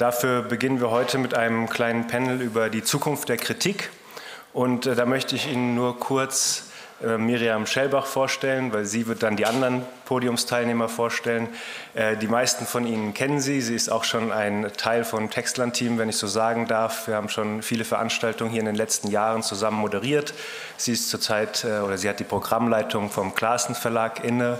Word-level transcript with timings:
Dafür 0.00 0.40
beginnen 0.40 0.80
wir 0.80 0.90
heute 0.90 1.18
mit 1.18 1.34
einem 1.34 1.68
kleinen 1.68 2.06
Panel 2.06 2.40
über 2.40 2.70
die 2.70 2.82
Zukunft 2.82 3.28
der 3.28 3.36
Kritik. 3.36 3.90
Und 4.54 4.86
äh, 4.86 4.94
da 4.94 5.04
möchte 5.04 5.36
ich 5.36 5.46
Ihnen 5.46 5.74
nur 5.74 6.00
kurz 6.00 6.70
äh, 7.04 7.18
Miriam 7.18 7.66
Schellbach 7.66 8.06
vorstellen, 8.06 8.72
weil 8.72 8.86
sie 8.86 9.06
wird 9.06 9.22
dann 9.22 9.36
die 9.36 9.44
anderen 9.44 9.82
Podiumsteilnehmer 10.06 10.88
vorstellen. 10.88 11.48
Äh, 11.92 12.16
die 12.16 12.28
meisten 12.28 12.64
von 12.64 12.86
Ihnen 12.86 13.12
kennen 13.12 13.40
sie. 13.40 13.60
Sie 13.60 13.74
ist 13.74 13.92
auch 13.92 14.04
schon 14.04 14.32
ein 14.32 14.72
Teil 14.78 15.04
vom 15.04 15.28
Textland-Team, 15.28 15.98
wenn 15.98 16.08
ich 16.08 16.16
so 16.16 16.28
sagen 16.28 16.66
darf. 16.66 17.06
Wir 17.06 17.16
haben 17.16 17.28
schon 17.28 17.60
viele 17.60 17.84
Veranstaltungen 17.84 18.50
hier 18.50 18.60
in 18.60 18.66
den 18.66 18.76
letzten 18.76 19.08
Jahren 19.08 19.42
zusammen 19.42 19.76
moderiert. 19.76 20.32
Sie 20.78 20.92
ist 20.92 21.10
zurzeit 21.10 21.62
äh, 21.64 21.80
oder 21.80 21.98
sie 21.98 22.08
hat 22.08 22.20
die 22.20 22.24
Programmleitung 22.24 23.10
vom 23.10 23.34
Klassen 23.34 23.74
Verlag 23.74 24.24
inne 24.24 24.58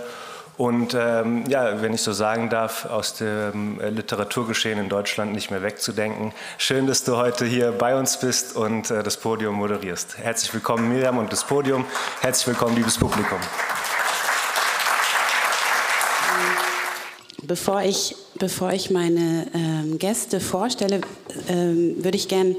und 0.61 0.93
ähm, 0.93 1.45
ja, 1.49 1.81
wenn 1.81 1.91
ich 1.91 2.03
so 2.03 2.13
sagen 2.13 2.51
darf, 2.51 2.85
aus 2.85 3.15
dem 3.15 3.81
äh, 3.81 3.89
Literaturgeschehen 3.89 4.77
in 4.77 4.89
Deutschland 4.89 5.33
nicht 5.33 5.49
mehr 5.49 5.63
wegzudenken. 5.63 6.33
Schön, 6.59 6.85
dass 6.85 7.03
du 7.03 7.17
heute 7.17 7.47
hier 7.47 7.71
bei 7.71 7.97
uns 7.97 8.19
bist 8.19 8.55
und 8.55 8.91
äh, 8.91 9.01
das 9.01 9.17
Podium 9.17 9.55
moderierst. 9.55 10.19
Herzlich 10.19 10.53
willkommen, 10.53 10.87
Miriam, 10.87 11.17
und 11.17 11.33
das 11.33 11.45
Podium. 11.45 11.83
Herzlich 12.21 12.45
willkommen, 12.45 12.75
liebes 12.75 12.95
Publikum. 12.99 13.39
Bevor 17.41 17.81
ich, 17.81 18.15
bevor 18.35 18.71
ich 18.71 18.91
meine 18.91 19.47
ähm, 19.55 19.97
Gäste 19.97 20.39
vorstelle, 20.39 21.01
ähm, 21.47 22.03
würde 22.03 22.17
ich 22.17 22.27
gern 22.27 22.55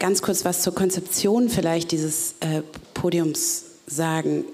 ganz 0.00 0.22
kurz 0.22 0.44
was 0.44 0.60
zur 0.62 0.74
Konzeption 0.74 1.50
vielleicht 1.50 1.92
dieses 1.92 2.32
äh, 2.40 2.62
Podiums 2.94 3.62
sagen 3.86 4.44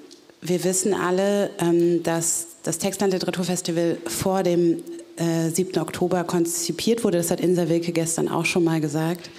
wir 0.43 0.65
wissen 0.65 0.93
alle, 0.93 1.51
ähm, 1.59 2.03
dass 2.03 2.49
das 2.65 2.79
Textland 2.79 3.13
Literaturfestival 3.13 3.99
vor 4.07 4.43
dem 4.43 4.83
7. 5.17 5.75
Äh, 5.75 5.79
Oktober 5.79 6.25
konzipiert 6.25 7.05
wurde. 7.05 7.19
Das 7.19 7.31
hat 7.31 7.41
Insa 7.41 7.69
Wilke 7.69 7.93
gestern 7.93 8.29
auch 8.29 8.45
schon 8.45 8.65
mal 8.65 8.81
gesagt. 8.81 9.31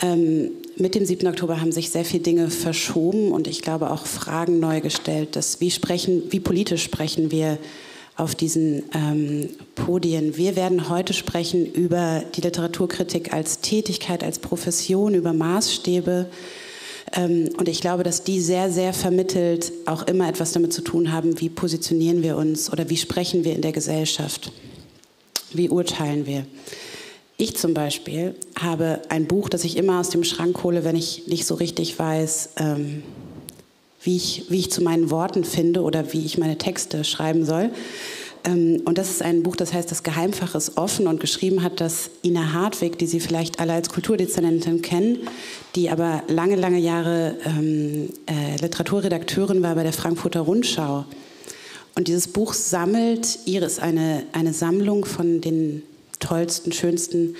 Ähm, 0.00 0.50
mit 0.76 0.94
dem 0.94 1.04
7. 1.04 1.26
Oktober 1.26 1.60
haben 1.60 1.72
sich 1.72 1.90
sehr 1.90 2.04
viele 2.04 2.22
Dinge 2.22 2.50
verschoben 2.50 3.32
und 3.32 3.48
ich 3.48 3.62
glaube 3.62 3.90
auch 3.90 4.06
Fragen 4.06 4.60
neu 4.60 4.80
gestellt. 4.80 5.34
Dass 5.34 5.60
wie, 5.60 5.70
sprechen, 5.70 6.24
wie 6.30 6.40
politisch 6.40 6.84
sprechen 6.84 7.32
wir 7.32 7.58
auf 8.16 8.36
diesen 8.36 8.84
ähm, 8.94 9.48
Podien? 9.74 10.36
Wir 10.36 10.54
werden 10.54 10.88
heute 10.88 11.14
sprechen 11.14 11.66
über 11.66 12.22
die 12.36 12.42
Literaturkritik 12.42 13.32
als 13.32 13.60
Tätigkeit, 13.60 14.22
als 14.22 14.38
Profession, 14.38 15.14
über 15.14 15.32
Maßstäbe, 15.32 16.26
und 17.14 17.68
ich 17.68 17.80
glaube, 17.80 18.02
dass 18.02 18.24
die 18.24 18.40
sehr, 18.40 18.70
sehr 18.70 18.92
vermittelt 18.92 19.72
auch 19.86 20.06
immer 20.06 20.28
etwas 20.28 20.52
damit 20.52 20.72
zu 20.72 20.82
tun 20.82 21.12
haben, 21.12 21.40
wie 21.40 21.48
positionieren 21.48 22.22
wir 22.22 22.36
uns 22.36 22.72
oder 22.72 22.90
wie 22.90 22.96
sprechen 22.96 23.44
wir 23.44 23.54
in 23.54 23.62
der 23.62 23.72
Gesellschaft, 23.72 24.52
wie 25.52 25.68
urteilen 25.68 26.26
wir. 26.26 26.46
Ich 27.38 27.56
zum 27.56 27.74
Beispiel 27.74 28.34
habe 28.58 29.02
ein 29.08 29.26
Buch, 29.26 29.48
das 29.48 29.64
ich 29.64 29.76
immer 29.76 30.00
aus 30.00 30.08
dem 30.08 30.24
Schrank 30.24 30.62
hole, 30.62 30.84
wenn 30.84 30.96
ich 30.96 31.26
nicht 31.26 31.46
so 31.46 31.54
richtig 31.54 31.98
weiß, 31.98 32.50
ähm, 32.56 33.02
wie, 34.02 34.16
ich, 34.16 34.44
wie 34.48 34.58
ich 34.58 34.70
zu 34.70 34.82
meinen 34.82 35.10
Worten 35.10 35.44
finde 35.44 35.82
oder 35.82 36.12
wie 36.12 36.24
ich 36.24 36.38
meine 36.38 36.56
Texte 36.56 37.04
schreiben 37.04 37.44
soll. 37.44 37.70
Ähm, 38.44 38.82
und 38.84 38.98
das 38.98 39.10
ist 39.10 39.22
ein 39.22 39.42
Buch, 39.42 39.56
das 39.56 39.72
heißt 39.72 39.90
Das 39.90 40.02
Geheimfach 40.02 40.54
ist 40.54 40.76
offen 40.76 41.06
und 41.06 41.20
geschrieben 41.20 41.62
hat 41.62 41.80
das 41.80 42.10
Ina 42.24 42.52
Hartwig, 42.52 42.98
die 42.98 43.06
Sie 43.06 43.20
vielleicht 43.20 43.60
alle 43.60 43.72
als 43.72 43.88
Kulturdezernentin 43.88 44.82
kennen, 44.82 45.28
die 45.74 45.90
aber 45.90 46.22
lange, 46.28 46.56
lange 46.56 46.78
Jahre 46.78 47.36
ähm, 47.44 48.08
äh, 48.26 48.56
Literaturredakteurin 48.60 49.62
war 49.62 49.74
bei 49.74 49.82
der 49.82 49.92
Frankfurter 49.92 50.40
Rundschau. 50.40 51.04
Und 51.94 52.08
dieses 52.08 52.28
Buch 52.28 52.52
sammelt, 52.52 53.38
ihre 53.46 53.64
ist 53.64 53.80
eine, 53.80 54.24
eine 54.32 54.52
Sammlung 54.52 55.06
von 55.06 55.40
den 55.40 55.82
tollsten, 56.18 56.72
schönsten 56.72 57.36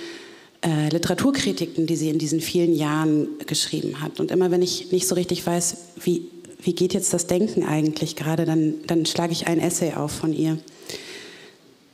äh, 0.64 0.88
Literaturkritiken, 0.88 1.86
die 1.86 1.96
sie 1.96 2.08
in 2.08 2.18
diesen 2.18 2.40
vielen 2.40 2.74
Jahren 2.74 3.28
geschrieben 3.46 4.00
hat. 4.00 4.18
Und 4.18 4.30
immer 4.30 4.50
wenn 4.50 4.62
ich 4.62 4.90
nicht 4.92 5.06
so 5.06 5.14
richtig 5.14 5.46
weiß, 5.46 5.76
wie, 6.02 6.28
wie 6.66 6.74
geht 6.74 6.94
jetzt 6.94 7.14
das 7.14 7.28
Denken 7.28 7.64
eigentlich 7.64 8.16
gerade, 8.16 8.44
dann, 8.44 8.74
dann 8.88 9.06
schlage 9.06 9.32
ich 9.32 9.46
ein 9.46 9.60
Essay 9.60 9.92
auf 9.92 10.10
von 10.10 10.32
ihr 10.32 10.58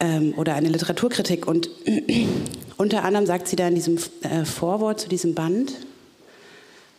ähm, 0.01 0.33
oder 0.39 0.55
eine 0.55 0.71
Literaturkritik. 0.71 1.47
Und 1.47 1.69
unter 2.79 3.05
anderem 3.05 3.27
sagt 3.27 3.49
sie 3.49 3.57
da 3.57 3.69
in 3.69 3.75
diesem 3.75 3.99
äh, 4.23 4.47
Vorwort 4.47 4.99
zu 4.99 5.11
diesem 5.11 5.35
Band, 5.35 5.75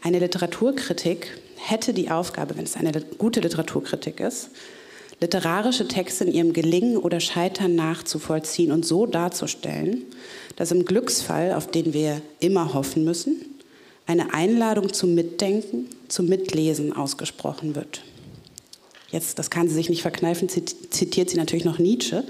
eine 0.03 0.19
Literaturkritik 0.19 1.39
hätte 1.57 1.93
die 1.93 2.11
Aufgabe, 2.11 2.57
wenn 2.57 2.65
es 2.65 2.75
eine 2.75 2.91
gute 3.17 3.39
Literaturkritik 3.39 4.19
ist, 4.19 4.51
literarische 5.19 5.87
Texte 5.87 6.25
in 6.25 6.31
ihrem 6.31 6.53
Gelingen 6.53 6.97
oder 6.97 7.19
Scheitern 7.19 7.73
nachzuvollziehen 7.73 8.71
und 8.71 8.85
so 8.85 9.07
darzustellen, 9.07 10.03
dass 10.57 10.71
im 10.71 10.85
Glücksfall, 10.85 11.53
auf 11.53 11.71
den 11.71 11.93
wir 11.93 12.21
immer 12.39 12.75
hoffen 12.75 13.03
müssen, 13.03 13.41
eine 14.05 14.33
Einladung 14.33 14.93
zum 14.93 15.15
Mitdenken, 15.15 15.89
zum 16.13 16.27
Mitlesen 16.27 16.93
ausgesprochen 16.93 17.75
wird. 17.75 18.03
Jetzt, 19.11 19.37
das 19.39 19.49
kann 19.49 19.67
sie 19.67 19.75
sich 19.75 19.89
nicht 19.89 20.01
verkneifen, 20.01 20.49
zitiert 20.49 21.29
sie 21.29 21.37
natürlich 21.37 21.65
noch 21.65 21.79
Nietzsche, 21.79 22.23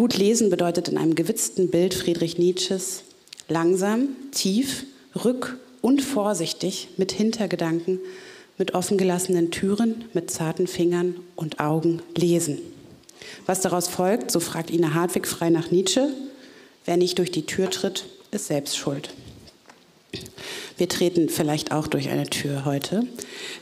Gut 0.00 0.16
lesen 0.16 0.48
bedeutet 0.48 0.88
in 0.88 0.96
einem 0.96 1.14
gewitzten 1.14 1.68
Bild 1.68 1.92
Friedrich 1.92 2.38
Nietzsches 2.38 3.02
langsam, 3.48 4.08
tief, 4.32 4.86
rück- 5.14 5.56
und 5.82 6.00
vorsichtig 6.00 6.88
mit 6.96 7.12
Hintergedanken, 7.12 7.98
mit 8.56 8.72
offengelassenen 8.72 9.50
Türen, 9.50 10.04
mit 10.14 10.30
zarten 10.30 10.66
Fingern 10.66 11.16
und 11.36 11.60
Augen 11.60 12.00
lesen. 12.16 12.60
Was 13.44 13.60
daraus 13.60 13.88
folgt, 13.88 14.30
so 14.30 14.40
fragt 14.40 14.70
Ina 14.70 14.94
Hartwig 14.94 15.26
frei 15.26 15.50
nach 15.50 15.70
Nietzsche, 15.70 16.08
wer 16.86 16.96
nicht 16.96 17.18
durch 17.18 17.30
die 17.30 17.44
Tür 17.44 17.68
tritt, 17.68 18.06
ist 18.30 18.46
selbst 18.46 18.78
schuld. 18.78 19.10
Wir 20.76 20.88
treten 20.88 21.28
vielleicht 21.28 21.72
auch 21.72 21.86
durch 21.86 22.08
eine 22.08 22.28
Tür 22.28 22.64
heute. 22.64 23.06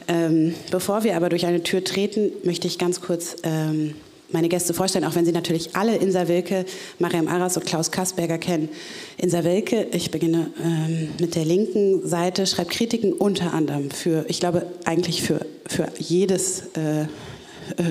Ähm, 0.06 0.54
bevor 0.70 1.04
wir 1.04 1.16
aber 1.16 1.28
durch 1.28 1.46
eine 1.46 1.62
Tür 1.62 1.82
treten, 1.82 2.30
möchte 2.44 2.66
ich 2.66 2.78
ganz 2.78 3.00
kurz 3.00 3.36
ähm, 3.42 3.94
meine 4.30 4.48
Gäste 4.48 4.74
vorstellen, 4.74 5.04
auch 5.04 5.14
wenn 5.14 5.24
Sie 5.24 5.32
natürlich 5.32 5.74
alle 5.74 5.96
Insa 5.96 6.28
Wilke, 6.28 6.64
Mariam 6.98 7.28
Aras 7.28 7.56
und 7.56 7.66
Klaus 7.66 7.90
Kasperger 7.90 8.38
kennen. 8.38 8.68
Insa 9.16 9.42
Wilke, 9.44 9.88
ich 9.92 10.10
beginne 10.10 10.50
ähm, 10.62 11.08
mit 11.18 11.34
der 11.34 11.44
linken 11.44 12.06
Seite, 12.06 12.46
schreibt 12.46 12.70
Kritiken 12.70 13.12
unter 13.12 13.54
anderem 13.54 13.90
für, 13.90 14.26
ich 14.28 14.40
glaube 14.40 14.66
eigentlich 14.84 15.22
für, 15.22 15.46
für 15.66 15.88
jedes 15.98 16.60
äh, 16.74 17.06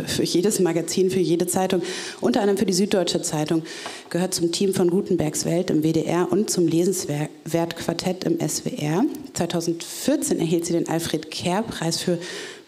für 0.06 0.24
jedes 0.24 0.60
Magazin, 0.60 1.10
für 1.10 1.20
jede 1.20 1.48
Zeitung, 1.48 1.82
unter 2.22 2.42
anderem 2.42 2.58
für 2.58 2.66
die 2.66 2.74
Süddeutsche 2.74 3.22
Zeitung, 3.22 3.64
gehört 4.10 4.34
zum 4.34 4.52
Team 4.52 4.74
von 4.74 4.90
Gutenbergs 4.90 5.46
Welt 5.46 5.70
im 5.70 5.84
WDR 5.84 6.28
und 6.32 6.50
zum 6.50 6.68
Lesenswert-Quartett 6.68 8.24
im 8.24 8.40
SWR. 8.40 9.06
2014 9.34 10.40
erhielt 10.40 10.66
sie 10.66 10.74
den 10.74 10.90
Alfred 10.90 11.30
Kerr-Preis 11.32 12.00
für 12.00 12.18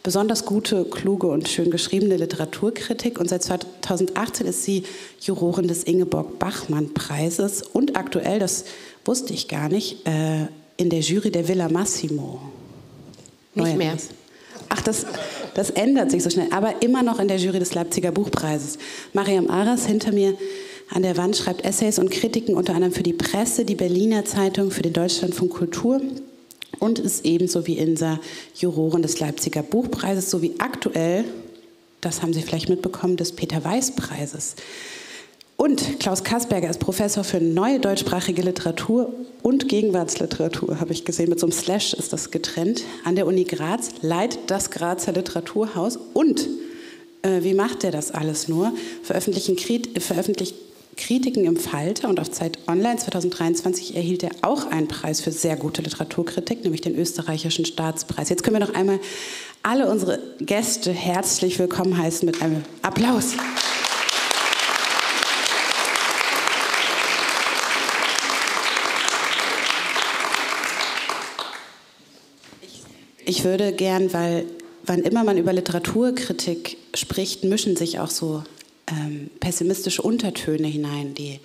besonders 0.04 0.46
gute, 0.46 0.86
kluge 0.86 1.28
und 1.28 1.48
schön 1.48 1.72
geschriebene 1.72 2.18
Literaturkritik. 2.18 3.20
Und 3.20 3.30
seit 3.30 3.44
2018 3.44 4.48
ist 4.48 4.64
sie 4.64 4.84
Jurorin 5.22 5.68
des 5.68 5.84
Ingeborg-Bachmann-Preises 5.84 7.62
und 7.62 7.98
aktuell, 7.98 8.40
das 8.40 8.66
wusste 9.06 9.34
ich 9.34 9.48
gar 9.48 9.70
nicht, 9.70 10.08
äh, 10.08 10.48
in 10.78 10.90
der 10.90 11.02
Jury 11.02 11.32
der 11.32 11.48
Villa 11.48 11.70
Massimo. 11.70 12.42
Nicht 13.54 13.78
mehr. 13.78 13.98
Ach, 14.70 14.82
das, 14.82 15.06
das 15.60 15.72
ändert 15.72 16.10
sich 16.10 16.24
so 16.24 16.30
schnell. 16.30 16.48
Aber 16.52 16.82
immer 16.82 17.04
noch 17.04 17.20
in 17.20 17.28
der 17.28 17.36
Jury 17.36 17.60
des 17.60 17.74
Leipziger 17.74 18.14
Buchpreises. 18.14 18.78
Mariam 19.12 19.50
Aras 19.50 19.86
hinter 19.86 20.14
mir 20.14 20.36
an 20.90 21.04
der 21.04 21.18
Wand 21.18 21.36
schreibt 21.36 21.66
Essays 21.66 22.00
und 22.00 22.12
Kritiken 22.12 22.56
unter 22.56 22.76
anderem 22.76 22.94
für 22.94 23.04
die 23.04 23.12
Presse, 23.12 23.66
die 23.66 23.76
Berliner 23.76 24.24
Zeitung, 24.24 24.72
für 24.72 24.84
den 24.84 24.94
Deutschlandfunk 24.94 25.52
Kultur 25.52 26.00
und 26.80 26.98
ist 26.98 27.26
ebenso 27.26 27.68
wie 27.68 27.78
Insa 27.78 28.22
Jurorin 28.56 29.02
des 29.02 29.20
Leipziger 29.20 29.62
Buchpreises 29.62 30.30
sowie 30.30 30.56
aktuell, 30.60 31.26
das 32.00 32.22
haben 32.22 32.32
Sie 32.32 32.42
vielleicht 32.42 32.70
mitbekommen, 32.70 33.18
des 33.18 33.34
Peter 33.34 33.62
Weiß 33.62 33.98
Preises. 33.98 34.56
Und 35.60 36.00
Klaus 36.00 36.24
Kasperger 36.24 36.70
ist 36.70 36.80
Professor 36.80 37.26
für 37.26 37.42
neue 37.42 37.82
deutschsprachige 37.82 38.44
Literatur 38.44 39.14
und 39.44 39.68
Gegenwartsliteratur, 39.68 40.80
habe 40.80 40.94
ich 40.94 41.04
gesehen. 41.04 41.28
Mit 41.28 41.42
so 41.42 41.48
einem 41.48 41.52
Slash 41.52 41.94
ist 41.94 42.14
das 42.14 42.32
getrennt. 42.32 42.84
An 43.04 43.18
der 43.18 43.28
Uni 43.28 43.44
Graz 43.44 43.90
leitet 44.02 44.40
das 44.48 44.72
Grazer 44.72 45.12
Literaturhaus. 45.12 46.00
Und 46.14 46.48
äh, 47.24 47.44
wie 47.44 47.54
macht 47.54 47.84
er 47.84 47.92
das 47.92 48.12
alles 48.12 48.48
nur? 48.48 48.72
Veröffentlichen, 49.04 49.58
veröffentlicht 50.00 50.56
Kritiken 50.96 51.44
im 51.44 51.58
Falter 51.58 52.08
und 52.08 52.22
auf 52.22 52.32
Zeit 52.32 52.58
Online 52.70 52.96
2023 52.96 53.98
erhielt 53.98 54.24
er 54.24 54.32
auch 54.44 54.66
einen 54.66 54.88
Preis 54.88 55.20
für 55.20 55.34
sehr 55.34 55.58
gute 55.58 55.82
Literaturkritik, 55.82 56.64
nämlich 56.64 56.82
den 56.82 56.96
österreichischen 56.96 57.66
Staatspreis. 57.66 58.30
Jetzt 58.30 58.44
können 58.44 58.62
wir 58.62 58.66
noch 58.66 58.76
einmal 58.76 59.02
alle 59.62 59.92
unsere 59.92 60.20
Gäste 60.40 60.94
herzlich 60.94 61.60
willkommen 61.60 61.98
heißen 61.98 62.26
mit 62.26 62.42
einem 62.42 62.64
Applaus. 62.82 63.34
Ich 73.30 73.44
würde 73.44 73.74
gern, 73.74 74.12
weil 74.12 74.48
wann 74.88 75.04
immer 75.04 75.24
man 75.24 75.38
über 75.38 75.54
Literaturkritik 75.54 76.78
spricht, 76.96 77.44
mischen 77.44 77.76
sich 77.76 78.00
auch 78.00 78.10
so 78.10 78.44
ähm, 78.88 79.30
pessimistische 79.40 80.02
Untertöne 80.02 80.66
hinein. 80.66 81.14
Die 81.14 81.40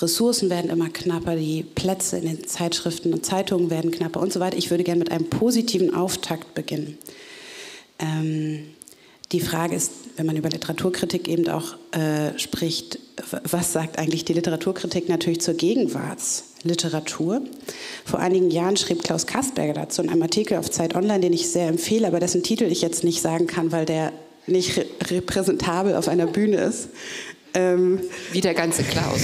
Ressourcen 0.00 0.48
werden 0.48 0.70
immer 0.70 0.88
knapper, 0.88 1.36
die 1.36 1.62
Plätze 1.62 2.16
in 2.16 2.24
den 2.24 2.46
Zeitschriften 2.46 3.12
und 3.12 3.26
Zeitungen 3.26 3.68
werden 3.68 3.90
knapper 3.90 4.20
und 4.20 4.32
so 4.32 4.40
weiter. 4.40 4.56
Ich 4.56 4.70
würde 4.70 4.82
gerne 4.82 5.00
mit 5.00 5.10
einem 5.10 5.28
positiven 5.28 5.94
Auftakt 5.94 6.54
beginnen. 6.54 6.96
Ähm, 7.98 8.68
die 9.30 9.40
Frage 9.40 9.76
ist, 9.76 9.90
wenn 10.16 10.24
man 10.24 10.38
über 10.38 10.48
Literaturkritik 10.48 11.28
eben 11.28 11.50
auch 11.50 11.76
äh, 11.90 12.38
spricht, 12.38 12.98
was 13.42 13.74
sagt 13.74 13.98
eigentlich 13.98 14.24
die 14.24 14.32
Literaturkritik 14.32 15.10
natürlich 15.10 15.42
zur 15.42 15.52
Gegenwartsliteratur? 16.66 17.42
Vor 18.04 18.18
einigen 18.20 18.50
Jahren 18.50 18.76
schrieb 18.76 19.02
Klaus 19.02 19.26
Kastberger 19.26 19.72
dazu 19.72 20.02
in 20.02 20.10
einem 20.10 20.22
Artikel 20.22 20.58
auf 20.58 20.70
Zeit 20.70 20.94
Online, 20.94 21.20
den 21.20 21.32
ich 21.32 21.48
sehr 21.48 21.68
empfehle, 21.68 22.06
aber 22.06 22.20
dessen 22.20 22.42
Titel 22.42 22.64
ich 22.64 22.82
jetzt 22.82 23.04
nicht 23.04 23.20
sagen 23.22 23.46
kann, 23.46 23.72
weil 23.72 23.86
der 23.86 24.12
nicht 24.46 24.80
repräsentabel 25.10 25.94
auf 25.94 26.08
einer 26.08 26.26
Bühne 26.26 26.58
ist. 26.58 26.88
Ähm, 27.54 28.00
Wie 28.32 28.40
der 28.40 28.54
ganze 28.54 28.82
Klaus. 28.84 29.20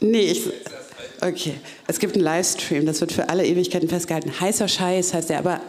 nee, 0.00 0.30
ich, 0.30 0.42
okay. 1.20 1.54
Es 1.86 1.98
gibt 1.98 2.14
einen 2.14 2.24
Livestream, 2.24 2.86
das 2.86 3.00
wird 3.00 3.12
für 3.12 3.28
alle 3.28 3.46
Ewigkeiten 3.46 3.88
festgehalten. 3.88 4.40
Heißer 4.40 4.66
Scheiß 4.66 5.14
heißt 5.14 5.30
er, 5.30 5.38
aber 5.38 5.60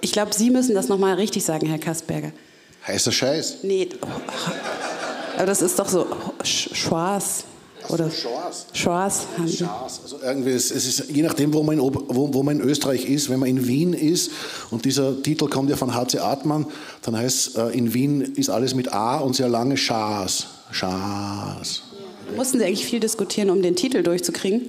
ich 0.00 0.12
glaube, 0.12 0.32
Sie 0.32 0.50
müssen 0.50 0.74
das 0.74 0.88
nochmal 0.88 1.14
richtig 1.14 1.44
sagen, 1.44 1.66
Herr 1.66 1.78
Kastberger. 1.78 2.32
Heißer 2.86 3.10
Scheiß? 3.10 3.58
Nee, 3.62 3.88
aber 5.36 5.46
das 5.46 5.60
ist 5.62 5.78
doch 5.78 5.88
so 5.88 6.06
Schwarz. 6.44 7.44
Oder 7.88 8.10
Schwarz. 8.72 9.26
Also 9.38 10.18
irgendwie, 10.22 10.50
es, 10.50 10.70
es 10.70 10.86
ist 10.86 11.10
je 11.10 11.22
nachdem, 11.22 11.52
wo 11.54 11.62
man, 11.62 11.78
in, 11.78 11.80
wo, 11.80 12.34
wo 12.34 12.42
man 12.42 12.60
in 12.60 12.62
Österreich 12.62 13.08
ist, 13.08 13.30
wenn 13.30 13.40
man 13.40 13.48
in 13.48 13.66
Wien 13.66 13.94
ist, 13.94 14.30
und 14.70 14.84
dieser 14.84 15.22
Titel 15.22 15.48
kommt 15.48 15.70
ja 15.70 15.76
von 15.76 15.94
H.C. 15.94 16.18
Artmann, 16.18 16.66
dann 17.02 17.16
heißt 17.16 17.56
äh, 17.56 17.68
in 17.70 17.94
Wien 17.94 18.20
ist 18.20 18.50
alles 18.50 18.74
mit 18.74 18.92
A 18.92 19.18
und 19.18 19.34
sehr 19.34 19.48
lange 19.48 19.76
Schas. 19.76 20.46
Schas. 20.70 21.82
Mussten 22.36 22.58
Sie 22.58 22.64
eigentlich 22.64 22.84
viel 22.84 23.00
diskutieren, 23.00 23.50
um 23.50 23.62
den 23.62 23.74
Titel 23.74 24.02
durchzukriegen? 24.02 24.68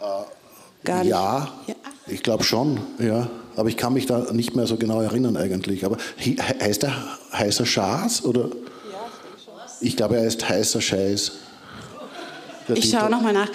Äh, 0.00 0.84
Gar 0.84 1.00
nicht. 1.00 1.10
Ja, 1.10 1.52
ja. 1.66 1.74
ich 2.06 2.22
glaube 2.22 2.44
schon, 2.44 2.80
ja. 2.98 3.28
Aber 3.56 3.68
ich 3.68 3.76
kann 3.76 3.92
mich 3.92 4.06
da 4.06 4.32
nicht 4.32 4.56
mehr 4.56 4.66
so 4.66 4.76
genau 4.76 5.00
erinnern 5.00 5.36
eigentlich. 5.36 5.84
Aber 5.84 5.96
heißt 6.18 6.84
er 6.84 7.18
heißer 7.32 7.66
Schas 7.66 8.24
oder? 8.24 8.48
Ja, 8.48 9.06
ich 9.80 9.96
glaube, 9.96 10.16
er 10.16 10.24
heißt 10.24 10.48
heißer 10.48 10.80
Scheiß. 10.80 11.32
Ich 12.72 12.90
schaue 12.90 13.10
nochmal 13.10 13.32
nach. 13.32 13.50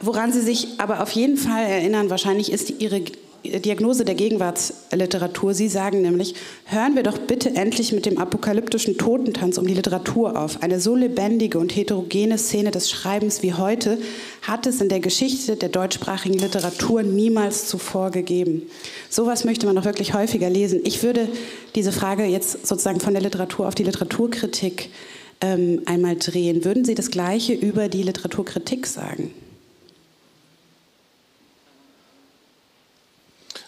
Woran 0.00 0.32
Sie 0.32 0.40
sich 0.40 0.68
aber 0.78 1.02
auf 1.02 1.10
jeden 1.10 1.36
Fall 1.36 1.64
erinnern, 1.64 2.08
wahrscheinlich 2.10 2.52
ist 2.52 2.70
Ihre 2.78 3.02
Diagnose 3.44 4.04
der 4.04 4.14
Gegenwartsliteratur. 4.14 5.54
Sie 5.54 5.68
sagen 5.68 6.02
nämlich, 6.02 6.34
hören 6.64 6.96
wir 6.96 7.02
doch 7.02 7.18
bitte 7.18 7.54
endlich 7.54 7.92
mit 7.92 8.04
dem 8.04 8.18
apokalyptischen 8.18 8.98
Totentanz 8.98 9.58
um 9.58 9.66
die 9.66 9.74
Literatur 9.74 10.38
auf. 10.38 10.62
Eine 10.62 10.80
so 10.80 10.94
lebendige 10.94 11.58
und 11.58 11.74
heterogene 11.74 12.36
Szene 12.36 12.70
des 12.70 12.90
Schreibens 12.90 13.42
wie 13.42 13.54
heute 13.54 13.98
hat 14.42 14.66
es 14.66 14.80
in 14.80 14.88
der 14.88 15.00
Geschichte 15.00 15.56
der 15.56 15.68
deutschsprachigen 15.68 16.38
Literatur 16.38 17.02
niemals 17.02 17.68
zuvor 17.68 18.10
gegeben. 18.10 18.68
Sowas 19.08 19.44
möchte 19.44 19.66
man 19.66 19.76
doch 19.76 19.84
wirklich 19.84 20.14
häufiger 20.14 20.50
lesen. 20.50 20.80
Ich 20.84 21.02
würde 21.02 21.28
diese 21.74 21.92
Frage 21.92 22.24
jetzt 22.24 22.66
sozusagen 22.66 23.00
von 23.00 23.14
der 23.14 23.22
Literatur 23.22 23.68
auf 23.68 23.74
die 23.74 23.84
Literaturkritik 23.84 24.90
ähm, 25.40 25.82
einmal 25.86 26.16
drehen. 26.16 26.64
Würden 26.64 26.84
Sie 26.84 26.94
das 26.94 27.10
Gleiche 27.10 27.52
über 27.52 27.88
die 27.88 28.02
Literaturkritik 28.02 28.86
sagen? 28.86 29.32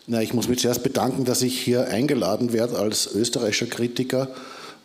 Na, 0.07 0.21
ich 0.23 0.35
muss 0.35 0.49
mich 0.49 0.59
zuerst 0.59 0.83
bedanken, 0.83 1.25
dass 1.25 1.43
ich 1.43 1.61
hier 1.61 1.87
eingeladen 1.87 2.53
werde 2.53 2.79
als 2.79 3.15
österreichischer 3.15 3.67
Kritiker 3.67 4.29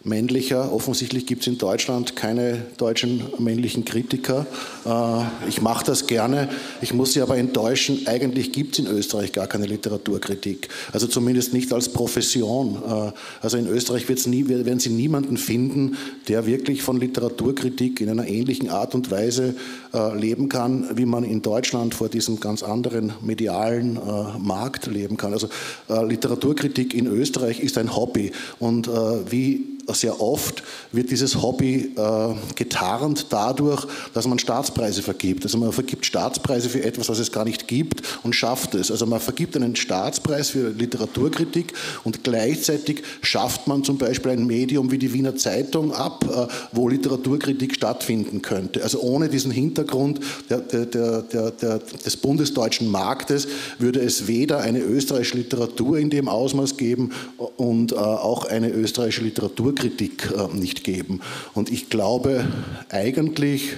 männlicher. 0.05 0.71
Offensichtlich 0.71 1.25
gibt 1.25 1.41
es 1.41 1.47
in 1.47 1.57
Deutschland 1.57 2.15
keine 2.15 2.61
deutschen 2.77 3.23
männlichen 3.39 3.85
Kritiker. 3.85 4.45
Äh, 4.85 5.49
ich 5.49 5.61
mache 5.61 5.83
das 5.83 6.07
gerne. 6.07 6.49
Ich 6.81 6.93
muss 6.93 7.13
Sie 7.13 7.21
aber 7.21 7.37
enttäuschen, 7.37 8.05
eigentlich 8.05 8.51
gibt 8.51 8.73
es 8.73 8.85
in 8.85 8.87
Österreich 8.87 9.31
gar 9.31 9.47
keine 9.47 9.65
Literaturkritik. 9.65 10.69
Also 10.93 11.07
zumindest 11.07 11.53
nicht 11.53 11.73
als 11.73 11.89
Profession. 11.89 12.77
Äh, 12.87 13.11
also 13.41 13.57
in 13.57 13.67
Österreich 13.67 14.07
nie, 14.27 14.47
werden 14.47 14.79
Sie 14.79 14.89
niemanden 14.89 15.37
finden, 15.37 15.97
der 16.27 16.45
wirklich 16.45 16.83
von 16.83 16.99
Literaturkritik 16.99 17.99
in 17.99 18.09
einer 18.09 18.27
ähnlichen 18.27 18.69
Art 18.69 18.93
und 18.93 19.09
Weise 19.09 19.55
äh, 19.93 20.17
leben 20.17 20.49
kann, 20.49 20.85
wie 20.95 21.05
man 21.05 21.23
in 21.23 21.41
Deutschland 21.41 21.95
vor 21.95 22.09
diesem 22.09 22.39
ganz 22.39 22.61
anderen 22.61 23.13
medialen 23.21 23.99
Markt 24.39 24.85
leben 24.85 25.17
kann. 25.17 25.33
Also 25.33 25.49
Literaturkritik 25.87 26.93
in 26.93 27.07
Österreich 27.07 27.59
ist 27.59 27.77
ein 27.77 27.95
Hobby. 27.95 28.31
Und 28.59 28.87
wie 28.87 29.74
sehr 29.93 30.21
oft 30.21 30.63
wird 30.91 31.11
dieses 31.11 31.41
Hobby 31.41 31.93
äh, 31.95 32.33
getarnt 32.55 33.27
dadurch, 33.29 33.85
dass 34.13 34.27
man 34.27 34.39
Staatspreise 34.39 35.01
vergibt. 35.01 35.43
Also 35.43 35.57
man 35.57 35.71
vergibt 35.71 36.05
Staatspreise 36.05 36.69
für 36.69 36.83
etwas, 36.83 37.09
was 37.09 37.19
es 37.19 37.31
gar 37.31 37.45
nicht 37.45 37.67
gibt 37.67 38.01
und 38.23 38.33
schafft 38.33 38.73
es. 38.75 38.89
Also 38.89 39.05
man 39.05 39.19
vergibt 39.19 39.55
einen 39.55 39.75
Staatspreis 39.75 40.49
für 40.49 40.69
Literaturkritik 40.69 41.73
und 42.03 42.23
gleichzeitig 42.23 43.03
schafft 43.21 43.67
man 43.67 43.83
zum 43.83 43.97
Beispiel 43.97 44.31
ein 44.31 44.45
Medium 44.45 44.91
wie 44.91 44.97
die 44.97 45.13
Wiener 45.13 45.35
Zeitung 45.35 45.93
ab, 45.93 46.25
äh, 46.27 46.47
wo 46.71 46.89
Literaturkritik 46.89 47.75
stattfinden 47.75 48.41
könnte. 48.41 48.83
Also 48.83 48.99
ohne 49.01 49.29
diesen 49.29 49.51
Hintergrund 49.51 50.19
der, 50.49 50.59
der, 50.59 51.21
der, 51.21 51.79
des 51.79 52.17
bundesdeutschen 52.17 52.89
Marktes 52.89 53.47
würde 53.77 53.99
es 53.99 54.27
weder 54.27 54.59
eine 54.59 54.79
österreichische 54.79 55.37
Literatur 55.37 55.99
in 55.99 56.09
dem 56.09 56.27
Ausmaß 56.27 56.77
geben 56.77 57.11
und 57.57 57.91
äh, 57.91 57.95
auch 57.95 58.45
eine 58.45 58.69
österreichische 58.69 59.23
Literatur 59.23 59.74
Literaturkritik 59.75 60.31
äh, 60.35 60.55
nicht 60.55 60.83
geben. 60.83 61.21
Und 61.53 61.71
ich 61.71 61.89
glaube 61.89 62.45
eigentlich, 62.89 63.73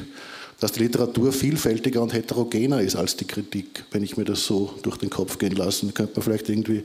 dass 0.59 0.71
die 0.71 0.79
Literatur 0.79 1.31
vielfältiger 1.31 2.01
und 2.01 2.13
heterogener 2.13 2.81
ist 2.81 2.95
als 2.95 3.15
die 3.15 3.25
Kritik, 3.25 3.83
wenn 3.91 4.01
ich 4.01 4.17
mir 4.17 4.25
das 4.25 4.43
so 4.43 4.73
durch 4.81 4.97
den 4.97 5.11
Kopf 5.11 5.37
gehen 5.37 5.55
lasse. 5.55 5.85
Könnte 5.87 6.13
man 6.15 6.23
vielleicht 6.23 6.49
irgendwie, 6.49 6.83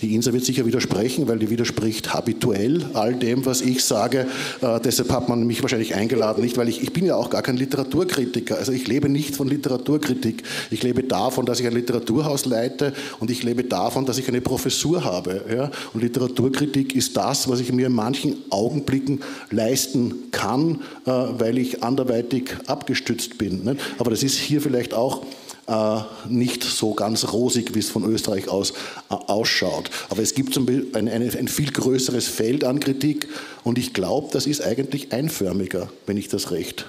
die 0.00 0.14
Insa 0.14 0.32
wird 0.32 0.44
sicher 0.44 0.64
widersprechen, 0.66 1.26
weil 1.26 1.40
die 1.40 1.50
widerspricht 1.50 2.14
habituell 2.14 2.86
all 2.94 3.14
dem, 3.14 3.44
was 3.44 3.60
ich 3.60 3.84
sage. 3.84 4.28
Äh, 4.60 4.80
deshalb 4.80 5.10
hat 5.10 5.28
man 5.28 5.44
mich 5.44 5.62
wahrscheinlich 5.62 5.96
eingeladen, 5.96 6.44
nicht, 6.44 6.56
weil 6.58 6.68
ich, 6.68 6.80
ich 6.80 6.92
bin 6.92 7.06
ja 7.06 7.16
auch 7.16 7.28
gar 7.28 7.42
kein 7.42 7.56
Literaturkritiker. 7.56 8.56
Also 8.56 8.70
ich 8.70 8.86
lebe 8.86 9.08
nicht 9.08 9.34
von 9.34 9.48
Literaturkritik. 9.48 10.44
Ich 10.70 10.84
lebe 10.84 11.02
davon, 11.02 11.44
dass 11.44 11.58
ich 11.58 11.66
ein 11.66 11.74
Literaturhaus 11.74 12.44
leite 12.44 12.92
und 13.18 13.32
ich 13.32 13.42
lebe 13.42 13.64
davon, 13.64 14.06
dass 14.06 14.18
ich 14.18 14.28
eine 14.28 14.40
Professur 14.40 15.02
habe. 15.02 15.44
Ja? 15.52 15.72
Und 15.92 16.02
Literaturkritik 16.02 16.94
ist 16.94 17.16
das, 17.16 17.48
was 17.48 17.58
ich 17.58 17.72
mir 17.72 17.88
in 17.88 17.94
manchen 17.94 18.36
Augenblicken 18.50 19.22
leisten 19.50 20.30
kann, 20.30 20.82
äh, 21.04 21.10
weil 21.10 21.58
ich 21.58 21.82
anderweitig 21.82 22.50
abgestimmt 22.66 23.07
gestützt 23.08 23.38
bin. 23.38 23.64
Ne? 23.64 23.76
Aber 23.98 24.10
das 24.10 24.22
ist 24.22 24.36
hier 24.36 24.60
vielleicht 24.60 24.92
auch 24.92 25.24
äh, 25.66 26.00
nicht 26.28 26.62
so 26.62 26.94
ganz 26.94 27.32
rosig, 27.32 27.74
wie 27.74 27.78
es 27.78 27.90
von 27.90 28.04
Österreich 28.04 28.48
aus 28.48 28.72
äh, 29.10 29.14
ausschaut. 29.14 29.90
Aber 30.10 30.22
es 30.22 30.34
gibt 30.34 30.52
zum 30.54 30.66
Beispiel 30.66 30.88
ein, 30.94 31.08
ein, 31.08 31.22
ein 31.22 31.48
viel 31.48 31.70
größeres 31.70 32.28
Feld 32.28 32.64
an 32.64 32.80
Kritik 32.80 33.28
und 33.64 33.78
ich 33.78 33.94
glaube, 33.94 34.28
das 34.32 34.46
ist 34.46 34.62
eigentlich 34.62 35.12
einförmiger, 35.12 35.88
wenn 36.06 36.16
ich 36.16 36.28
das 36.28 36.50
recht 36.50 36.86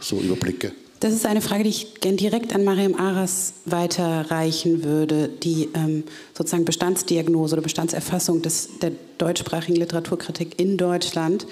so 0.00 0.20
überblicke. 0.20 0.72
Das 1.00 1.14
ist 1.14 1.24
eine 1.24 1.40
Frage, 1.40 1.64
die 1.64 1.70
ich 1.70 1.94
gern 2.00 2.18
direkt 2.18 2.54
an 2.54 2.62
Mariam 2.62 2.94
Aras 2.94 3.54
weiterreichen 3.64 4.84
würde. 4.84 5.28
Die 5.28 5.70
ähm, 5.74 6.04
sozusagen 6.36 6.66
Bestandsdiagnose 6.66 7.54
oder 7.54 7.62
Bestandserfassung 7.62 8.42
des, 8.42 8.68
der 8.82 8.92
deutschsprachigen 9.16 9.76
Literaturkritik 9.76 10.60
in 10.60 10.76
Deutschland. 10.76 11.46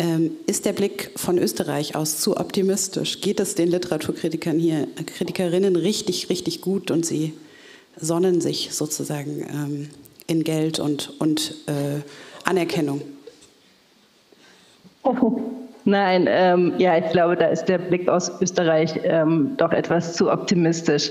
Ähm, 0.00 0.30
ist 0.46 0.64
der 0.64 0.72
Blick 0.72 1.10
von 1.16 1.38
Österreich 1.38 1.96
aus 1.96 2.18
zu 2.18 2.36
optimistisch? 2.36 3.20
Geht 3.20 3.40
es 3.40 3.56
den 3.56 3.68
Literaturkritikern 3.68 4.56
hier, 4.56 4.86
Kritikerinnen 5.06 5.74
richtig, 5.74 6.30
richtig 6.30 6.60
gut 6.60 6.92
und 6.92 7.04
sie 7.04 7.34
sonnen 7.96 8.40
sich 8.40 8.72
sozusagen 8.72 9.44
ähm, 9.52 9.90
in 10.28 10.44
Geld 10.44 10.78
und, 10.78 11.12
und 11.18 11.56
äh, 11.66 12.00
Anerkennung? 12.44 13.02
Nein, 15.84 16.26
ähm, 16.28 16.74
ja, 16.78 16.98
ich 16.98 17.10
glaube, 17.10 17.34
da 17.34 17.46
ist 17.46 17.64
der 17.64 17.78
Blick 17.78 18.08
aus 18.08 18.30
Österreich 18.40 19.00
ähm, 19.02 19.54
doch 19.56 19.72
etwas 19.72 20.14
zu 20.14 20.30
optimistisch. 20.30 21.10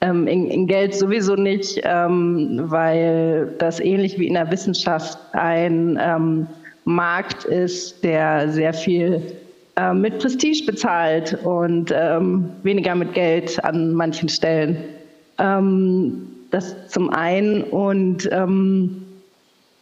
Ähm, 0.00 0.26
in, 0.26 0.48
in, 0.48 0.66
Geld 0.66 0.94
sowieso 0.94 1.34
nicht, 1.36 1.80
ähm, 1.84 2.62
weil 2.64 3.54
das 3.58 3.78
ähnlich 3.80 4.18
wie 4.18 4.26
in 4.26 4.34
der 4.34 4.50
Wissenschaft 4.50 5.18
ein 5.32 6.48
Markt 6.88 7.44
ist, 7.44 8.02
der 8.02 8.48
sehr 8.50 8.72
viel 8.72 9.22
äh, 9.76 9.92
mit 9.92 10.18
Prestige 10.18 10.64
bezahlt 10.64 11.38
und 11.44 11.92
ähm, 11.94 12.50
weniger 12.62 12.94
mit 12.94 13.12
Geld 13.12 13.62
an 13.62 13.92
manchen 13.92 14.28
Stellen. 14.28 14.84
Ähm, 15.38 16.28
das 16.50 16.88
zum 16.88 17.10
einen. 17.10 17.62
Und 17.62 18.28
ähm, 18.32 19.02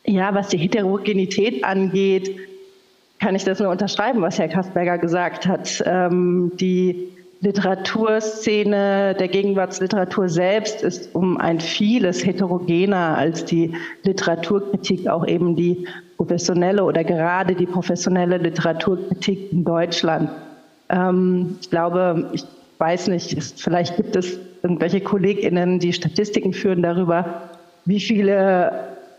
ja, 0.04 0.34
was 0.34 0.48
die 0.48 0.58
Heterogenität 0.58 1.64
angeht, 1.64 2.36
kann 3.20 3.36
ich 3.36 3.44
das 3.44 3.60
nur 3.60 3.70
unterschreiben, 3.70 4.20
was 4.20 4.38
Herr 4.38 4.48
Kastberger 4.48 4.98
gesagt 4.98 5.46
hat. 5.46 5.82
Ähm, 5.86 6.52
die 6.56 7.08
Literaturszene 7.40 9.14
der 9.18 9.28
Gegenwartsliteratur 9.28 10.28
selbst 10.28 10.82
ist 10.82 11.14
um 11.14 11.36
ein 11.36 11.60
vieles 11.60 12.26
heterogener 12.26 13.16
als 13.16 13.44
die 13.44 13.74
Literaturkritik, 14.02 15.06
auch 15.08 15.26
eben 15.26 15.54
die 15.54 15.86
professionelle 16.16 16.82
oder 16.84 17.04
gerade 17.04 17.54
die 17.54 17.66
professionelle 17.66 18.38
Literaturkritik 18.38 19.52
in 19.52 19.64
Deutschland. 19.64 20.30
Ähm, 20.88 21.56
ich 21.60 21.70
glaube, 21.70 22.30
ich 22.32 22.44
weiß 22.78 23.08
nicht, 23.08 23.42
vielleicht 23.56 23.96
gibt 23.96 24.16
es 24.16 24.38
irgendwelche 24.62 25.00
KollegInnen, 25.00 25.78
die 25.78 25.92
Statistiken 25.92 26.52
führen 26.52 26.82
darüber, 26.82 27.42
wie 27.84 28.00
viele 28.00 28.72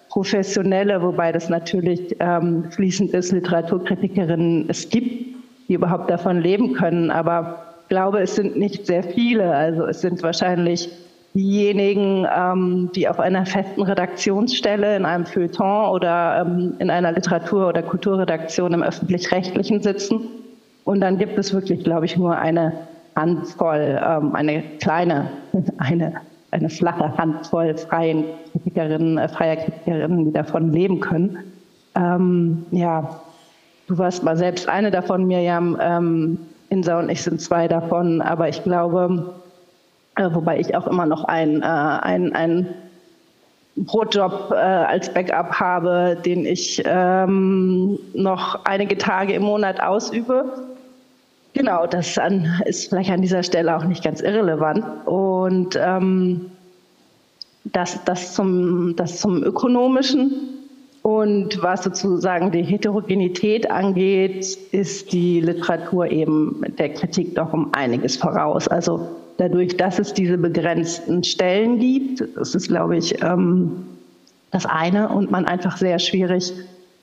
professionelle, 0.09 1.01
wobei 1.01 1.31
das 1.31 1.49
natürlich 1.49 2.15
ähm, 2.19 2.71
fließend 2.71 3.13
ist, 3.13 3.31
Literaturkritikerinnen 3.31 4.65
es 4.67 4.89
gibt, 4.89 5.35
die 5.67 5.73
überhaupt 5.73 6.09
davon 6.09 6.41
leben 6.41 6.73
können. 6.73 7.11
Aber 7.11 7.63
ich 7.83 7.89
glaube, 7.89 8.21
es 8.21 8.35
sind 8.35 8.57
nicht 8.57 8.85
sehr 8.85 9.03
viele. 9.03 9.55
Also 9.55 9.85
es 9.85 10.01
sind 10.01 10.23
wahrscheinlich 10.23 10.89
diejenigen, 11.37 12.25
ähm, 12.35 12.89
die 12.95 13.07
auf 13.07 13.19
einer 13.19 13.45
festen 13.45 13.83
Redaktionsstelle 13.83 14.95
in 14.95 15.05
einem 15.05 15.25
Feuilleton 15.25 15.89
oder 15.91 16.41
ähm, 16.41 16.73
in 16.79 16.89
einer 16.89 17.11
Literatur- 17.11 17.69
oder 17.69 17.83
Kulturredaktion 17.83 18.73
im 18.73 18.83
öffentlich-rechtlichen 18.83 19.81
sitzen. 19.81 20.21
Und 20.83 21.01
dann 21.01 21.17
gibt 21.17 21.37
es 21.37 21.53
wirklich, 21.53 21.83
glaube 21.83 22.05
ich, 22.05 22.17
nur 22.17 22.35
eine 22.35 22.73
Handvoll, 23.15 24.01
ähm, 24.03 24.35
eine 24.35 24.63
kleine, 24.79 25.29
eine, 25.77 26.13
eine 26.51 26.69
flache 26.69 27.15
Handvoll 27.17 27.77
freien 27.77 28.23
Kritikerinnen, 28.51 29.17
äh, 29.17 29.27
freier 29.27 29.57
Kritikerinnen, 29.57 30.25
die 30.25 30.31
davon 30.31 30.73
leben 30.73 30.99
können. 30.99 31.39
Ähm, 31.95 32.65
ja, 32.71 33.21
du 33.87 33.97
warst 33.97 34.23
mal 34.23 34.37
selbst 34.37 34.67
eine 34.67 34.89
davon, 34.89 35.27
Mirjam. 35.27 35.77
Ähm, 35.79 36.39
Insa 36.69 36.99
und 36.99 37.09
ich 37.09 37.21
sind 37.21 37.39
zwei 37.39 37.67
davon, 37.67 38.21
aber 38.21 38.49
ich 38.49 38.61
glaube, 38.63 39.33
äh, 40.17 40.33
wobei 40.33 40.59
ich 40.59 40.75
auch 40.75 40.87
immer 40.87 41.05
noch 41.05 41.23
einen 41.23 41.63
ein, 41.63 42.33
ein 42.33 42.67
Brotjob 43.77 44.51
äh, 44.51 44.55
als 44.55 45.13
Backup 45.13 45.51
habe, 45.59 46.17
den 46.25 46.45
ich 46.45 46.81
ähm, 46.85 47.99
noch 48.13 48.65
einige 48.65 48.97
Tage 48.97 49.33
im 49.33 49.43
Monat 49.43 49.79
ausübe. 49.79 50.45
Genau, 51.53 51.85
das 51.85 52.17
an, 52.17 52.61
ist 52.65 52.89
vielleicht 52.89 53.11
an 53.11 53.21
dieser 53.21 53.43
Stelle 53.43 53.75
auch 53.75 53.83
nicht 53.83 54.03
ganz 54.03 54.21
irrelevant. 54.21 54.83
Und 55.05 55.77
ähm, 55.79 56.51
das, 57.65 58.03
das, 58.05 58.33
zum, 58.33 58.95
das 58.95 59.19
zum 59.19 59.43
Ökonomischen. 59.43 60.31
Und 61.03 61.61
was 61.61 61.83
sozusagen 61.83 62.51
die 62.51 62.63
Heterogenität 62.63 63.69
angeht, 63.71 64.57
ist 64.71 65.13
die 65.13 65.39
Literatur 65.39 66.07
eben 66.07 66.63
der 66.77 66.93
Kritik 66.93 67.35
doch 67.35 67.53
um 67.53 67.73
einiges 67.73 68.17
voraus. 68.17 68.67
Also 68.67 69.07
dadurch, 69.37 69.77
dass 69.77 69.99
es 69.99 70.13
diese 70.13 70.37
begrenzten 70.37 71.23
Stellen 71.23 71.79
gibt. 71.79 72.23
Das 72.35 72.55
ist, 72.55 72.67
glaube 72.67 72.97
ich, 72.97 73.21
ähm, 73.23 73.85
das 74.51 74.65
eine 74.65 75.09
und 75.09 75.31
man 75.31 75.45
einfach 75.45 75.77
sehr 75.77 75.99
schwierig 75.99 76.53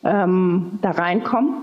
ähm, 0.05 0.79
da 0.83 0.91
reinkommt. 0.91 1.55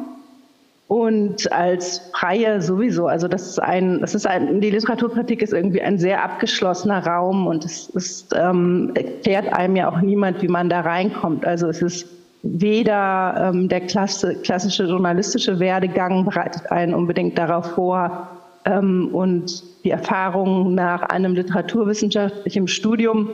Und 0.88 1.50
als 1.54 2.02
Freie 2.14 2.62
sowieso, 2.62 3.08
also 3.08 3.30
das 3.30 3.48
ist 3.48 3.60
ein, 3.60 4.02
das 4.02 4.14
ist 4.14 4.28
ein, 4.28 4.60
die 4.60 4.72
Literaturkritik 4.72 5.42
ist 5.42 5.54
irgendwie 5.54 5.82
ein 5.82 5.98
sehr 5.98 6.22
abgeschlossener 6.22 7.06
Raum 7.08 7.48
und 7.48 7.64
es 7.64 7.88
ist, 7.92 8.36
ähm, 8.38 8.92
erklärt 8.96 9.54
einem 9.54 9.78
ja 9.78 9.90
auch 9.90 10.02
niemand, 10.02 10.42
wie 10.42 10.50
man 10.50 10.68
da 10.68 10.82
reinkommt. 10.82 11.46
Also 11.46 11.70
es 11.70 11.82
ist 11.82 12.08
weder 12.44 13.52
ähm, 13.54 13.70
der 13.70 13.82
klasse, 13.82 14.36
klassische 14.42 14.84
journalistische 14.84 15.62
Werdegang 15.62 16.26
bereitet 16.26 16.70
einen 16.70 16.94
unbedingt 16.94 17.38
darauf 17.38 17.68
vor, 17.72 18.28
und 18.66 19.64
die 19.84 19.92
Erfahrung 19.92 20.76
nach 20.76 21.02
einem 21.04 21.34
literaturwissenschaftlichen 21.34 22.68
Studium, 22.68 23.30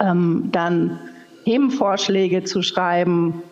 ähm, 0.00 0.48
dann 0.52 0.98
Themenvorschläge 1.44 2.42
zu 2.44 2.62
schreiben 2.62 3.42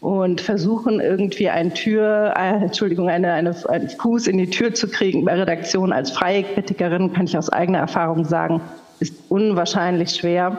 und 0.00 0.40
versuchen 0.40 1.00
irgendwie 1.00 1.48
ein 1.48 1.74
Tür, 1.74 2.34
äh, 2.36 2.64
Entschuldigung, 2.64 3.08
eine, 3.08 3.32
eine, 3.32 3.54
einen 3.68 3.88
Fuß 3.88 4.26
in 4.26 4.38
die 4.38 4.50
Tür 4.50 4.74
zu 4.74 4.88
kriegen 4.88 5.24
bei 5.24 5.34
Redaktion 5.34 5.92
als 5.92 6.10
freie 6.10 6.42
Kritikerin, 6.42 7.12
kann 7.12 7.26
ich 7.26 7.36
aus 7.36 7.50
eigener 7.50 7.78
Erfahrung 7.78 8.24
sagen, 8.24 8.60
ist 9.00 9.14
unwahrscheinlich 9.28 10.10
schwer. 10.10 10.58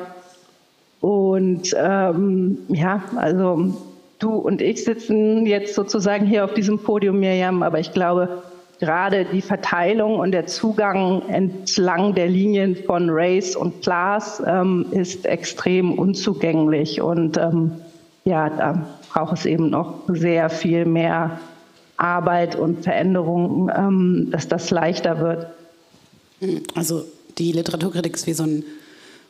Und 1.02 1.76
ähm, 1.78 2.60
ja, 2.70 3.04
also 3.18 3.74
du 4.20 4.30
und 4.30 4.62
ich 4.62 4.86
sitzen 4.86 5.46
jetzt 5.46 5.76
sozusagen 5.76 6.26
hier 6.26 6.46
auf 6.46 6.54
diesem 6.54 6.80
Podium, 6.80 7.20
Mirjam, 7.20 7.64
aber 7.64 7.80
ich 7.80 7.92
glaube, 7.92 8.44
gerade 8.84 9.24
die 9.24 9.42
Verteilung 9.42 10.20
und 10.20 10.34
der 10.34 10.46
Zugang 10.46 11.22
entlang 11.30 12.16
der 12.16 12.28
Linien 12.28 12.76
von 12.76 13.10
Race 13.10 13.56
und 13.56 13.82
Class 13.82 14.44
ähm, 14.46 14.88
ist 14.92 15.26
extrem 15.26 15.98
unzugänglich. 15.98 17.02
Und 17.02 17.38
ähm, 17.38 17.72
ja, 18.26 18.50
da 18.50 18.86
braucht 19.10 19.38
es 19.38 19.46
eben 19.46 19.70
noch 19.70 20.02
sehr 20.10 20.50
viel 20.50 20.84
mehr 20.84 21.40
Arbeit 21.96 22.58
und 22.58 22.84
Veränderung, 22.84 23.72
ähm, 23.74 24.28
dass 24.32 24.50
das 24.50 24.70
leichter 24.70 25.22
wird. 25.22 25.48
Also 26.76 27.06
die 27.38 27.54
Literaturkritik 27.54 28.16
ist 28.16 28.28
wie 28.28 28.34
so 28.34 28.44
ein, 28.44 28.66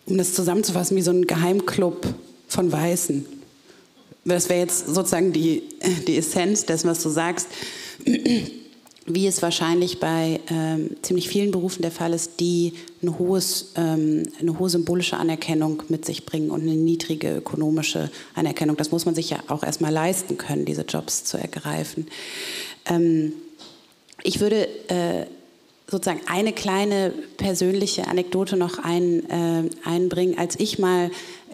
um 0.08 0.18
das 0.18 0.34
zusammenzufassen, 0.34 0.98
wie 0.98 1.04
so 1.04 1.12
ein 1.12 1.28
Geheimclub 1.28 2.08
von 2.48 2.72
Weißen. 2.72 3.24
Das 4.26 4.50
wäre 4.50 4.62
jetzt 4.62 4.88
sozusagen 4.88 5.32
die, 5.32 5.62
die 6.08 6.18
Essenz 6.18 6.66
dessen, 6.66 6.90
was 6.90 7.04
du 7.04 7.10
sagst 7.10 7.50
wie 9.06 9.28
es 9.28 9.42
wahrscheinlich 9.42 10.00
bei 10.00 10.40
ähm, 10.50 10.96
ziemlich 11.02 11.28
vielen 11.28 11.52
Berufen 11.52 11.82
der 11.82 11.92
Fall 11.92 12.14
ist, 12.14 12.40
die 12.40 12.74
ein 13.02 13.20
hohes, 13.20 13.74
ähm, 13.76 14.24
eine 14.40 14.58
hohe 14.58 14.70
symbolische 14.70 15.18
Anerkennung 15.18 15.84
mit 15.90 16.06
sich 16.06 16.26
bringen 16.26 16.52
und 16.52 16.62
eine 16.62 16.76
niedrige 16.76 17.38
ökonomische 17.38 18.10
Anerkennung. 18.34 18.78
Das 18.78 18.92
muss 18.92 19.06
man 19.06 19.14
sich 19.14 19.30
ja 19.30 19.40
auch 19.48 19.64
erstmal 19.64 19.92
leisten 19.92 20.38
können, 20.38 20.64
diese 20.64 20.84
Jobs 20.84 21.26
zu 21.26 21.38
ergreifen. 21.38 22.08
Ähm, 22.86 23.34
ich 24.24 24.40
würde 24.40 24.68
äh, 24.88 25.26
sozusagen 25.90 26.22
eine 26.28 26.54
kleine 26.54 27.14
persönliche 27.38 28.08
Anekdote 28.08 28.56
noch 28.56 28.80
ein, 28.80 29.30
äh, 29.30 29.70
einbringen. 29.84 30.38
Als 30.38 30.58
ich 30.60 30.80
mal 30.80 31.12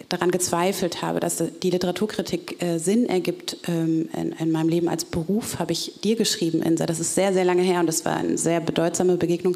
daran 0.09 0.31
gezweifelt 0.31 1.01
habe, 1.01 1.19
dass 1.19 1.43
die 1.61 1.69
Literaturkritik 1.69 2.61
äh, 2.61 2.79
Sinn 2.79 3.07
ergibt 3.07 3.57
ähm, 3.67 4.09
in, 4.15 4.31
in, 4.33 4.51
meinem 4.51 4.69
Leben 4.69 4.89
als 4.89 5.05
Beruf, 5.05 5.59
habe 5.59 5.71
ich 5.71 5.99
dir 6.03 6.15
geschrieben, 6.15 6.63
Insa. 6.63 6.85
Das 6.85 6.99
ist 6.99 7.15
sehr, 7.15 7.31
sehr 7.31 7.45
lange 7.45 7.61
her 7.61 7.79
und 7.79 7.85
das 7.85 8.03
war 8.05 8.17
eine 8.17 8.37
sehr 8.37 8.59
bedeutsame 8.59 9.17
Begegnung 9.17 9.55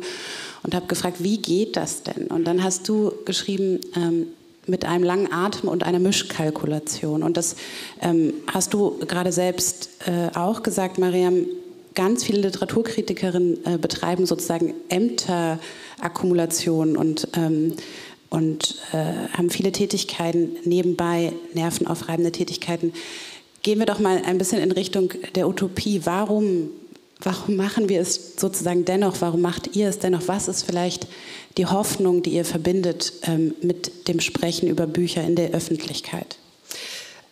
und 0.61 0.75
habe 0.75 0.87
gefragt, 0.87 1.23
wie 1.23 1.39
geht 1.39 1.75
das 1.75 2.03
denn? 2.03 2.27
Und 2.27 2.45
dann 2.45 2.63
hast 2.63 2.87
du 2.87 3.13
geschrieben, 3.25 3.79
ähm, 3.95 4.27
mit 4.65 4.85
einem 4.85 5.03
langen 5.03 5.29
Atem 5.31 5.69
und 5.69 5.83
einer 5.83 5.99
Mischkalkulation. 5.99 7.23
Und 7.23 7.37
das 7.37 7.55
ähm, 8.01 8.33
hast 8.51 8.73
du 8.73 8.97
gerade 8.99 9.31
selbst 9.31 9.89
äh, 10.05 10.35
auch 10.37 10.63
gesagt, 10.63 10.97
Mariam. 10.97 11.45
Ganz 11.95 12.23
viele 12.23 12.41
Literaturkritikerinnen 12.41 13.65
äh, 13.65 13.77
betreiben 13.77 14.25
sozusagen 14.25 14.73
Ämterakkumulation 14.89 16.97
und 16.97 17.27
ähm, 17.35 17.75
und 18.33 18.77
äh, 18.93 19.37
haben 19.37 19.51
viele 19.51 19.71
Tätigkeiten 19.71 20.57
nebenbei, 20.65 21.33
nervenaufreibende 21.53 22.31
Tätigkeiten. 22.31 22.91
Gehen 23.61 23.77
wir 23.77 23.85
doch 23.85 23.99
mal 23.99 24.23
ein 24.25 24.39
bisschen 24.39 24.59
in 24.59 24.71
Richtung 24.71 25.13
der 25.35 25.47
Utopie. 25.47 26.01
Warum, 26.03 26.71
warum 27.21 27.55
machen 27.55 27.89
wir 27.89 28.01
es 28.01 28.33
sozusagen 28.37 28.85
dennoch? 28.85 29.17
Warum 29.19 29.41
macht 29.41 29.75
ihr 29.75 29.87
es 29.87 29.99
dennoch? 29.99 30.23
Was 30.25 30.47
ist 30.47 30.63
vielleicht 30.63 31.05
die 31.57 31.67
Hoffnung, 31.67 32.23
die 32.23 32.31
ihr 32.31 32.43
verbindet 32.43 33.13
ähm, 33.21 33.53
mit 33.61 34.07
dem 34.07 34.19
Sprechen 34.19 34.67
über 34.67 34.87
Bücher 34.87 35.23
in 35.23 35.35
der 35.35 35.51
Öffentlichkeit? 35.51 36.37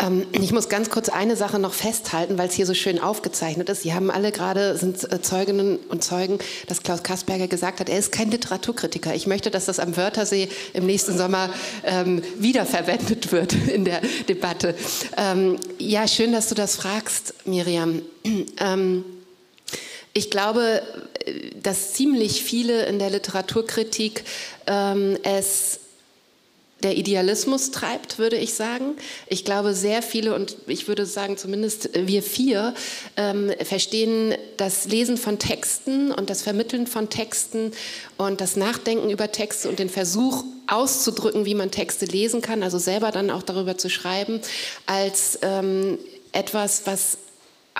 Ähm, 0.01 0.25
ich 0.31 0.51
muss 0.51 0.69
ganz 0.69 0.89
kurz 0.89 1.09
eine 1.09 1.35
Sache 1.35 1.59
noch 1.59 1.73
festhalten, 1.73 2.37
weil 2.37 2.47
es 2.47 2.53
hier 2.53 2.65
so 2.65 2.73
schön 2.73 2.99
aufgezeichnet 2.99 3.69
ist. 3.69 3.83
Sie 3.83 3.93
haben 3.93 4.09
alle 4.11 4.31
gerade, 4.31 4.77
sind 4.77 5.11
äh, 5.11 5.21
Zeuginnen 5.21 5.77
und 5.89 6.03
Zeugen, 6.03 6.39
dass 6.67 6.83
Klaus 6.83 7.03
Kasperger 7.03 7.47
gesagt 7.47 7.79
hat, 7.79 7.89
er 7.89 7.99
ist 7.99 8.11
kein 8.11 8.31
Literaturkritiker. 8.31 9.13
Ich 9.13 9.27
möchte, 9.27 9.51
dass 9.51 9.65
das 9.65 9.79
am 9.79 9.95
Wörthersee 9.95 10.49
im 10.73 10.85
nächsten 10.85 11.17
Sommer 11.17 11.49
ähm, 11.83 12.21
wiederverwendet 12.37 13.31
wird 13.31 13.53
in 13.67 13.85
der 13.85 14.01
Debatte. 14.27 14.75
Ähm, 15.17 15.57
ja, 15.77 16.07
schön, 16.07 16.31
dass 16.31 16.49
du 16.49 16.55
das 16.55 16.75
fragst, 16.75 17.33
Miriam. 17.45 18.01
Ähm, 18.59 19.03
ich 20.13 20.29
glaube, 20.29 20.81
äh, 21.25 21.51
dass 21.61 21.93
ziemlich 21.93 22.43
viele 22.43 22.85
in 22.85 22.99
der 22.99 23.09
Literaturkritik 23.09 24.23
ähm, 24.67 25.17
es 25.23 25.79
der 26.83 26.97
Idealismus 26.97 27.71
treibt, 27.71 28.19
würde 28.19 28.37
ich 28.37 28.53
sagen. 28.53 28.95
Ich 29.27 29.45
glaube, 29.45 29.73
sehr 29.73 30.01
viele, 30.01 30.35
und 30.35 30.57
ich 30.67 30.87
würde 30.87 31.05
sagen, 31.05 31.37
zumindest 31.37 31.89
wir 31.93 32.23
vier, 32.23 32.73
ähm, 33.17 33.51
verstehen 33.63 34.35
das 34.57 34.85
Lesen 34.85 35.17
von 35.17 35.39
Texten 35.39 36.11
und 36.11 36.29
das 36.29 36.41
Vermitteln 36.41 36.87
von 36.87 37.09
Texten 37.09 37.71
und 38.17 38.41
das 38.41 38.55
Nachdenken 38.55 39.09
über 39.09 39.31
Texte 39.31 39.69
und 39.69 39.79
den 39.79 39.89
Versuch 39.89 40.43
auszudrücken, 40.67 41.45
wie 41.45 41.55
man 41.55 41.71
Texte 41.71 42.05
lesen 42.05 42.41
kann, 42.41 42.63
also 42.63 42.77
selber 42.77 43.11
dann 43.11 43.29
auch 43.29 43.43
darüber 43.43 43.77
zu 43.77 43.89
schreiben, 43.89 44.39
als 44.85 45.39
ähm, 45.41 45.97
etwas, 46.31 46.83
was 46.85 47.17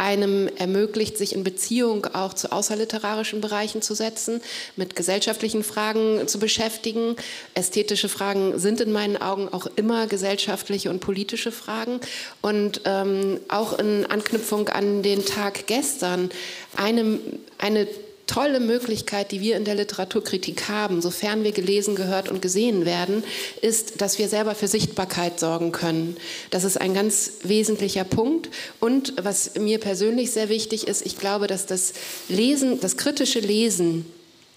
einem 0.02 0.50
ermöglicht, 0.58 1.16
sich 1.16 1.36
in 1.36 1.44
Beziehung 1.44 2.08
auch 2.08 2.34
zu 2.34 2.52
außerliterarischen 2.52 3.40
Bereichen 3.40 3.84
zu 3.84 3.94
setzen, 3.94 4.42
mit 4.76 4.96
gesellschaftlichen 4.96 5.64
Fragen 5.64 6.28
zu 6.28 6.40
beschäftigen. 6.40 7.16
Ästhetische 7.54 8.10
Fragen 8.10 8.58
sind 8.58 8.82
in 8.82 8.92
meinen 8.92 9.18
Augen 9.18 9.48
auch 9.50 9.68
immer 9.76 10.08
gesellschaftliche 10.08 10.90
und 10.90 11.02
politische 11.02 11.52
Fragen. 11.52 12.00
Und 12.42 12.82
ähm, 12.86 13.40
auch 13.48 13.78
in 13.78 14.08
Anknüpfung 14.08 14.70
an 14.70 15.04
den 15.04 15.24
Tag 15.24 15.68
gestern, 15.68 16.32
eine, 16.76 17.20
eine 17.60 17.88
tolle 18.32 18.62
Möglichkeit, 18.62 19.32
die 19.32 19.42
wir 19.42 19.58
in 19.58 19.66
der 19.66 19.76
Literaturkritik 19.76 20.70
haben, 20.70 21.02
sofern 21.02 21.44
wir 21.44 21.52
gelesen, 21.52 21.96
gehört 21.96 22.30
und 22.30 22.42
gesehen 22.42 22.86
werden, 22.86 23.26
ist, 23.62 24.00
dass 24.00 24.20
wir 24.20 24.30
selber 24.30 24.56
für 24.56 24.68
Sichtbarkeit 24.68 25.40
sorgen 25.40 25.74
können. 25.74 26.16
Das 26.50 26.64
ist 26.64 26.80
ein 26.80 26.94
ganz 26.94 27.34
wesentlicher 27.44 28.06
Punkt. 28.06 28.50
Und 28.80 29.14
was 29.22 29.56
mir 29.56 29.80
persönlich 29.80 30.32
sehr 30.32 30.48
wichtig 30.48 30.88
ist, 30.88 31.06
ich 31.06 31.18
glaube, 31.18 31.48
dass 31.48 31.66
das 31.66 31.94
Lesen, 32.30 32.80
das 32.80 32.96
kritische 32.96 33.40
Lesen, 33.40 34.06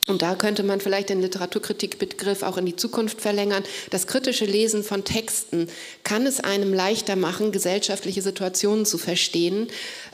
und 0.06 0.20
da 0.20 0.34
könnte 0.34 0.62
man 0.62 0.80
vielleicht 0.80 1.08
den 1.08 1.22
Literaturkritikbegriff 1.22 2.42
auch 2.42 2.58
in 2.58 2.66
die 2.66 2.76
Zukunft 2.76 3.22
verlängern. 3.22 3.64
Das 3.88 4.06
kritische 4.06 4.44
Lesen 4.44 4.84
von 4.84 5.04
Texten 5.04 5.68
kann 6.02 6.26
es 6.26 6.40
einem 6.40 6.74
leichter 6.74 7.16
machen, 7.16 7.52
gesellschaftliche 7.52 8.20
Situationen 8.20 8.84
zu 8.84 8.98
verstehen, 8.98 9.68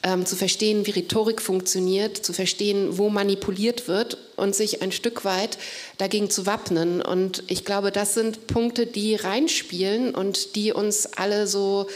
ähm, 0.05 0.27
zu 0.27 0.37
verstehen, 0.37 0.87
wie 0.87 0.93
Rhetorik 0.93 1.43
funktioniert, 1.43 2.17
zu 2.17 2.33
verstehen, 2.33 2.99
wo 2.99 3.09
manipuliert 3.09 3.89
wird 3.89 4.17
und 4.37 4.55
sich 4.55 4.81
ein 4.81 4.93
Stück 4.93 5.25
weit 5.25 5.59
dagegen 5.99 6.31
zu 6.31 6.47
wappnen. 6.47 7.03
Und 7.03 7.43
ich 7.49 7.65
glaube, 7.65 7.91
das 7.91 8.15
sind 8.15 8.47
Punkte, 8.47 8.87
die 8.87 9.17
reinspielen 9.17 10.15
und 10.15 10.55
die 10.55 10.73
uns 10.73 11.07
alle 11.15 11.49
so 11.49 11.89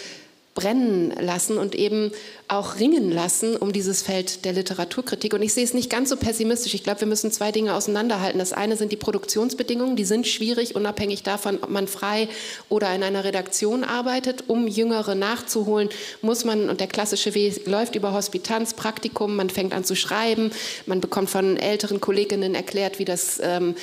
brennen 0.54 1.12
lassen 1.20 1.58
und 1.58 1.74
eben 1.74 2.12
auch 2.46 2.78
ringen 2.78 3.10
lassen 3.10 3.56
um 3.56 3.72
dieses 3.72 4.02
Feld 4.02 4.44
der 4.44 4.52
Literaturkritik. 4.52 5.34
Und 5.34 5.42
ich 5.42 5.52
sehe 5.52 5.64
es 5.64 5.74
nicht 5.74 5.90
ganz 5.90 6.10
so 6.10 6.16
pessimistisch. 6.16 6.74
Ich 6.74 6.84
glaube, 6.84 7.00
wir 7.00 7.08
müssen 7.08 7.32
zwei 7.32 7.50
Dinge 7.50 7.74
auseinanderhalten. 7.74 8.38
Das 8.38 8.52
eine 8.52 8.76
sind 8.76 8.92
die 8.92 8.96
Produktionsbedingungen, 8.96 9.96
die 9.96 10.04
sind 10.04 10.28
schwierig, 10.28 10.76
unabhängig 10.76 11.24
davon, 11.24 11.58
ob 11.60 11.70
man 11.70 11.88
frei 11.88 12.28
oder 12.68 12.94
in 12.94 13.02
einer 13.02 13.24
Redaktion 13.24 13.82
arbeitet. 13.82 14.44
Um 14.46 14.68
Jüngere 14.68 15.16
nachzuholen, 15.16 15.88
muss 16.22 16.44
man, 16.44 16.70
und 16.70 16.80
der 16.80 16.86
klassische 16.86 17.34
Weg 17.34 17.66
läuft 17.66 17.96
über 17.96 18.12
Hospitanz, 18.12 18.74
Praktikum, 18.74 19.34
man 19.34 19.50
fängt 19.50 19.72
an 19.72 19.84
zu 19.84 19.96
schreiben, 19.96 20.52
man 20.86 21.00
bekommt 21.00 21.30
von 21.30 21.56
älteren 21.56 22.00
Kolleginnen 22.00 22.54
erklärt, 22.54 23.00
wie 23.00 23.04
das 23.04 23.40
ähm, 23.42 23.74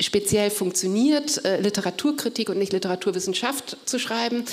speziell 0.00 0.50
funktioniert, 0.50 1.44
äh, 1.44 1.60
Literaturkritik 1.60 2.48
und 2.48 2.58
nicht 2.58 2.72
Literaturwissenschaft 2.72 3.76
zu 3.84 3.98
schreiben. 3.98 4.44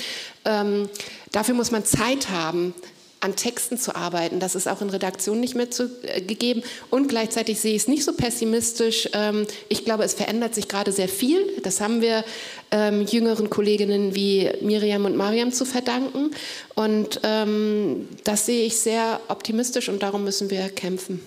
Ähm, 0.44 0.88
dafür 1.32 1.54
muss 1.54 1.70
man 1.70 1.84
Zeit 1.84 2.30
haben, 2.30 2.74
an 3.22 3.36
Texten 3.36 3.78
zu 3.78 3.94
arbeiten. 3.94 4.40
Das 4.40 4.56
ist 4.56 4.66
auch 4.66 4.82
in 4.82 4.90
Redaktion 4.90 5.38
nicht 5.38 5.54
mehr 5.54 5.70
zu, 5.70 5.88
äh, 6.02 6.20
gegeben. 6.20 6.62
Und 6.90 7.08
gleichzeitig 7.08 7.60
sehe 7.60 7.74
ich 7.74 7.82
es 7.82 7.88
nicht 7.88 8.04
so 8.04 8.12
pessimistisch. 8.12 9.08
Ähm, 9.12 9.46
ich 9.68 9.84
glaube, 9.84 10.02
es 10.02 10.14
verändert 10.14 10.56
sich 10.56 10.66
gerade 10.66 10.90
sehr 10.90 11.08
viel. 11.08 11.38
Das 11.62 11.80
haben 11.80 12.02
wir 12.02 12.24
ähm, 12.72 13.06
jüngeren 13.06 13.48
Kolleginnen 13.48 14.16
wie 14.16 14.50
Miriam 14.60 15.04
und 15.04 15.16
Mariam 15.16 15.52
zu 15.52 15.64
verdanken. 15.64 16.32
Und 16.74 17.20
ähm, 17.22 18.08
das 18.24 18.46
sehe 18.46 18.66
ich 18.66 18.76
sehr 18.76 19.20
optimistisch 19.28 19.88
und 19.88 20.02
darum 20.02 20.24
müssen 20.24 20.50
wir 20.50 20.68
kämpfen. 20.68 21.20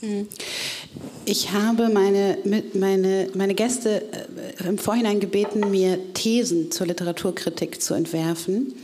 Mhm. 0.00 0.26
Ich 1.24 1.52
habe 1.52 1.88
meine, 1.90 2.38
meine, 2.74 3.28
meine 3.34 3.54
Gäste 3.54 4.02
äh, 4.60 4.68
im 4.68 4.78
Vorhinein 4.78 5.20
gebeten, 5.20 5.70
mir 5.70 6.12
Thesen 6.12 6.72
zur 6.72 6.88
Literaturkritik 6.88 7.80
zu 7.80 7.94
entwerfen. 7.94 8.74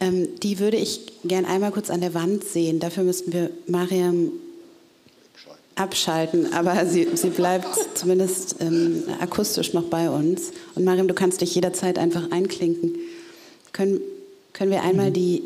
Ähm, 0.00 0.28
die 0.40 0.58
würde 0.58 0.76
ich 0.76 1.00
gern 1.24 1.44
einmal 1.44 1.72
kurz 1.72 1.90
an 1.90 2.00
der 2.00 2.14
Wand 2.14 2.44
sehen. 2.44 2.80
Dafür 2.80 3.02
müssten 3.02 3.32
wir 3.32 3.50
Mariam 3.66 4.32
abschalten, 5.74 6.52
aber 6.52 6.86
sie, 6.86 7.08
sie 7.14 7.30
bleibt 7.30 7.68
zumindest 7.94 8.56
ähm, 8.60 9.04
akustisch 9.20 9.72
noch 9.74 9.84
bei 9.84 10.10
uns. 10.10 10.52
Und 10.74 10.84
Mariam, 10.84 11.08
du 11.08 11.14
kannst 11.14 11.40
dich 11.40 11.54
jederzeit 11.54 11.98
einfach 11.98 12.30
einklinken. 12.30 12.96
Können, 13.72 14.00
können 14.52 14.70
wir 14.70 14.82
einmal 14.82 15.10
mhm. 15.10 15.14
die 15.14 15.42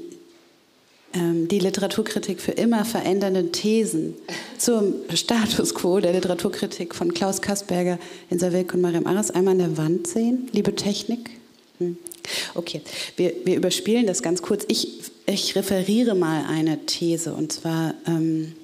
ähm, 1.15 1.47
die 1.47 1.59
Literaturkritik 1.59 2.41
für 2.41 2.53
immer 2.53 2.87
verändernden 2.87 3.53
Thesen 3.53 4.15
zum 4.57 4.95
Status 5.13 5.75
quo 5.75 6.01
der 6.01 6.13
Literaturkritik 6.13 6.95
von 6.95 7.13
Klaus 7.13 7.43
Kasperger, 7.43 7.99
Insa 8.31 8.53
Wilk 8.53 8.73
und 8.73 8.81
Mariam 8.81 9.07
Aras 9.07 9.31
einmal 9.31 9.53
an 9.53 9.59
der 9.59 9.77
Wand 9.77 10.07
sehen? 10.07 10.49
Liebe 10.53 10.75
Technik? 10.75 11.31
Hm. 11.79 11.99
Okay, 12.55 12.81
wir, 13.17 13.35
wir 13.45 13.57
überspielen 13.57 14.07
das 14.07 14.23
ganz 14.23 14.43
kurz. 14.43 14.65
Ich, 14.69 15.03
ich 15.27 15.57
referiere 15.57 16.15
mal 16.15 16.45
eine 16.49 16.87
These, 16.87 17.33
und 17.35 17.53
zwar 17.53 17.95
ähm, 18.07 18.55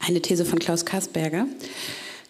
eine 0.00 0.20
These 0.20 0.44
von 0.44 0.58
Klaus 0.58 0.84
Kasperger. 0.84 1.46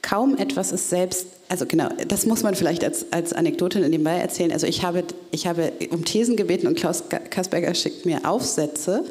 Kaum 0.03 0.37
etwas 0.37 0.73
ist 0.73 0.91
selbst 0.91 1.27
also 1.49 1.67
genau, 1.67 1.89
das 2.09 2.27
muss 2.27 2.43
man 2.43 2.55
vielleicht 2.55 2.85
als, 2.85 3.13
als 3.13 3.33
Anekdote 3.33 3.79
nebenbei 3.81 4.17
erzählen. 4.17 4.51
Also 4.51 4.67
ich 4.67 4.83
habe, 4.83 5.05
ich 5.31 5.47
habe 5.47 5.73
um 5.91 6.05
Thesen 6.05 6.37
gebeten 6.37 6.67
und 6.67 6.77
Klaus 6.77 7.05
Kasperger 7.09 7.75
schickt 7.75 8.07
mir 8.07 8.29
Aufsätze. 8.29 9.05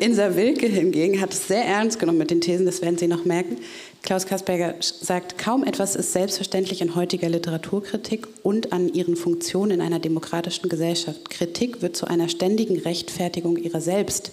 Insa 0.00 0.34
Wilke 0.36 0.66
hingegen 0.66 1.20
hat 1.20 1.32
es 1.32 1.48
sehr 1.48 1.64
ernst 1.64 1.98
genommen 1.98 2.18
mit 2.18 2.30
den 2.30 2.40
Thesen, 2.40 2.66
das 2.66 2.82
werden 2.82 2.98
Sie 2.98 3.06
noch 3.06 3.24
merken. 3.24 3.58
Klaus 4.06 4.24
Kasperger 4.24 4.76
sagt, 4.80 5.36
kaum 5.36 5.64
etwas 5.64 5.96
ist 5.96 6.12
selbstverständlich 6.12 6.80
in 6.80 6.94
heutiger 6.94 7.28
Literaturkritik 7.28 8.28
und 8.44 8.72
an 8.72 8.88
ihren 8.88 9.16
Funktionen 9.16 9.72
in 9.72 9.80
einer 9.80 9.98
demokratischen 9.98 10.68
Gesellschaft. 10.68 11.28
Kritik 11.28 11.82
wird 11.82 11.96
zu 11.96 12.06
einer 12.06 12.28
ständigen 12.28 12.78
Rechtfertigung 12.78 13.56
ihrer 13.56 13.80
selbst. 13.80 14.30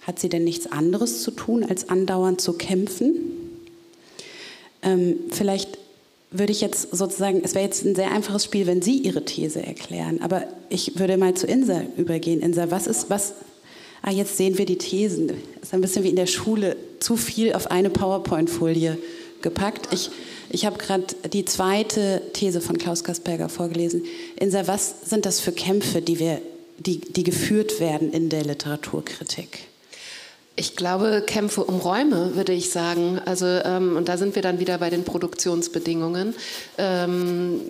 Hat 0.00 0.18
sie 0.18 0.28
denn 0.28 0.42
nichts 0.42 0.72
anderes 0.72 1.22
zu 1.22 1.30
tun, 1.30 1.62
als 1.62 1.88
andauernd 1.88 2.40
zu 2.40 2.54
kämpfen? 2.54 3.14
Ähm, 4.82 5.14
vielleicht 5.30 5.78
würde 6.32 6.50
ich 6.50 6.60
jetzt 6.60 6.90
sozusagen, 6.90 7.42
es 7.44 7.54
wäre 7.54 7.64
jetzt 7.64 7.84
ein 7.84 7.94
sehr 7.94 8.10
einfaches 8.10 8.44
Spiel, 8.44 8.66
wenn 8.66 8.82
Sie 8.82 8.98
Ihre 8.98 9.24
These 9.24 9.64
erklären, 9.64 10.20
aber 10.20 10.48
ich 10.68 10.98
würde 10.98 11.16
mal 11.16 11.34
zu 11.34 11.46
Insa 11.46 11.82
übergehen. 11.96 12.40
Insa, 12.40 12.72
was 12.72 12.88
ist, 12.88 13.08
was, 13.08 13.34
ah, 14.02 14.10
jetzt 14.10 14.36
sehen 14.36 14.58
wir 14.58 14.66
die 14.66 14.78
Thesen. 14.78 15.28
Das 15.28 15.36
ist 15.68 15.74
ein 15.74 15.80
bisschen 15.80 16.04
wie 16.04 16.10
in 16.10 16.16
der 16.16 16.26
Schule, 16.26 16.76
zu 17.00 17.16
viel 17.16 17.52
auf 17.54 17.70
eine 17.70 17.90
PowerPoint-Folie 17.90 18.98
gepackt. 19.40 19.88
Ich, 19.92 20.10
ich 20.50 20.66
habe 20.66 20.78
gerade 20.78 21.04
die 21.32 21.44
zweite 21.44 22.22
These 22.32 22.60
von 22.60 22.78
Klaus 22.78 23.04
Kasperger 23.04 23.48
vorgelesen. 23.48 24.04
Insa, 24.38 24.66
was 24.66 25.08
sind 25.08 25.26
das 25.26 25.40
für 25.40 25.52
Kämpfe, 25.52 26.02
die, 26.02 26.18
wir, 26.18 26.40
die, 26.78 27.00
die 27.00 27.24
geführt 27.24 27.80
werden 27.80 28.12
in 28.12 28.28
der 28.28 28.44
Literaturkritik? 28.44 29.71
Ich 30.54 30.76
glaube, 30.76 31.22
Kämpfe 31.26 31.64
um 31.64 31.78
Räume, 31.80 32.36
würde 32.36 32.52
ich 32.52 32.70
sagen. 32.70 33.20
Also, 33.24 33.46
ähm, 33.46 33.96
und 33.96 34.08
da 34.08 34.18
sind 34.18 34.34
wir 34.34 34.42
dann 34.42 34.58
wieder 34.58 34.78
bei 34.78 34.90
den 34.90 35.02
Produktionsbedingungen. 35.04 36.34
Ähm, 36.76 37.60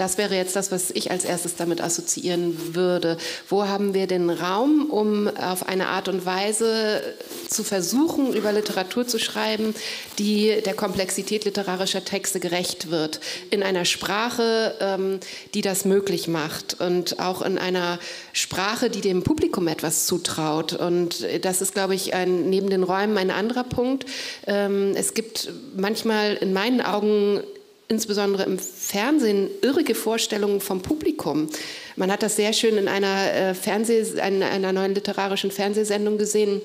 das 0.00 0.16
wäre 0.16 0.34
jetzt 0.34 0.56
das, 0.56 0.72
was 0.72 0.90
ich 0.90 1.10
als 1.10 1.26
erstes 1.26 1.56
damit 1.56 1.82
assoziieren 1.82 2.74
würde. 2.74 3.18
Wo 3.50 3.66
haben 3.66 3.92
wir 3.92 4.06
den 4.06 4.30
Raum, 4.30 4.88
um 4.88 5.28
auf 5.28 5.68
eine 5.68 5.88
Art 5.88 6.08
und 6.08 6.24
Weise 6.24 7.02
zu 7.50 7.62
versuchen, 7.62 8.32
über 8.32 8.50
Literatur 8.50 9.06
zu 9.06 9.18
schreiben, 9.18 9.74
die 10.18 10.62
der 10.64 10.72
Komplexität 10.72 11.44
literarischer 11.44 12.02
Texte 12.02 12.40
gerecht 12.40 12.90
wird? 12.90 13.20
In 13.50 13.62
einer 13.62 13.84
Sprache, 13.84 14.74
ähm, 14.80 15.20
die 15.52 15.60
das 15.60 15.84
möglich 15.84 16.28
macht 16.28 16.80
und 16.80 17.20
auch 17.20 17.42
in 17.42 17.58
einer 17.58 17.98
Sprache, 18.32 18.88
die 18.88 19.02
dem 19.02 19.22
Publikum 19.22 19.68
etwas 19.68 20.06
zutraut. 20.06 20.72
Und 20.72 21.26
das 21.42 21.60
ist, 21.60 21.74
glaube 21.74 21.94
ich, 21.94 22.14
ein, 22.14 22.29
neben 22.30 22.70
den 22.70 22.82
Räumen 22.82 23.16
ein 23.18 23.30
anderer 23.30 23.64
Punkt. 23.64 24.06
Ähm, 24.46 24.92
es 24.94 25.14
gibt 25.14 25.50
manchmal 25.76 26.34
in 26.34 26.52
meinen 26.52 26.80
Augen 26.80 27.40
insbesondere 27.88 28.44
im 28.44 28.58
Fernsehen 28.58 29.50
irrige 29.62 29.94
Vorstellungen 29.94 30.60
vom 30.60 30.80
Publikum. 30.80 31.48
Man 31.96 32.12
hat 32.12 32.22
das 32.22 32.36
sehr 32.36 32.52
schön 32.52 32.76
in 32.76 32.88
einer, 32.88 33.34
äh, 33.34 33.54
Fernseh-, 33.54 34.20
einer 34.20 34.72
neuen 34.72 34.94
literarischen 34.94 35.50
Fernsehsendung 35.50 36.16
gesehen 36.16 36.62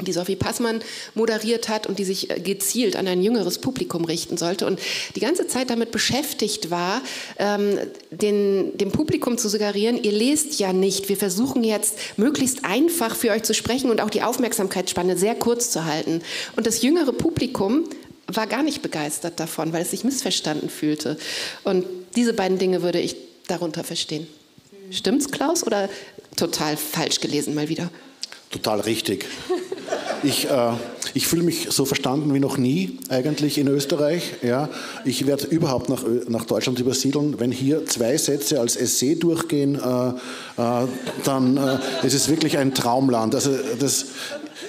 die 0.00 0.12
Sophie 0.12 0.36
Passmann 0.36 0.82
moderiert 1.14 1.68
hat 1.68 1.86
und 1.86 1.98
die 1.98 2.04
sich 2.04 2.30
äh, 2.30 2.40
gezielt 2.40 2.96
an 2.96 3.06
ein 3.06 3.22
jüngeres 3.22 3.58
Publikum 3.58 4.04
richten 4.04 4.36
sollte 4.36 4.66
und 4.66 4.80
die 5.14 5.20
ganze 5.20 5.46
Zeit 5.46 5.70
damit 5.70 5.92
beschäftigt 5.92 6.70
war, 6.70 7.00
ähm, 7.38 7.78
den, 8.10 8.76
dem 8.76 8.90
Publikum 8.90 9.38
zu 9.38 9.48
suggerieren, 9.48 10.02
ihr 10.02 10.12
lest 10.12 10.58
ja 10.58 10.72
nicht, 10.72 11.08
wir 11.08 11.16
versuchen 11.16 11.62
jetzt 11.62 11.96
möglichst 12.16 12.64
einfach 12.64 13.14
für 13.14 13.30
euch 13.30 13.44
zu 13.44 13.54
sprechen 13.54 13.90
und 13.90 14.00
auch 14.00 14.10
die 14.10 14.22
Aufmerksamkeitsspanne 14.22 15.16
sehr 15.16 15.36
kurz 15.36 15.70
zu 15.70 15.84
halten. 15.84 16.22
Und 16.56 16.66
das 16.66 16.82
jüngere 16.82 17.12
Publikum 17.12 17.84
war 18.26 18.46
gar 18.46 18.62
nicht 18.62 18.82
begeistert 18.82 19.38
davon, 19.38 19.72
weil 19.72 19.82
es 19.82 19.90
sich 19.90 20.02
missverstanden 20.02 20.70
fühlte. 20.70 21.18
Und 21.62 21.84
diese 22.16 22.32
beiden 22.32 22.58
Dinge 22.58 22.82
würde 22.82 23.00
ich 23.00 23.16
darunter 23.46 23.84
verstehen. 23.84 24.26
Stimmt's, 24.90 25.30
Klaus, 25.30 25.64
oder 25.64 25.88
total 26.36 26.76
falsch 26.76 27.20
gelesen 27.20 27.54
mal 27.54 27.68
wieder? 27.68 27.90
Total 28.54 28.78
richtig. 28.78 29.26
Ich, 30.22 30.48
äh, 30.48 30.70
ich 31.12 31.26
fühle 31.26 31.42
mich 31.42 31.66
so 31.70 31.84
verstanden 31.84 32.32
wie 32.32 32.38
noch 32.38 32.56
nie 32.56 32.98
eigentlich 33.08 33.58
in 33.58 33.66
Österreich. 33.66 34.34
Ja. 34.42 34.68
Ich 35.04 35.26
werde 35.26 35.46
überhaupt 35.46 35.88
nach, 35.88 36.04
nach 36.28 36.44
Deutschland 36.44 36.78
übersiedeln. 36.78 37.40
Wenn 37.40 37.50
hier 37.50 37.84
zwei 37.86 38.16
Sätze 38.16 38.60
als 38.60 38.76
Essay 38.76 39.16
durchgehen, 39.16 39.74
äh, 39.74 40.08
äh, 40.62 40.86
dann 41.24 41.56
äh, 41.56 42.06
ist 42.06 42.14
es 42.14 42.28
wirklich 42.28 42.56
ein 42.56 42.74
Traumland. 42.74 43.34
Also 43.34 43.50
das, 43.80 44.06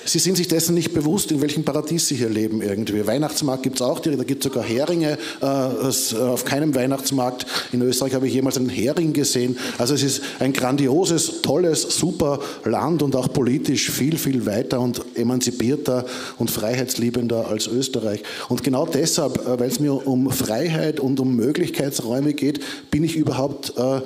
Sie 0.06 0.19
sind 0.19 0.38
sich 0.38 0.48
dessen 0.48 0.76
nicht 0.76 0.93
bewusst, 0.93 1.32
in 1.32 1.41
welchem 1.41 1.63
Paradies 1.63 2.08
Sie 2.08 2.15
hier 2.15 2.30
leben 2.30 2.62
irgendwie. 2.62 3.06
Weihnachtsmarkt 3.06 3.63
gibt 3.63 3.78
es 3.78 3.82
auch, 3.82 4.00
da 4.00 4.12
gibt 4.24 4.45
es 4.45 4.52
sogar 4.52 4.63
Heringe. 4.63 5.17
Äh, 5.41 5.45
auf 5.45 6.45
keinem 6.45 6.76
Weihnachtsmarkt 6.76 7.45
in 7.71 7.82
Österreich 7.82 8.13
habe 8.13 8.28
ich 8.28 8.34
jemals 8.34 8.58
einen 8.58 8.69
Hering 8.69 9.13
gesehen. 9.13 9.58
Also 9.78 9.93
es 9.93 10.04
ist 10.04 10.21
ein 10.39 10.54
grandioses, 10.54 11.41
tolles, 11.41 11.82
super 11.82 12.39
Land 12.63 13.04
und 13.04 13.15
auch 13.15 13.32
politisch 13.32 13.91
viel, 13.91 14.17
viel 14.17 14.45
weiter 14.45 14.80
und 14.80 15.02
emanzipierter 15.15 16.06
und 16.38 16.52
freiheitsliebender 16.52 17.48
als 17.48 17.67
Österreich. 17.67 18.24
Und 18.50 18.63
genau 18.63 18.86
deshalb, 18.86 19.45
äh, 19.45 19.60
weil 19.60 19.69
es 19.69 19.80
mir 19.80 20.08
um 20.08 20.32
Freiheit 20.32 21.00
und 21.00 21.19
um 21.19 21.36
Möglichkeitsräume 21.36 22.34
geht, 22.34 22.60
bin 22.91 23.04
ich 23.04 23.15
überhaupt 23.15 23.74
äh, 23.78 24.02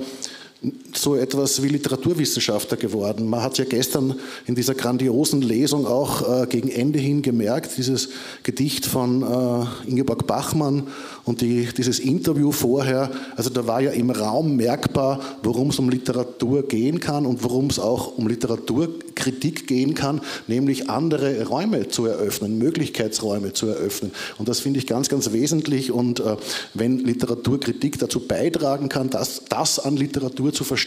so 0.96 1.16
etwas 1.16 1.62
wie 1.62 1.68
Literaturwissenschaftler 1.68 2.76
geworden. 2.76 3.28
Man 3.28 3.42
hat 3.42 3.58
ja 3.58 3.64
gestern 3.64 4.14
in 4.46 4.54
dieser 4.54 4.74
grandiosen 4.74 5.42
Lesung 5.42 5.86
auch 5.86 6.42
äh, 6.42 6.46
gegen 6.46 6.68
Ende 6.68 6.98
hin 6.98 7.22
gemerkt, 7.22 7.76
dieses 7.76 8.08
Gedicht 8.42 8.86
von 8.86 9.22
äh, 9.22 9.88
Ingeborg 9.90 10.26
Bachmann 10.26 10.88
und 11.24 11.40
die, 11.40 11.68
dieses 11.76 11.98
Interview 11.98 12.52
vorher, 12.52 13.10
also 13.36 13.50
da 13.50 13.66
war 13.66 13.80
ja 13.80 13.90
im 13.90 14.10
Raum 14.10 14.56
merkbar, 14.56 15.20
worum 15.42 15.70
es 15.70 15.78
um 15.78 15.88
Literatur 15.88 16.66
gehen 16.66 17.00
kann 17.00 17.26
und 17.26 17.44
worum 17.44 17.66
es 17.66 17.78
auch 17.78 18.16
um 18.18 18.26
Literaturkritik 18.26 19.66
gehen 19.66 19.94
kann, 19.94 20.20
nämlich 20.46 20.90
andere 20.90 21.46
Räume 21.46 21.88
zu 21.88 22.06
eröffnen, 22.06 22.58
Möglichkeitsräume 22.58 23.52
zu 23.52 23.66
eröffnen. 23.66 24.12
Und 24.38 24.48
das 24.48 24.60
finde 24.60 24.78
ich 24.78 24.86
ganz, 24.86 25.08
ganz 25.08 25.32
wesentlich. 25.32 25.92
Und 25.92 26.20
äh, 26.20 26.36
wenn 26.74 26.98
Literaturkritik 26.98 27.98
dazu 27.98 28.20
beitragen 28.20 28.88
kann, 28.88 29.10
dass 29.10 29.42
das 29.48 29.78
an 29.78 29.96
Literatur 29.96 30.52
zu 30.52 30.64
verstehen, 30.64 30.79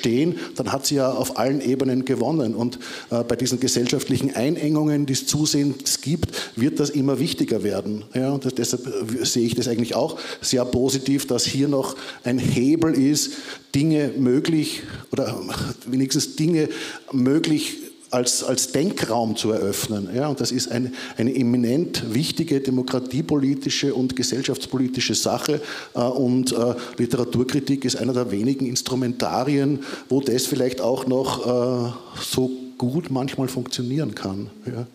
dann 0.56 0.72
hat 0.72 0.86
sie 0.86 0.96
ja 0.96 1.12
auf 1.12 1.38
allen 1.38 1.62
Ebenen 1.62 2.06
gewonnen. 2.06 2.56
Und 2.56 2.80
äh, 3.10 3.24
bei 3.24 3.36
diesen 3.36 3.60
gesellschaftlichen 3.60 4.36
Einengungen, 4.36 5.06
die 5.06 5.14
es 5.14 5.28
zusehends 5.28 6.02
gibt, 6.02 6.32
wird 6.56 6.80
das 6.80 6.90
immer 6.90 7.20
wichtiger 7.20 7.64
werden. 7.64 8.06
Ja, 8.14 8.32
und 8.32 8.46
das, 8.46 8.56
deshalb 8.56 8.88
äh, 8.88 9.26
sehe 9.26 9.46
ich 9.46 9.56
das 9.56 9.68
eigentlich 9.68 9.96
auch 9.96 10.20
sehr 10.42 10.66
positiv, 10.66 11.28
dass 11.28 11.46
hier 11.46 11.68
noch 11.68 11.96
ein 12.24 12.40
Hebel 12.40 12.94
ist, 12.94 13.34
Dinge 13.76 14.12
möglich 14.18 14.84
oder 15.12 15.40
wenigstens 15.86 16.36
Dinge 16.36 16.70
möglich 17.12 17.78
als, 18.14 18.44
als 18.44 18.72
Denkraum 18.72 19.36
zu 19.36 19.52
eröffnen. 19.52 20.10
Ja, 20.16 20.28
und 20.28 20.40
das 20.40 20.52
ist 20.52 20.72
eine, 20.72 20.92
eine 21.18 21.36
eminent 21.36 22.14
wichtige 22.14 22.62
demokratiepolitische 22.62 23.94
und 23.94 24.16
gesellschaftspolitische 24.16 25.16
Sache. 25.16 25.62
Äh, 25.96 26.00
und 26.00 26.52
äh, 26.52 26.76
Literaturkritik 26.98 27.86
ist 27.86 27.96
einer 27.96 28.14
der 28.14 28.32
wenigen 28.32 28.66
Instrumentarien, 28.66 29.84
wo 30.10 30.22
das 30.22 30.46
vielleicht 30.46 30.82
auch 30.82 31.08
noch 31.08 31.46
äh, 31.46 31.92
so 32.22 32.52
gut 32.78 33.10
manchmal 33.10 33.48
funktionieren 33.48 34.16
kann. 34.16 34.50
Ja 34.66 34.86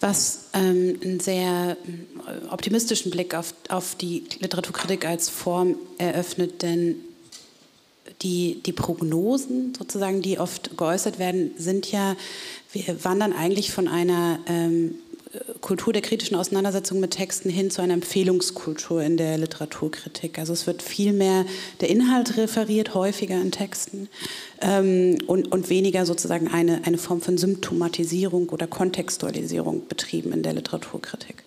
was 0.00 0.44
ähm, 0.52 0.96
einen 1.02 1.18
sehr 1.18 1.76
optimistischen 2.50 3.10
Blick 3.10 3.34
auf, 3.34 3.52
auf 3.68 3.96
die 3.96 4.22
Literaturkritik 4.38 5.04
als 5.04 5.28
Form 5.28 5.74
eröffnet, 5.98 6.62
denn 6.62 6.94
die, 8.22 8.62
die 8.64 8.72
Prognosen 8.72 9.74
sozusagen, 9.76 10.22
die 10.22 10.38
oft 10.38 10.76
geäußert 10.76 11.18
werden, 11.18 11.52
sind 11.56 11.90
ja, 11.90 12.16
wir 12.72 13.04
wandern 13.04 13.32
eigentlich 13.32 13.70
von 13.70 13.88
einer 13.88 14.38
ähm, 14.46 14.94
Kultur 15.60 15.92
der 15.92 16.02
kritischen 16.02 16.36
Auseinandersetzung 16.36 17.00
mit 17.00 17.10
Texten 17.10 17.50
hin 17.50 17.70
zu 17.70 17.82
einer 17.82 17.94
Empfehlungskultur 17.94 19.02
in 19.02 19.16
der 19.16 19.36
Literaturkritik. 19.36 20.38
Also 20.38 20.54
es 20.54 20.66
wird 20.66 20.82
viel 20.82 21.12
mehr 21.12 21.44
der 21.80 21.90
Inhalt 21.90 22.36
referiert, 22.38 22.94
häufiger 22.94 23.36
in 23.36 23.52
Texten 23.52 24.08
ähm, 24.60 25.18
und, 25.26 25.52
und 25.52 25.68
weniger 25.68 26.06
sozusagen 26.06 26.48
eine, 26.48 26.82
eine 26.84 26.98
Form 26.98 27.20
von 27.20 27.36
Symptomatisierung 27.36 28.48
oder 28.48 28.66
Kontextualisierung 28.66 29.86
betrieben 29.86 30.32
in 30.32 30.42
der 30.42 30.54
Literaturkritik. 30.54 31.44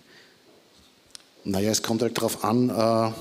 Naja, 1.44 1.70
es 1.70 1.82
kommt 1.82 2.02
halt 2.02 2.16
darauf 2.16 2.44
an, 2.44 2.70
äh 2.70 3.12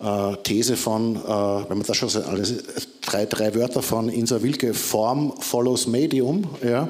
äh, 0.00 0.36
These 0.44 0.76
von, 0.76 1.16
äh, 1.16 1.18
wenn 1.18 1.78
man 1.78 1.86
das 1.86 1.96
schon 1.96 2.10
alles, 2.24 2.54
drei, 3.00 3.26
drei 3.26 3.54
Wörter 3.54 3.82
von 3.82 4.08
Insa 4.08 4.42
Wilke, 4.42 4.74
Form 4.74 5.32
follows 5.40 5.86
Medium. 5.86 6.44
Ja. 6.62 6.88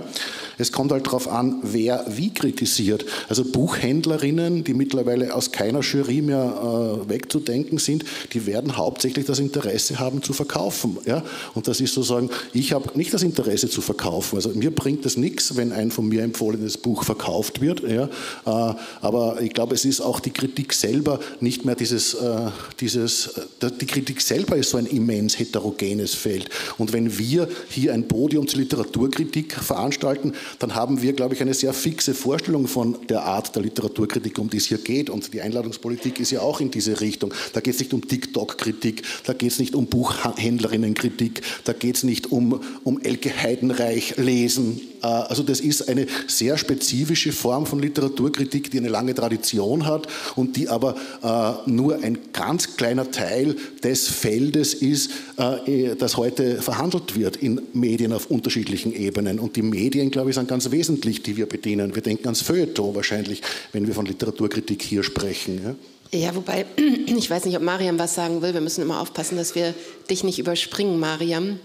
Es 0.59 0.73
kommt 0.73 0.93
halt 0.93 1.07
darauf 1.07 1.29
an, 1.29 1.61
wer 1.63 2.05
wie 2.09 2.33
kritisiert. 2.33 3.07
Also 3.29 3.45
Buchhändlerinnen, 3.45 4.65
die 4.65 4.75
mittlerweile 4.75 5.35
aus 5.35 5.53
keiner 5.53 5.81
Jury 5.81 6.23
mehr 6.23 7.05
äh, 7.07 7.09
wegzudenken 7.09 7.79
sind, 7.79 8.05
die 8.33 8.47
werden 8.47 8.77
hauptsächlich 8.77 9.27
das 9.27 9.39
Interesse 9.39 9.99
haben 9.99 10.23
zu 10.23 10.33
verkaufen. 10.33 10.99
Ja. 11.07 11.23
Und 11.55 11.69
das 11.69 11.81
ist 11.81 11.95
sozusagen, 11.95 12.31
ich 12.53 12.73
habe 12.73 12.97
nicht 12.99 13.15
das 13.15 13.23
Interesse 13.23 13.69
zu 13.69 13.81
verkaufen. 13.81 14.37
Also 14.37 14.51
mir 14.51 14.71
bringt 14.71 15.07
es 15.07 15.17
nichts, 15.17 15.57
wenn 15.57 15.73
ein 15.73 15.91
von 15.91 16.09
mir 16.09 16.23
empfohlenes 16.23 16.77
Buch 16.77 17.05
verkauft 17.05 17.61
wird. 17.61 17.83
Ja. 17.89 18.05
Äh, 18.47 18.75
aber 19.01 19.41
ich 19.41 19.53
glaube, 19.53 19.75
es 19.75 19.85
ist 19.85 20.01
auch 20.01 20.21
die 20.21 20.31
Kritik 20.31 20.73
selber 20.73 21.21
nicht 21.41 21.65
mehr 21.65 21.75
dieses, 21.75 22.15
äh, 22.15 22.51
dieses 22.81 23.29
äh, 23.63 23.71
die 23.81 23.87
Kritik 23.87 24.21
selber 24.21 24.57
ist 24.57 24.71
so 24.71 24.77
ein 24.77 24.87
immens 24.87 25.39
heterogenes 25.39 26.15
Feld. 26.15 26.49
Und 26.79 26.93
wenn 26.93 27.19
wir 27.19 27.49
hier 27.69 27.93
ein 27.93 28.09
Podium 28.09 28.49
zur 28.49 28.61
Literaturkritik 28.61 29.55
veranstalten, 29.55 30.33
dann 30.59 30.75
haben 30.75 31.03
wir, 31.03 31.13
glaube 31.13 31.35
ich, 31.35 31.41
eine 31.41 31.55
sehr 31.55 31.73
fixe 31.73 32.15
Vorstellung 32.15 32.67
von 32.67 33.07
der 33.09 33.25
Art 33.25 33.55
der 33.55 33.63
Literaturkritik, 33.63 34.39
um 34.39 34.51
die 34.51 34.59
es 34.59 34.67
hier 34.67 34.79
geht. 34.79 35.11
Und 35.11 35.33
die 35.33 35.41
Einladungspolitik 35.41 36.21
ist 36.21 36.31
ja 36.31 36.41
auch 36.41 36.61
in 36.61 36.71
diese 36.71 37.01
Richtung. 37.01 37.33
Da 37.53 37.61
geht 37.61 37.75
es 37.75 37.81
nicht 37.81 37.93
um 37.93 38.07
TikTok-Kritik, 38.07 39.03
da 39.25 39.33
geht 39.33 39.53
es 39.53 39.59
nicht 39.59 39.75
um 39.75 39.87
Buchhändlerinnenkritik, 39.87 41.43
da 41.65 41.73
geht 41.73 41.97
es 41.97 42.03
nicht 42.03 42.33
um, 42.33 42.61
um 42.85 43.01
Elke 43.01 43.31
Heidenreich 43.43 44.17
lesen. 44.17 44.81
Äh, 45.03 45.07
also 45.07 45.43
das 45.43 45.61
ist 45.61 45.89
eine 45.89 46.07
sehr 46.27 46.59
spezifische 46.59 47.33
Form 47.33 47.67
von 47.67 47.81
Literaturkritik, 47.81 48.71
die 48.71 48.79
eine 48.79 48.89
lange 48.89 49.15
Tradition 49.15 49.87
hat 49.87 50.07
und 50.37 50.57
die 50.57 50.69
aber 50.69 50.95
äh, 51.23 51.71
nur 51.71 52.03
ein 52.03 52.19
ganz 52.33 52.77
kleiner 52.77 53.11
Teil 53.11 53.57
des 53.83 54.09
Feldes 54.09 54.75
ist, 54.75 55.11
äh, 55.37 55.95
das 55.97 56.17
heute 56.17 56.61
verhandelt 56.63 57.17
wird 57.17 57.37
in 57.37 57.61
Medien 57.73 58.13
auf 58.13 58.31
unterschiedlichen 58.31 58.93
Ebenen. 58.93 59.39
Und 59.39 59.57
die 59.57 59.63
Medien, 59.63 60.11
glaube 60.11 60.31
ich, 60.31 60.37
sind 60.37 60.49
ganz 60.49 60.71
wesentlich, 60.71 61.23
die 61.23 61.37
wir 61.37 61.47
bedienen. 61.47 61.95
Wir 61.95 62.03
denken 62.03 62.27
ans 62.27 62.43
Feuilleton 62.43 62.95
wahrscheinlich, 62.95 63.43
wenn 63.73 63.87
wir 63.87 63.95
von 63.95 64.07
Literaturkritik 64.07 64.83
hier 64.83 65.03
sprechen. 65.03 65.77
Ja, 66.13 66.35
wobei, 66.35 66.65
ich 67.07 67.29
weiß 67.29 67.45
nicht, 67.45 67.57
ob 67.57 67.63
Mariam 67.63 67.99
was 67.99 68.15
sagen 68.15 68.43
will. 68.43 68.55
Wir 68.55 68.61
müssen 68.61 68.83
immer 68.83 69.01
aufpassen, 69.01 69.37
dass 69.37 69.55
wir 69.55 69.75
dich 70.09 70.25
nicht 70.25 70.39
überspringen, 70.39 70.99
Mariam. 70.99 71.61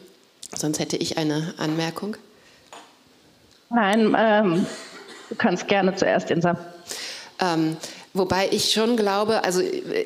Sonst 0.56 0.80
hätte 0.80 0.98
ich 0.98 1.18
eine 1.18 1.54
Anmerkung. 1.58 2.18
Nein, 3.74 4.16
ähm, 4.16 4.68
du 5.30 5.36
kannst 5.36 5.68
gerne 5.68 5.96
zuerst, 5.96 6.30
Insa. 6.30 6.56
Ähm, 7.42 7.76
wobei 8.14 8.48
ich 8.52 8.72
schon 8.72 8.96
glaube, 8.96 9.44
also 9.44 9.62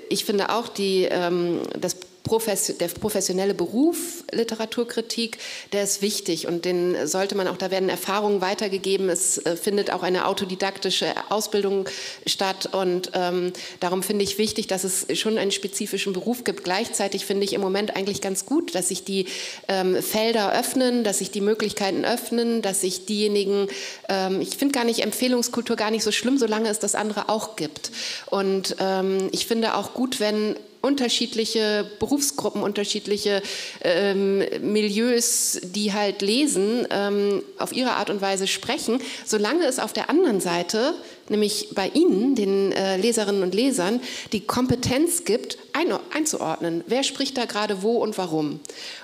ich 0.10 0.24
finde 0.24 0.50
auch 0.50 0.70
die, 0.70 1.04
ähm, 1.04 1.60
das 1.78 1.98
der 2.28 2.88
professionelle 2.88 3.54
Beruf 3.54 4.24
Literaturkritik, 4.32 5.38
der 5.72 5.84
ist 5.84 6.02
wichtig 6.02 6.48
und 6.48 6.66
den 6.66 7.08
sollte 7.08 7.36
man 7.36 7.48
auch, 7.48 7.58
da 7.58 7.72
werden 7.72 7.90
Erfahrungen 7.90 8.42
weitergegeben. 8.42 9.10
Es 9.10 9.38
äh, 9.40 9.56
findet 9.56 9.92
auch 9.92 10.04
eine 10.04 10.28
autodidaktische 10.28 11.08
Ausbildung 11.30 11.88
statt 12.26 12.70
und 12.72 13.12
ähm, 13.14 13.54
darum 13.80 14.04
finde 14.04 14.24
ich 14.24 14.38
wichtig, 14.38 14.68
dass 14.68 14.84
es 14.84 15.08
schon 15.18 15.38
einen 15.38 15.52
spezifischen 15.52 16.14
Beruf 16.14 16.44
gibt. 16.44 16.64
Gleichzeitig 16.64 17.26
finde 17.26 17.46
ich 17.46 17.54
im 17.54 17.62
Moment 17.62 17.96
eigentlich 17.96 18.22
ganz 18.22 18.46
gut, 18.46 18.76
dass 18.76 18.90
sich 18.90 19.04
die 19.04 19.26
ähm, 19.68 20.02
Felder 20.02 20.58
öffnen, 20.58 21.04
dass 21.04 21.20
sich 21.20 21.32
die 21.32 21.42
Möglichkeiten 21.42 22.06
öffnen, 22.06 22.62
dass 22.62 22.82
sich 22.82 23.06
diejenigen, 23.06 23.68
ähm, 24.10 24.42
ich 24.42 24.58
finde 24.58 24.74
gar 24.74 24.84
nicht 24.84 25.00
Empfehlungskultur 25.00 25.76
gar 25.76 25.92
nicht 25.92 26.04
so 26.04 26.12
schlimm, 26.12 26.38
solange 26.38 26.70
es 26.70 26.80
das 26.80 26.96
andere 26.96 27.30
auch 27.30 27.56
gibt. 27.56 27.92
Und 28.28 28.76
ähm, 28.80 29.30
ich 29.32 29.48
finde 29.48 29.76
auch 29.76 29.94
gut, 29.94 30.20
wenn 30.20 30.56
unterschiedliche 30.82 31.90
Berufsgruppen, 32.00 32.62
unterschiedliche 32.62 33.42
ähm, 33.82 34.44
Milieus, 34.62 35.60
die 35.64 35.94
halt 35.94 36.22
lesen, 36.22 36.88
ähm, 36.90 37.44
auf 37.58 37.74
ihre 37.74 37.92
Art 37.92 38.10
und 38.10 38.22
Weise 38.22 38.48
sprechen, 38.48 39.02
solange 39.26 39.66
es 39.66 39.80
auf 39.80 39.94
der 39.94 40.10
anderen 40.10 40.40
Seite, 40.40 40.94
nämlich 41.30 41.70
bei 41.74 41.90
Ihnen, 41.90 42.36
den 42.36 42.72
äh, 42.72 42.98
Leserinnen 42.98 43.44
und 43.44 43.54
Lesern, 43.54 44.02
die 44.32 44.42
Kompetenz 44.42 45.26
gibt, 45.26 45.58
ein, 45.74 45.94
einzuordnen, 46.14 46.84
wer 46.88 47.04
spricht 47.04 47.38
da 47.38 47.46
gerade 47.46 47.84
wo 47.84 47.98
und 47.98 48.18
warum. 48.18 48.60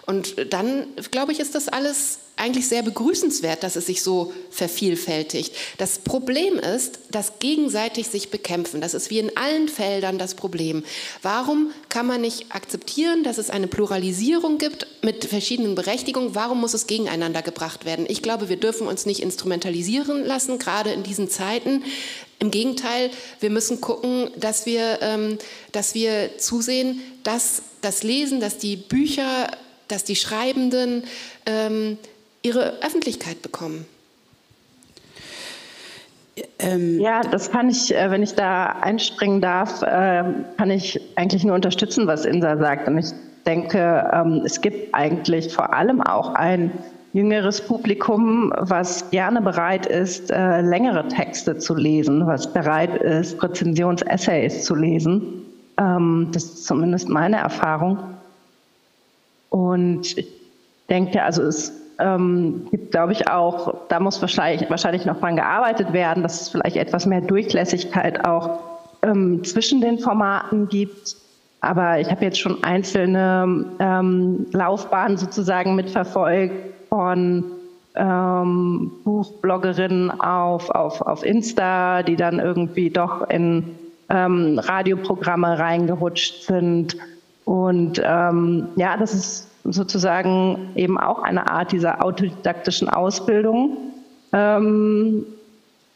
Und 0.05 0.53
dann, 0.53 0.88
glaube 1.12 1.31
ich, 1.31 1.39
ist 1.39 1.55
das 1.55 1.67
alles 1.67 2.19
eigentlich 2.35 2.67
sehr 2.67 2.81
begrüßenswert, 2.81 3.63
dass 3.63 3.75
es 3.75 3.85
sich 3.85 4.01
so 4.01 4.33
vervielfältigt. 4.49 5.53
Das 5.77 5.99
Problem 5.99 6.57
ist, 6.57 6.99
dass 7.11 7.39
gegenseitig 7.39 8.07
sich 8.07 8.31
bekämpfen. 8.31 8.81
Das 8.81 8.95
ist 8.95 9.11
wie 9.11 9.19
in 9.19 9.37
allen 9.37 9.69
Feldern 9.69 10.17
das 10.17 10.33
Problem. 10.33 10.83
Warum 11.21 11.71
kann 11.89 12.07
man 12.07 12.21
nicht 12.21 12.47
akzeptieren, 12.49 13.23
dass 13.23 13.37
es 13.37 13.51
eine 13.51 13.67
Pluralisierung 13.67 14.57
gibt 14.57 14.87
mit 15.03 15.25
verschiedenen 15.25 15.75
Berechtigungen? 15.75 16.33
Warum 16.33 16.59
muss 16.59 16.73
es 16.73 16.87
gegeneinander 16.87 17.43
gebracht 17.43 17.85
werden? 17.85 18.05
Ich 18.09 18.23
glaube, 18.23 18.49
wir 18.49 18.57
dürfen 18.57 18.87
uns 18.87 19.05
nicht 19.05 19.21
instrumentalisieren 19.21 20.25
lassen, 20.25 20.57
gerade 20.57 20.91
in 20.91 21.03
diesen 21.03 21.29
Zeiten. 21.29 21.83
Im 22.39 22.49
Gegenteil, 22.49 23.11
wir 23.41 23.51
müssen 23.51 23.79
gucken, 23.79 24.31
dass 24.37 24.65
wir, 24.65 24.99
ähm, 25.01 25.37
dass 25.71 25.93
wir 25.93 26.37
zusehen, 26.39 26.99
dass 27.23 27.61
das 27.81 28.01
Lesen, 28.01 28.39
dass 28.39 28.57
die 28.57 28.75
Bücher, 28.75 29.51
dass 29.87 30.03
die 30.03 30.15
Schreibenden 30.15 31.03
ähm, 31.45 31.97
ihre 32.43 32.84
Öffentlichkeit 32.84 33.41
bekommen. 33.41 33.86
Ähm, 36.60 36.99
ja, 36.99 37.21
das 37.21 37.51
kann 37.51 37.69
ich, 37.69 37.95
äh, 37.95 38.10
wenn 38.10 38.23
ich 38.23 38.34
da 38.34 38.65
einspringen 38.82 39.41
darf, 39.41 39.82
äh, 39.82 40.23
kann 40.58 40.71
ich 40.71 40.99
eigentlich 41.15 41.43
nur 41.43 41.56
unterstützen, 41.56 42.08
was 42.08 42.25
Insa 42.25 42.58
sagt. 42.58 42.88
Und 42.88 42.97
ich 42.97 43.12
denke, 43.45 44.10
ähm, 44.13 44.41
es 44.45 44.62
gibt 44.62 44.93
eigentlich 44.93 45.53
vor 45.53 45.73
allem 45.73 46.01
auch 46.01 46.34
ein 46.34 46.71
jüngeres 47.13 47.62
Publikum, 47.62 48.51
was 48.58 49.12
gerne 49.12 49.41
bereit 49.41 49.86
ist, 49.86 50.32
äh, 50.32 50.62
längere 50.62 51.08
Texte 51.08 51.58
zu 51.60 51.75
lesen, 51.75 52.25
was 52.25 52.51
bereit 52.51 52.95
ist, 53.01 53.41
Rezensionsessays 53.43 54.63
zu 54.65 54.73
lesen. 54.73 55.43
Ähm, 55.77 56.29
das 56.32 56.45
ist 56.45 56.65
zumindest 56.65 57.10
meine 57.10 57.38
Erfahrung. 57.38 57.99
Und 59.51 60.17
ich 60.17 60.27
denke, 60.89 61.21
also 61.21 61.43
es 61.43 61.82
ähm, 61.99 62.67
gibt, 62.71 62.91
glaube 62.91 63.13
ich, 63.13 63.29
auch, 63.29 63.88
da 63.89 63.99
muss 63.99 64.21
wahrscheinlich, 64.21 64.69
wahrscheinlich 64.69 65.06
noch 65.06 65.19
dran 65.19 65.36
gearbeitet 65.36 65.93
werden, 65.93 66.23
dass 66.23 66.41
es 66.41 66.49
vielleicht 66.49 66.75
etwas 66.75 67.06
mehr 67.06 67.21
Durchlässigkeit 67.21 68.25
auch 68.25 68.60
ähm, 69.03 69.43
zwischen 69.43 69.82
den 69.82 69.99
Formaten 69.99 70.67
gibt. 70.69 71.15
Aber 71.62 71.99
ich 71.99 72.10
habe 72.10 72.25
jetzt 72.25 72.39
schon 72.39 72.63
einzelne 72.63 73.65
ähm, 73.79 74.47
Laufbahnen 74.51 75.17
sozusagen 75.17 75.75
mitverfolgt 75.75 76.53
von 76.89 77.45
ähm, 77.95 78.91
Buchbloggerinnen 79.03 80.12
auf, 80.19 80.69
auf, 80.69 81.01
auf 81.01 81.23
Insta, 81.23 82.03
die 82.03 82.15
dann 82.15 82.39
irgendwie 82.39 82.89
doch 82.89 83.29
in 83.29 83.75
ähm, 84.10 84.60
Radioprogramme 84.60 85.58
reingerutscht 85.60 86.43
sind. 86.43 86.97
Und 87.45 88.01
ähm, 88.03 88.67
ja, 88.75 88.97
das 88.97 89.13
ist 89.13 89.52
sozusagen 89.63 90.71
eben 90.76 90.97
auch 90.97 91.23
eine 91.23 91.49
Art 91.49 91.71
dieser 91.71 92.04
autodidaktischen 92.04 92.89
Ausbildung. 92.89 93.78
Ähm, 94.34 95.26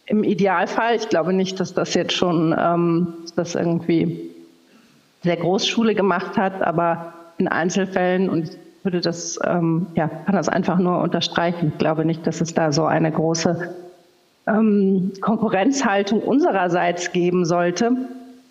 Im 0.05 0.23
Idealfall, 0.23 0.95
ich 0.95 1.09
glaube 1.09 1.33
nicht, 1.33 1.59
dass 1.59 1.73
das 1.73 1.93
jetzt 1.93 2.13
schon 2.13 2.55
ähm, 2.57 3.13
das 3.35 3.55
irgendwie 3.55 4.31
der 5.23 5.37
Großschule 5.37 5.95
gemacht 5.95 6.37
hat, 6.37 6.61
aber 6.61 7.13
in 7.37 7.47
Einzelfällen 7.47 8.29
und 8.29 8.49
ich 8.49 8.57
würde 8.83 9.01
das, 9.01 9.37
ähm, 9.43 9.87
ja, 9.95 10.07
kann 10.07 10.35
das 10.35 10.47
einfach 10.47 10.77
nur 10.77 11.01
unterstreichen. 11.01 11.73
Ich 11.73 11.77
glaube 11.77 12.05
nicht, 12.05 12.25
dass 12.25 12.39
es 12.39 12.53
da 12.53 12.71
so 12.71 12.85
eine 12.85 13.11
große 13.11 13.73
ähm, 14.47 15.11
Konkurrenzhaltung 15.19 16.21
unsererseits 16.21 17.11
geben 17.11 17.43
sollte. 17.43 17.91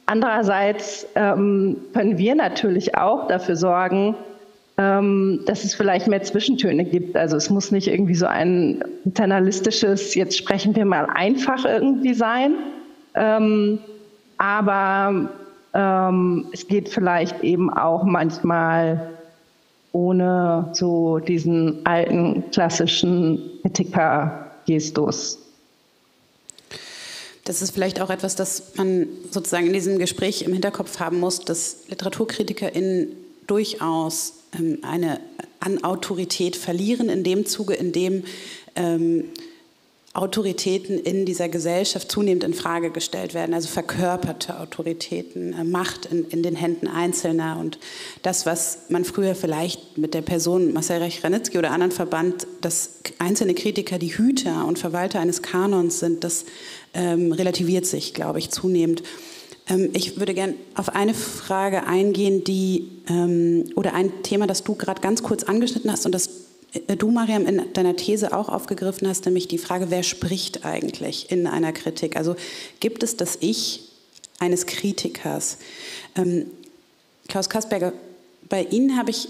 Andererseits 0.04 1.06
ähm, 1.14 1.78
können 1.94 2.18
wir 2.18 2.34
natürlich 2.34 2.96
auch 2.98 3.28
dafür 3.28 3.56
sorgen, 3.56 4.14
ähm, 4.78 5.40
dass 5.46 5.64
es 5.64 5.74
vielleicht 5.74 6.06
mehr 6.06 6.22
Zwischentöne 6.22 6.84
gibt. 6.84 7.16
Also 7.16 7.36
es 7.36 7.48
muss 7.48 7.70
nicht 7.70 7.88
irgendwie 7.88 8.14
so 8.14 8.26
ein 8.26 8.84
internalistisches, 9.04 10.14
jetzt 10.14 10.36
sprechen 10.36 10.76
wir 10.76 10.84
mal 10.84 11.06
einfach 11.06 11.64
irgendwie 11.64 12.14
sein. 12.14 12.54
Ähm, 13.14 13.78
aber 14.36 15.30
ähm, 15.72 16.46
es 16.52 16.66
geht 16.68 16.90
vielleicht 16.90 17.42
eben 17.42 17.72
auch 17.72 18.04
manchmal 18.04 19.12
ohne 19.92 20.68
so 20.74 21.20
diesen 21.20 21.86
alten 21.86 22.44
klassischen 22.50 23.40
Ethiker-Gestus. 23.64 25.38
Das 27.44 27.62
ist 27.62 27.70
vielleicht 27.70 28.02
auch 28.02 28.10
etwas, 28.10 28.34
das 28.36 28.74
man 28.76 29.06
sozusagen 29.30 29.68
in 29.68 29.72
diesem 29.72 29.98
Gespräch 29.98 30.42
im 30.42 30.52
Hinterkopf 30.52 31.00
haben 31.00 31.18
muss, 31.18 31.40
dass 31.40 31.88
LiteraturkritikerInnen 31.88 33.08
durchaus 33.46 34.35
eine 34.82 35.20
an 35.60 35.82
Autorität 35.82 36.56
verlieren, 36.56 37.08
in 37.08 37.24
dem 37.24 37.46
Zuge, 37.46 37.74
in 37.74 37.92
dem 37.92 38.24
ähm, 38.74 39.24
Autoritäten 40.16 40.98
in 40.98 41.26
dieser 41.26 41.48
Gesellschaft 41.48 42.10
zunehmend 42.10 42.42
in 42.42 42.54
Frage 42.54 42.90
gestellt 42.90 43.34
werden, 43.34 43.52
also 43.52 43.68
verkörperte 43.68 44.58
Autoritäten, 44.58 45.52
äh, 45.52 45.64
Macht 45.64 46.06
in, 46.06 46.24
in, 46.28 46.42
den 46.42 46.56
Händen 46.56 46.88
Einzelner 46.88 47.58
und 47.60 47.78
das, 48.22 48.46
was 48.46 48.78
man 48.88 49.04
früher 49.04 49.34
vielleicht 49.34 49.98
mit 49.98 50.14
der 50.14 50.22
Person 50.22 50.72
Marcel 50.72 51.02
Reich-Ranitzky 51.02 51.58
oder 51.58 51.70
anderen 51.70 51.92
verband, 51.92 52.46
dass 52.62 53.00
einzelne 53.18 53.54
Kritiker 53.54 53.98
die 53.98 54.16
Hüter 54.16 54.66
und 54.66 54.78
Verwalter 54.78 55.20
eines 55.20 55.42
Kanons 55.42 56.00
sind, 56.00 56.24
das 56.24 56.46
ähm, 56.94 57.32
relativiert 57.32 57.84
sich, 57.84 58.14
glaube 58.14 58.38
ich, 58.38 58.50
zunehmend. 58.50 59.02
Ähm, 59.68 59.90
ich 59.92 60.18
würde 60.18 60.34
gerne 60.34 60.54
auf 60.74 60.94
eine 60.94 61.14
Frage 61.14 61.86
eingehen, 61.86 62.44
die 62.44 62.90
ähm, 63.08 63.64
oder 63.76 63.94
ein 63.94 64.22
Thema, 64.22 64.46
das 64.46 64.64
du 64.64 64.74
gerade 64.74 65.00
ganz 65.00 65.22
kurz 65.22 65.44
angeschnitten 65.44 65.90
hast 65.90 66.06
und 66.06 66.12
das 66.12 66.30
äh, 66.72 66.96
du, 66.96 67.10
Mariam, 67.10 67.46
in 67.46 67.62
deiner 67.72 67.96
These 67.96 68.36
auch 68.36 68.48
aufgegriffen 68.48 69.08
hast, 69.08 69.24
nämlich 69.24 69.48
die 69.48 69.58
Frage, 69.58 69.90
wer 69.90 70.02
spricht 70.02 70.64
eigentlich 70.64 71.30
in 71.30 71.46
einer 71.46 71.72
Kritik? 71.72 72.16
Also 72.16 72.36
gibt 72.80 73.02
es 73.02 73.16
das 73.16 73.38
Ich 73.40 73.88
eines 74.38 74.66
Kritikers? 74.66 75.58
Ähm, 76.14 76.46
Klaus 77.28 77.48
Kasperger, 77.48 77.92
bei 78.48 78.62
Ihnen 78.64 78.96
habe 78.96 79.10
ich 79.10 79.28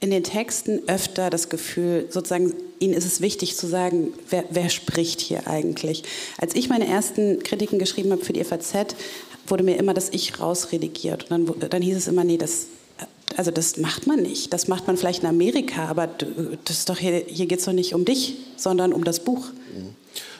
in 0.00 0.10
den 0.10 0.24
Texten 0.24 0.82
öfter 0.88 1.30
das 1.30 1.48
Gefühl, 1.48 2.06
sozusagen, 2.10 2.52
Ihnen 2.78 2.92
ist 2.92 3.06
es 3.06 3.22
wichtig 3.22 3.56
zu 3.56 3.66
sagen, 3.66 4.12
wer, 4.28 4.44
wer 4.50 4.68
spricht 4.68 5.20
hier 5.20 5.46
eigentlich? 5.46 6.02
Als 6.36 6.54
ich 6.54 6.68
meine 6.68 6.86
ersten 6.86 7.42
Kritiken 7.42 7.78
geschrieben 7.78 8.12
habe 8.12 8.22
für 8.22 8.34
die 8.34 8.44
FAZ, 8.44 8.94
wurde 9.50 9.64
mir 9.64 9.76
immer 9.76 9.94
das 9.94 10.10
Ich 10.10 10.40
rausredigiert. 10.40 11.30
Und 11.30 11.48
dann, 11.48 11.70
dann 11.70 11.82
hieß 11.82 11.96
es 11.96 12.08
immer, 12.08 12.24
nee, 12.24 12.36
das, 12.36 12.66
also 13.36 13.50
das 13.50 13.76
macht 13.76 14.06
man 14.06 14.22
nicht. 14.22 14.52
Das 14.52 14.68
macht 14.68 14.86
man 14.86 14.96
vielleicht 14.96 15.22
in 15.22 15.28
Amerika, 15.28 15.86
aber 15.86 16.08
das 16.64 16.84
doch 16.84 16.98
hier, 16.98 17.24
hier 17.26 17.46
geht 17.46 17.60
es 17.60 17.64
doch 17.64 17.72
nicht 17.72 17.94
um 17.94 18.04
dich, 18.04 18.36
sondern 18.56 18.92
um 18.92 19.04
das 19.04 19.20
Buch. 19.20 19.46
Mhm. 19.46 19.94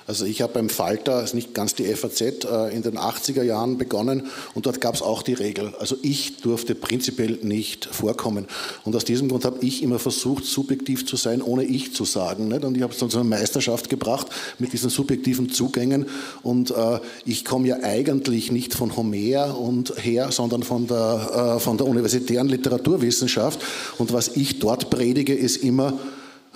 Also 0.07 0.25
ich 0.25 0.40
habe 0.40 0.53
beim 0.53 0.69
Falter, 0.69 1.23
ist 1.25 1.35
nicht 1.35 1.53
ganz 1.53 1.75
die 1.75 1.85
FAZ, 1.85 2.21
äh, 2.21 2.75
in 2.75 2.83
den 2.83 2.97
80er 2.97 3.42
Jahren 3.42 3.77
begonnen 3.77 4.29
und 4.55 4.66
dort 4.66 4.81
gab 4.81 4.95
es 4.95 5.03
auch 5.03 5.23
die 5.23 5.35
Regel. 5.35 5.75
Also 5.81 5.97
ich 6.03 6.37
durfte 6.38 6.77
prinzipiell 6.77 7.38
nicht 7.42 7.87
vorkommen. 7.87 8.47
Und 8.85 8.95
aus 8.95 9.05
diesem 9.05 9.29
Grund 9.29 9.45
habe 9.45 9.59
ich 9.62 9.83
immer 9.83 9.99
versucht, 9.99 10.45
subjektiv 10.45 11.07
zu 11.07 11.16
sein, 11.16 11.42
ohne 11.42 11.64
ich 11.64 11.92
zu 11.92 12.05
sagen. 12.05 12.53
Und 12.53 12.77
ich 12.77 12.83
habe 12.83 12.92
es 12.92 13.01
dann 13.01 13.11
zu 13.11 13.19
einer 13.19 13.29
Meisterschaft 13.29 13.90
gebracht 13.90 14.29
mit 14.59 14.73
diesen 14.73 14.90
subjektiven 14.90 15.51
Zugängen. 15.51 16.07
Und 16.42 16.71
äh, 16.71 17.01
ich 17.25 17.45
komme 17.45 17.66
ja 17.66 17.79
eigentlich 17.83 18.53
nicht 18.53 18.75
von 18.75 18.97
Homer 18.97 19.59
und 19.59 19.92
her, 20.05 20.31
sondern 20.31 20.62
von 20.62 20.87
der, 20.87 21.57
äh, 21.57 21.61
von 21.61 21.79
der 21.79 21.87
universitären 21.87 22.49
Literaturwissenschaft. 22.49 23.61
Und 23.99 24.12
was 24.12 24.37
ich 24.37 24.61
dort 24.61 24.88
predige, 24.88 25.35
ist 25.35 25.57
immer, 25.57 25.95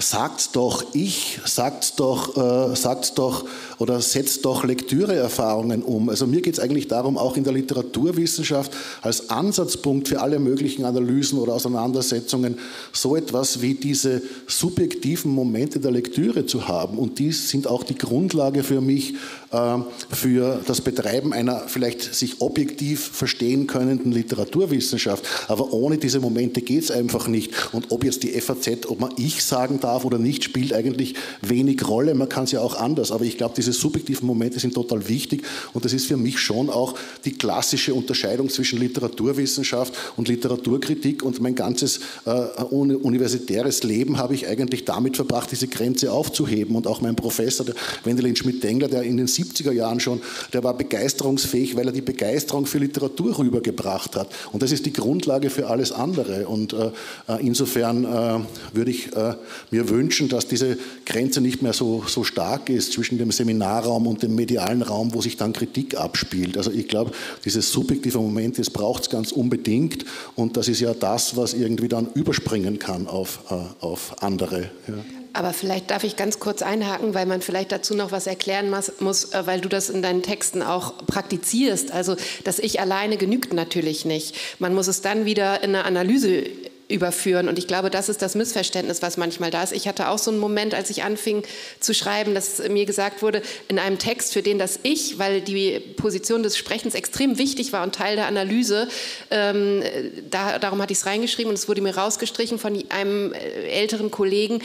sagt 0.00 0.56
doch 0.56 0.84
ich, 0.92 1.40
sagt 1.44 2.00
doch, 2.00 2.36
äh, 2.36 2.74
sagt 2.76 3.18
doch 3.18 3.44
oder 3.78 4.00
setzt 4.00 4.44
doch 4.44 4.64
Lektüreerfahrungen 4.64 5.82
um. 5.82 6.08
Also 6.08 6.26
mir 6.26 6.40
geht 6.40 6.54
es 6.54 6.60
eigentlich 6.60 6.88
darum, 6.88 7.18
auch 7.18 7.36
in 7.36 7.44
der 7.44 7.52
Literaturwissenschaft 7.52 8.72
als 9.02 9.30
Ansatzpunkt 9.30 10.08
für 10.08 10.20
alle 10.20 10.38
möglichen 10.38 10.84
Analysen 10.84 11.38
oder 11.38 11.54
Auseinandersetzungen 11.54 12.58
so 12.92 13.16
etwas 13.16 13.62
wie 13.62 13.74
diese 13.74 14.22
subjektiven 14.46 15.32
Momente 15.32 15.80
der 15.80 15.90
Lektüre 15.90 16.46
zu 16.46 16.66
haben. 16.66 16.98
Und 16.98 17.18
die 17.18 17.32
sind 17.32 17.66
auch 17.66 17.84
die 17.84 17.96
Grundlage 17.96 18.62
für 18.62 18.80
mich 18.80 19.14
für 19.50 20.60
das 20.64 20.80
Betreiben 20.80 21.32
einer 21.32 21.66
vielleicht 21.66 22.14
sich 22.14 22.40
objektiv 22.40 23.00
verstehen 23.00 23.66
könnenden 23.66 24.12
Literaturwissenschaft. 24.12 25.24
Aber 25.48 25.72
ohne 25.72 25.98
diese 25.98 26.20
Momente 26.20 26.62
geht 26.62 26.84
es 26.84 26.90
einfach 26.92 27.26
nicht. 27.26 27.52
Und 27.72 27.90
ob 27.90 28.04
jetzt 28.04 28.22
die 28.22 28.40
FAZ, 28.40 28.86
ob 28.86 29.00
man 29.00 29.12
ich 29.16 29.42
sagen 29.42 29.80
darf 29.80 30.04
oder 30.04 30.18
nicht, 30.18 30.44
spielt 30.44 30.72
eigentlich 30.72 31.14
wenig 31.42 31.86
Rolle. 31.88 32.14
Man 32.14 32.28
kann 32.28 32.44
es 32.44 32.52
ja 32.52 32.60
auch 32.60 32.76
anders. 32.76 33.10
Aber 33.10 33.24
ich 33.24 33.38
glaube, 33.38 33.54
diese 33.56 33.72
subjektiven 33.72 34.24
Momente 34.24 34.60
sind 34.60 34.72
total 34.74 35.08
wichtig. 35.08 35.42
Und 35.72 35.84
das 35.84 35.94
ist 35.94 36.06
für 36.06 36.16
mich 36.16 36.38
schon 36.38 36.70
auch 36.70 36.94
die 37.24 37.32
klassische 37.32 37.92
Unterscheidung 37.92 38.50
zwischen 38.50 38.78
Literaturwissenschaft 38.78 39.94
und 40.16 40.28
Literaturkritik. 40.28 41.24
Und 41.24 41.40
mein 41.40 41.56
ganzes 41.56 41.98
äh, 42.24 42.62
universitäres 42.70 43.82
Leben 43.82 44.16
habe 44.18 44.34
ich 44.34 44.46
eigentlich 44.46 44.84
damit 44.84 45.16
verbracht, 45.16 45.50
diese 45.50 45.66
Grenze 45.66 46.12
aufzuheben. 46.12 46.76
Und 46.76 46.86
auch 46.86 47.00
mein 47.00 47.16
Professor, 47.16 47.66
Wendelin 48.04 48.36
Schmidt-Dengler, 48.36 48.86
der 48.86 49.02
in 49.02 49.16
den 49.16 49.26
70er 49.42 49.72
Jahren 49.72 50.00
schon, 50.00 50.20
der 50.52 50.64
war 50.64 50.74
begeisterungsfähig, 50.74 51.76
weil 51.76 51.86
er 51.86 51.92
die 51.92 52.00
Begeisterung 52.00 52.66
für 52.66 52.78
Literatur 52.78 53.38
rübergebracht 53.38 54.16
hat. 54.16 54.28
Und 54.52 54.62
das 54.62 54.72
ist 54.72 54.86
die 54.86 54.92
Grundlage 54.92 55.50
für 55.50 55.68
alles 55.68 55.92
andere. 55.92 56.48
Und 56.48 56.72
äh, 56.72 56.90
äh 57.28 57.46
insofern 57.46 58.04
äh, 58.04 58.40
würde 58.74 58.90
ich 58.90 59.14
äh, 59.16 59.34
mir 59.70 59.88
wünschen, 59.88 60.28
dass 60.28 60.46
diese 60.46 60.78
Grenze 61.06 61.40
nicht 61.40 61.62
mehr 61.62 61.72
so, 61.72 62.04
so 62.06 62.24
stark 62.24 62.68
ist 62.70 62.92
zwischen 62.92 63.18
dem 63.18 63.30
Seminarraum 63.30 64.06
und 64.06 64.22
dem 64.22 64.34
medialen 64.34 64.82
Raum, 64.82 65.14
wo 65.14 65.20
sich 65.20 65.36
dann 65.36 65.52
Kritik 65.52 65.96
abspielt. 65.96 66.56
Also 66.56 66.70
ich 66.70 66.88
glaube, 66.88 67.12
dieses 67.44 67.70
subjektive 67.72 68.18
Moment, 68.18 68.58
das 68.58 68.70
braucht 68.70 69.02
es 69.04 69.10
ganz 69.10 69.32
unbedingt. 69.32 70.04
Und 70.36 70.56
das 70.56 70.68
ist 70.68 70.80
ja 70.80 70.94
das, 70.94 71.36
was 71.36 71.54
irgendwie 71.54 71.88
dann 71.88 72.08
überspringen 72.14 72.78
kann 72.78 73.06
auf, 73.06 73.40
äh, 73.50 73.84
auf 73.84 74.22
andere. 74.22 74.70
Ja. 74.86 74.94
Aber 75.32 75.52
vielleicht 75.52 75.90
darf 75.90 76.04
ich 76.04 76.16
ganz 76.16 76.40
kurz 76.40 76.62
einhaken, 76.62 77.14
weil 77.14 77.26
man 77.26 77.40
vielleicht 77.40 77.72
dazu 77.72 77.94
noch 77.94 78.12
was 78.12 78.26
erklären 78.26 78.70
muss, 78.70 79.32
äh, 79.32 79.46
weil 79.46 79.60
du 79.60 79.68
das 79.68 79.90
in 79.90 80.02
deinen 80.02 80.22
Texten 80.22 80.62
auch 80.62 81.06
praktizierst. 81.06 81.92
Also 81.92 82.16
das 82.44 82.58
Ich 82.58 82.80
alleine 82.80 83.16
genügt 83.16 83.52
natürlich 83.52 84.04
nicht. 84.04 84.34
Man 84.58 84.74
muss 84.74 84.88
es 84.88 85.02
dann 85.02 85.24
wieder 85.24 85.62
in 85.62 85.74
eine 85.74 85.84
Analyse 85.84 86.44
überführen. 86.90 87.48
Und 87.48 87.58
ich 87.58 87.66
glaube, 87.66 87.90
das 87.90 88.08
ist 88.08 88.22
das 88.22 88.34
Missverständnis, 88.34 89.02
was 89.02 89.16
manchmal 89.16 89.50
da 89.50 89.62
ist. 89.62 89.72
Ich 89.72 89.88
hatte 89.88 90.08
auch 90.08 90.18
so 90.18 90.30
einen 90.30 90.40
Moment, 90.40 90.74
als 90.74 90.90
ich 90.90 91.02
anfing 91.02 91.42
zu 91.78 91.94
schreiben, 91.94 92.34
dass 92.34 92.58
mir 92.68 92.86
gesagt 92.86 93.22
wurde, 93.22 93.42
in 93.68 93.78
einem 93.78 93.98
Text, 93.98 94.32
für 94.32 94.42
den 94.42 94.58
das 94.58 94.80
Ich, 94.82 95.18
weil 95.18 95.40
die 95.40 95.80
Position 95.80 96.42
des 96.42 96.56
Sprechens 96.56 96.94
extrem 96.94 97.38
wichtig 97.38 97.72
war 97.72 97.82
und 97.82 97.94
Teil 97.94 98.16
der 98.16 98.26
Analyse, 98.26 98.88
ähm, 99.30 99.82
da, 100.30 100.58
darum 100.58 100.82
hatte 100.82 100.92
ich 100.92 100.98
es 100.98 101.06
reingeschrieben 101.06 101.50
und 101.50 101.58
es 101.58 101.68
wurde 101.68 101.80
mir 101.80 101.96
rausgestrichen 101.96 102.58
von 102.58 102.82
einem 102.90 103.32
äh, 103.32 103.38
älteren 103.68 104.10
Kollegen, 104.10 104.60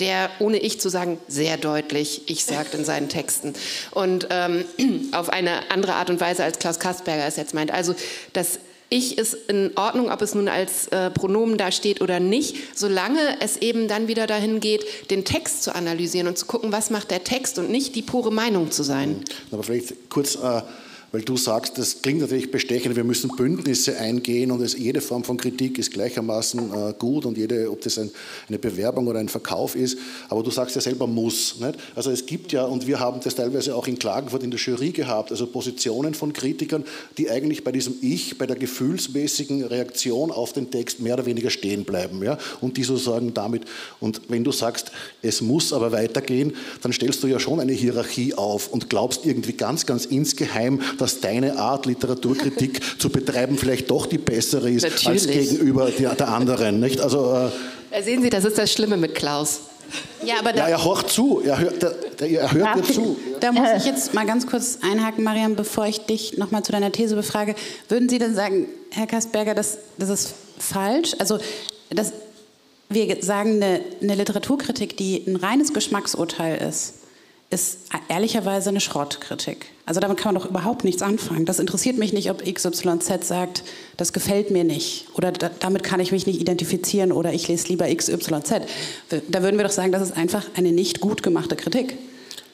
der, 0.00 0.30
ohne 0.38 0.58
ich 0.58 0.80
zu 0.80 0.88
sagen, 0.88 1.18
sehr 1.28 1.56
deutlich 1.56 2.22
ich 2.26 2.44
sagt 2.44 2.74
in 2.74 2.84
seinen 2.84 3.08
Texten. 3.08 3.54
Und 3.90 4.28
ähm, 4.30 4.64
auf 5.12 5.28
eine 5.28 5.70
andere 5.70 5.94
Art 5.94 6.10
und 6.10 6.20
Weise, 6.20 6.42
als 6.42 6.58
Klaus 6.58 6.78
Kastberger 6.78 7.26
es 7.26 7.36
jetzt 7.36 7.54
meint. 7.54 7.70
Also 7.70 7.94
das 8.32 8.58
Ich 8.92 9.18
ist 9.18 9.34
in 9.46 9.70
Ordnung, 9.76 10.10
ob 10.10 10.20
es 10.20 10.34
nun 10.34 10.48
als 10.48 10.88
äh, 10.88 11.10
Pronomen 11.10 11.56
da 11.56 11.70
steht 11.70 12.00
oder 12.00 12.18
nicht, 12.18 12.56
solange 12.76 13.40
es 13.40 13.56
eben 13.56 13.86
dann 13.86 14.08
wieder 14.08 14.26
dahin 14.26 14.58
geht, 14.58 14.84
den 15.12 15.24
Text 15.24 15.62
zu 15.62 15.74
analysieren 15.76 16.26
und 16.26 16.36
zu 16.36 16.46
gucken, 16.46 16.72
was 16.72 16.90
macht 16.90 17.12
der 17.12 17.22
Text 17.22 17.60
und 17.60 17.70
nicht 17.70 17.94
die 17.94 18.02
pure 18.02 18.32
Meinung 18.32 18.72
zu 18.72 18.82
sein. 18.82 19.24
Aber 19.52 19.62
vielleicht 19.62 20.10
kurz... 20.10 20.34
Äh 20.34 20.62
weil 21.12 21.22
du 21.22 21.36
sagst, 21.36 21.76
das 21.76 22.02
klingt 22.02 22.20
natürlich 22.20 22.50
bestechend, 22.50 22.94
wir 22.94 23.04
müssen 23.04 23.30
Bündnisse 23.36 23.98
eingehen 23.98 24.52
und 24.52 24.62
es, 24.62 24.78
jede 24.78 25.00
Form 25.00 25.24
von 25.24 25.36
Kritik 25.36 25.78
ist 25.78 25.92
gleichermaßen 25.92 26.72
äh, 26.72 26.94
gut 26.98 27.26
und 27.26 27.36
jede, 27.36 27.70
ob 27.70 27.80
das 27.80 27.98
ein, 27.98 28.10
eine 28.48 28.58
Bewerbung 28.58 29.08
oder 29.08 29.18
ein 29.18 29.28
Verkauf 29.28 29.74
ist, 29.74 29.98
aber 30.28 30.42
du 30.42 30.50
sagst 30.50 30.76
ja 30.76 30.80
selber 30.80 31.06
muss. 31.06 31.58
Nicht? 31.58 31.78
Also 31.96 32.10
es 32.10 32.26
gibt 32.26 32.52
ja, 32.52 32.64
und 32.64 32.86
wir 32.86 33.00
haben 33.00 33.20
das 33.22 33.34
teilweise 33.34 33.74
auch 33.74 33.88
in 33.88 33.98
Klagenfurt 33.98 34.44
in 34.44 34.50
der 34.50 34.60
Jury 34.60 34.90
gehabt, 34.90 35.32
also 35.32 35.46
Positionen 35.46 36.14
von 36.14 36.32
Kritikern, 36.32 36.84
die 37.18 37.28
eigentlich 37.28 37.64
bei 37.64 37.72
diesem 37.72 37.94
Ich, 38.00 38.38
bei 38.38 38.46
der 38.46 38.56
gefühlsmäßigen 38.56 39.64
Reaktion 39.64 40.30
auf 40.30 40.52
den 40.52 40.70
Text 40.70 41.00
mehr 41.00 41.14
oder 41.14 41.26
weniger 41.26 41.50
stehen 41.50 41.84
bleiben. 41.84 42.22
Ja? 42.22 42.38
Und 42.60 42.76
die 42.76 42.84
sozusagen 42.84 43.34
damit, 43.34 43.64
und 43.98 44.20
wenn 44.28 44.44
du 44.44 44.52
sagst, 44.52 44.92
es 45.22 45.40
muss 45.40 45.72
aber 45.72 45.90
weitergehen, 45.90 46.54
dann 46.82 46.92
stellst 46.92 47.22
du 47.22 47.26
ja 47.26 47.40
schon 47.40 47.58
eine 47.58 47.72
Hierarchie 47.72 48.34
auf 48.34 48.68
und 48.68 48.88
glaubst 48.88 49.26
irgendwie 49.26 49.54
ganz, 49.54 49.86
ganz 49.86 50.04
insgeheim, 50.04 50.80
dass 51.00 51.20
deine 51.20 51.58
Art, 51.58 51.86
Literaturkritik 51.86 52.80
zu 52.98 53.10
betreiben, 53.10 53.56
vielleicht 53.58 53.90
doch 53.90 54.06
die 54.06 54.18
bessere 54.18 54.70
ist 54.70 54.82
Natürlich. 54.82 55.06
als 55.06 55.26
gegenüber 55.26 55.90
der, 55.90 56.14
der 56.14 56.28
anderen. 56.28 56.80
Nicht? 56.80 57.00
Also, 57.00 57.50
äh, 57.90 58.02
Sehen 58.02 58.22
Sie, 58.22 58.30
das 58.30 58.44
ist 58.44 58.58
das 58.58 58.72
Schlimme 58.72 58.96
mit 58.96 59.14
Klaus. 59.14 59.60
Ja, 60.24 60.34
aber 60.38 60.54
ja, 60.54 60.68
er 60.68 60.84
hört 60.84 61.10
zu. 61.10 61.40
Er 61.44 61.58
hört, 61.58 61.82
er 62.20 62.52
hört 62.52 62.76
dir 62.76 62.94
zu. 62.94 63.16
Da 63.40 63.52
muss 63.52 63.68
ich 63.76 63.84
jetzt 63.84 64.14
mal 64.14 64.26
ganz 64.26 64.46
kurz 64.46 64.78
einhaken, 64.82 65.24
Mariam, 65.24 65.56
bevor 65.56 65.86
ich 65.86 66.00
dich 66.00 66.38
nochmal 66.38 66.62
zu 66.62 66.72
deiner 66.72 66.92
These 66.92 67.16
befrage. 67.16 67.54
Würden 67.88 68.08
Sie 68.08 68.18
denn 68.18 68.34
sagen, 68.34 68.66
Herr 68.90 69.06
Kastberger, 69.06 69.54
das, 69.54 69.78
das 69.98 70.08
ist 70.08 70.34
falsch? 70.58 71.14
Also, 71.18 71.38
das, 71.90 72.12
wir 72.88 73.22
sagen, 73.22 73.62
eine, 73.62 73.80
eine 74.02 74.14
Literaturkritik, 74.14 74.96
die 74.96 75.24
ein 75.26 75.36
reines 75.36 75.72
Geschmacksurteil 75.72 76.58
ist, 76.68 76.94
ist 77.50 77.80
ehrlicherweise 78.08 78.70
eine 78.70 78.80
Schrottkritik. 78.80 79.66
Also 79.84 80.00
damit 80.00 80.18
kann 80.18 80.34
man 80.34 80.42
doch 80.42 80.48
überhaupt 80.48 80.84
nichts 80.84 81.02
anfangen. 81.02 81.46
Das 81.46 81.58
interessiert 81.58 81.98
mich 81.98 82.12
nicht, 82.12 82.30
ob 82.30 82.44
XYZ 82.44 83.26
sagt, 83.26 83.64
das 83.96 84.12
gefällt 84.12 84.52
mir 84.52 84.62
nicht 84.62 85.08
oder 85.14 85.32
da, 85.32 85.50
damit 85.58 85.82
kann 85.82 85.98
ich 85.98 86.12
mich 86.12 86.26
nicht 86.26 86.40
identifizieren 86.40 87.10
oder 87.10 87.32
ich 87.32 87.48
lese 87.48 87.66
lieber 87.66 87.92
XYZ. 87.92 88.52
Da 89.28 89.42
würden 89.42 89.56
wir 89.56 89.64
doch 89.64 89.72
sagen, 89.72 89.90
das 89.90 90.02
ist 90.02 90.16
einfach 90.16 90.46
eine 90.54 90.70
nicht 90.70 91.00
gut 91.00 91.24
gemachte 91.24 91.56
Kritik. 91.56 91.98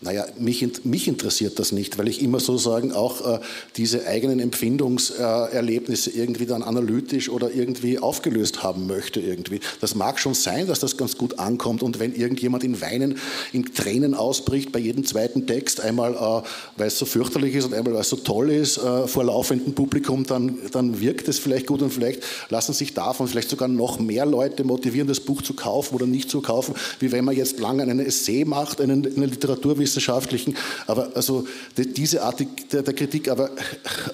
Naja, 0.02 0.26
mich, 0.38 0.66
mich 0.84 1.08
interessiert 1.08 1.58
das 1.58 1.72
nicht, 1.72 1.96
weil 1.96 2.08
ich 2.08 2.20
immer 2.20 2.38
sozusagen 2.38 2.92
auch 2.92 3.36
äh, 3.36 3.40
diese 3.76 4.06
eigenen 4.06 4.40
Empfindungserlebnisse 4.40 6.10
irgendwie 6.10 6.44
dann 6.44 6.62
analytisch 6.62 7.30
oder 7.30 7.50
irgendwie 7.50 7.98
aufgelöst 7.98 8.62
haben 8.62 8.86
möchte 8.86 9.20
irgendwie. 9.20 9.60
Das 9.80 9.94
mag 9.94 10.18
schon 10.18 10.34
sein, 10.34 10.66
dass 10.66 10.80
das 10.80 10.98
ganz 10.98 11.16
gut 11.16 11.38
ankommt 11.38 11.82
und 11.82 11.98
wenn 11.98 12.14
irgendjemand 12.14 12.62
in 12.62 12.80
Weinen, 12.82 13.18
in 13.54 13.72
Tränen 13.72 14.14
ausbricht 14.14 14.70
bei 14.70 14.78
jedem 14.78 15.06
zweiten 15.06 15.46
Text, 15.46 15.80
einmal 15.80 16.12
äh, 16.14 16.46
weil 16.76 16.88
es 16.88 16.98
so 16.98 17.06
fürchterlich 17.06 17.54
ist 17.54 17.64
und 17.64 17.72
einmal 17.72 17.94
weil 17.94 18.02
es 18.02 18.10
so 18.10 18.16
toll 18.16 18.50
ist 18.50 18.76
äh, 18.76 19.06
vor 19.06 19.24
laufendem 19.24 19.72
Publikum, 19.72 20.26
dann, 20.26 20.58
dann 20.72 21.00
wirkt 21.00 21.26
es 21.28 21.38
vielleicht 21.38 21.66
gut 21.66 21.80
und 21.80 21.90
vielleicht 21.90 22.22
lassen 22.50 22.74
sich 22.74 22.92
davon 22.92 23.28
vielleicht 23.28 23.48
sogar 23.48 23.68
noch 23.68 23.98
mehr 23.98 24.26
Leute 24.26 24.62
motivieren, 24.62 25.08
das 25.08 25.20
Buch 25.20 25.40
zu 25.40 25.54
kaufen 25.54 25.94
oder 25.94 26.06
nicht 26.06 26.30
zu 26.30 26.42
kaufen, 26.42 26.74
wie 27.00 27.12
wenn 27.12 27.24
man 27.24 27.34
jetzt 27.34 27.58
lange 27.60 27.82
einen 27.82 28.00
Essay 28.00 28.44
macht, 28.44 28.82
einen, 28.82 29.06
eine 29.16 29.26
Literatur 29.26 29.78
wissenschaftlichen, 29.86 30.56
aber 30.86 31.10
also 31.14 31.46
diese 31.76 32.22
Art 32.22 32.44
der, 32.72 32.82
Kritik, 32.92 33.28
aber 33.28 33.50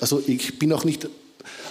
also 0.00 0.22
ich 0.26 0.58
bin 0.58 0.72
auch 0.72 0.84
nicht 0.84 1.08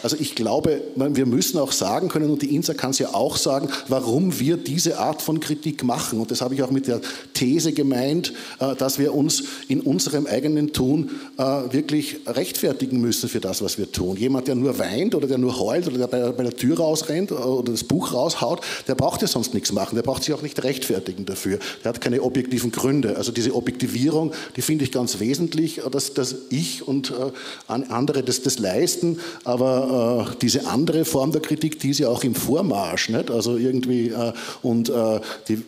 also 0.04 0.16
ich 0.20 0.36
glaube, 0.36 0.82
wir 0.96 1.26
müssen 1.26 1.58
auch 1.60 1.72
sagen 1.72 2.10
können, 2.10 2.30
und 2.30 2.42
die 2.42 2.56
INSA 2.56 2.74
kann 2.74 2.92
es 2.92 3.00
ja 3.00 3.14
auch 3.14 3.38
sagen, 3.38 3.70
warum 3.88 4.40
wir 4.40 4.58
diese 4.58 5.00
Art 5.00 5.22
von 5.22 5.40
Kritik 5.40 5.84
machen. 5.84 6.20
Und 6.20 6.32
das 6.32 6.42
habe 6.42 6.56
ich 6.56 6.64
auch 6.64 6.72
mit 6.72 6.88
der 6.88 7.02
These 7.34 7.72
gemeint, 7.74 8.34
äh, 8.60 8.76
dass 8.76 9.00
wir 9.00 9.14
uns 9.14 9.44
in 9.68 9.82
unserem 9.82 10.26
eigenen 10.28 10.74
Tun 10.74 11.12
äh, 11.38 11.44
wirklich 11.44 12.18
rechtfertigen 12.28 13.02
müssen 13.02 13.30
für 13.30 13.40
das, 13.40 13.62
was 13.62 13.78
wir 13.78 13.92
tun. 13.92 14.18
Jemand, 14.18 14.48
der 14.48 14.56
nur 14.56 14.78
weint 14.80 15.16
oder 15.16 15.28
der 15.28 15.38
nur 15.38 15.60
heult 15.60 15.88
oder 15.88 15.98
der 15.98 16.08
bei, 16.08 16.44
der 16.44 16.56
Tür 16.56 16.78
rausrennt 16.78 17.32
oder 17.32 17.72
das 17.72 17.84
Buch 17.84 18.14
raushaut, 18.14 18.62
der 18.88 18.96
braucht 18.96 19.22
ja 19.22 19.28
sonst 19.28 19.54
nichts 19.54 19.72
machen. 19.72 19.96
Der 19.96 20.04
braucht 20.04 20.24
sich 20.24 20.34
auch 20.34 20.42
nicht 20.42 20.64
rechtfertigen 20.64 21.26
dafür. 21.26 21.60
Der 21.84 21.90
hat 21.90 22.02
keine 22.02 22.22
objektiven 22.22 22.72
Gründe. 22.72 23.18
Also 23.18 23.32
diese 23.32 23.54
Objektivierung, 23.56 24.34
die 24.56 24.62
finde 24.62 24.84
ich 24.84 24.92
ganz 24.92 25.20
wesentlich, 25.20 25.82
dass, 25.92 26.14
dass 26.14 26.36
ich 26.50 26.88
und 26.88 27.12
äh, 27.12 27.32
andere 27.68 28.24
das, 28.24 28.42
das 28.42 28.60
leisten. 28.60 29.20
Aber 29.44 29.91
äh, 29.92 30.36
diese 30.42 30.68
andere 30.68 31.06
Form 31.06 31.32
der 31.32 31.42
Kritik, 31.42 31.80
die 31.80 31.90
ist 31.90 32.00
ja 32.00 32.10
auch 32.10 32.24
im 32.24 32.36
Vormarsch. 32.36 33.10
Nicht? 33.10 33.30
Also 33.30 33.58
irgendwie, 33.58 34.10
äh, 34.10 34.34
und 34.62 34.90
äh, 34.90 35.20
die 35.48 35.62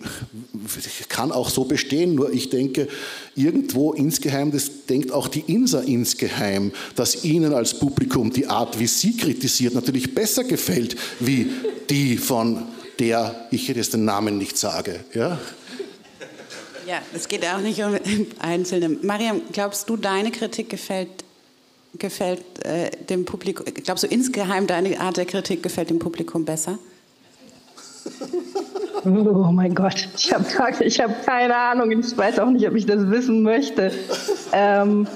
kann 1.10 1.32
auch 1.32 1.50
so 1.50 1.66
bestehen, 1.66 2.16
nur 2.16 2.32
ich 2.32 2.50
denke, 2.50 2.88
irgendwo 3.36 3.94
insgeheim, 3.94 4.52
das 4.52 4.86
denkt 4.90 5.12
auch 5.12 5.28
die 5.28 5.42
INSA 5.42 5.82
insgeheim, 5.82 6.72
dass 6.96 7.24
Ihnen 7.24 7.54
als 7.54 7.78
Publikum 7.78 8.32
die 8.32 8.48
Art, 8.48 8.80
wie 8.80 8.88
Sie 8.88 9.18
kritisiert, 9.18 9.74
natürlich 9.76 10.16
besser 10.16 10.44
gefällt, 10.44 10.96
wie 11.20 11.50
die 11.90 12.18
von 12.18 12.64
der 13.00 13.48
ich 13.52 13.68
jetzt 13.68 13.94
den 13.94 14.06
Namen 14.06 14.38
nicht 14.38 14.58
sage. 14.58 15.04
Ja? 15.14 15.40
Ja, 16.88 17.02
es 17.14 17.28
geht 17.28 17.46
auch 17.46 17.60
nicht 17.60 17.82
um 17.82 17.98
Einzelne. 18.40 18.90
Mariam, 18.90 19.42
glaubst 19.52 19.90
du, 19.90 19.98
deine 19.98 20.32
Kritik 20.32 20.70
gefällt 20.70 21.24
gefällt 21.99 22.43
äh, 22.65 22.89
dem 23.10 23.25
Publikum, 23.25 23.65
glaubst 23.84 24.03
du 24.03 24.08
insgeheim, 24.08 24.67
deine 24.67 24.99
Art 24.99 25.17
der 25.17 25.25
Kritik 25.25 25.63
gefällt 25.63 25.89
dem 25.89 25.99
Publikum 25.99 26.45
besser? 26.45 26.79
Oh 29.06 29.51
mein 29.51 29.75
Gott, 29.75 30.08
ich 30.17 30.34
habe 30.34 30.45
hab 30.45 31.25
keine 31.25 31.56
Ahnung. 31.56 31.91
Ich 31.91 32.17
weiß 32.17 32.39
auch 32.39 32.49
nicht, 32.49 32.67
ob 32.67 32.75
ich 32.75 32.86
das 32.86 33.10
wissen 33.10 33.43
möchte. 33.43 33.91
Ähm, 34.53 35.08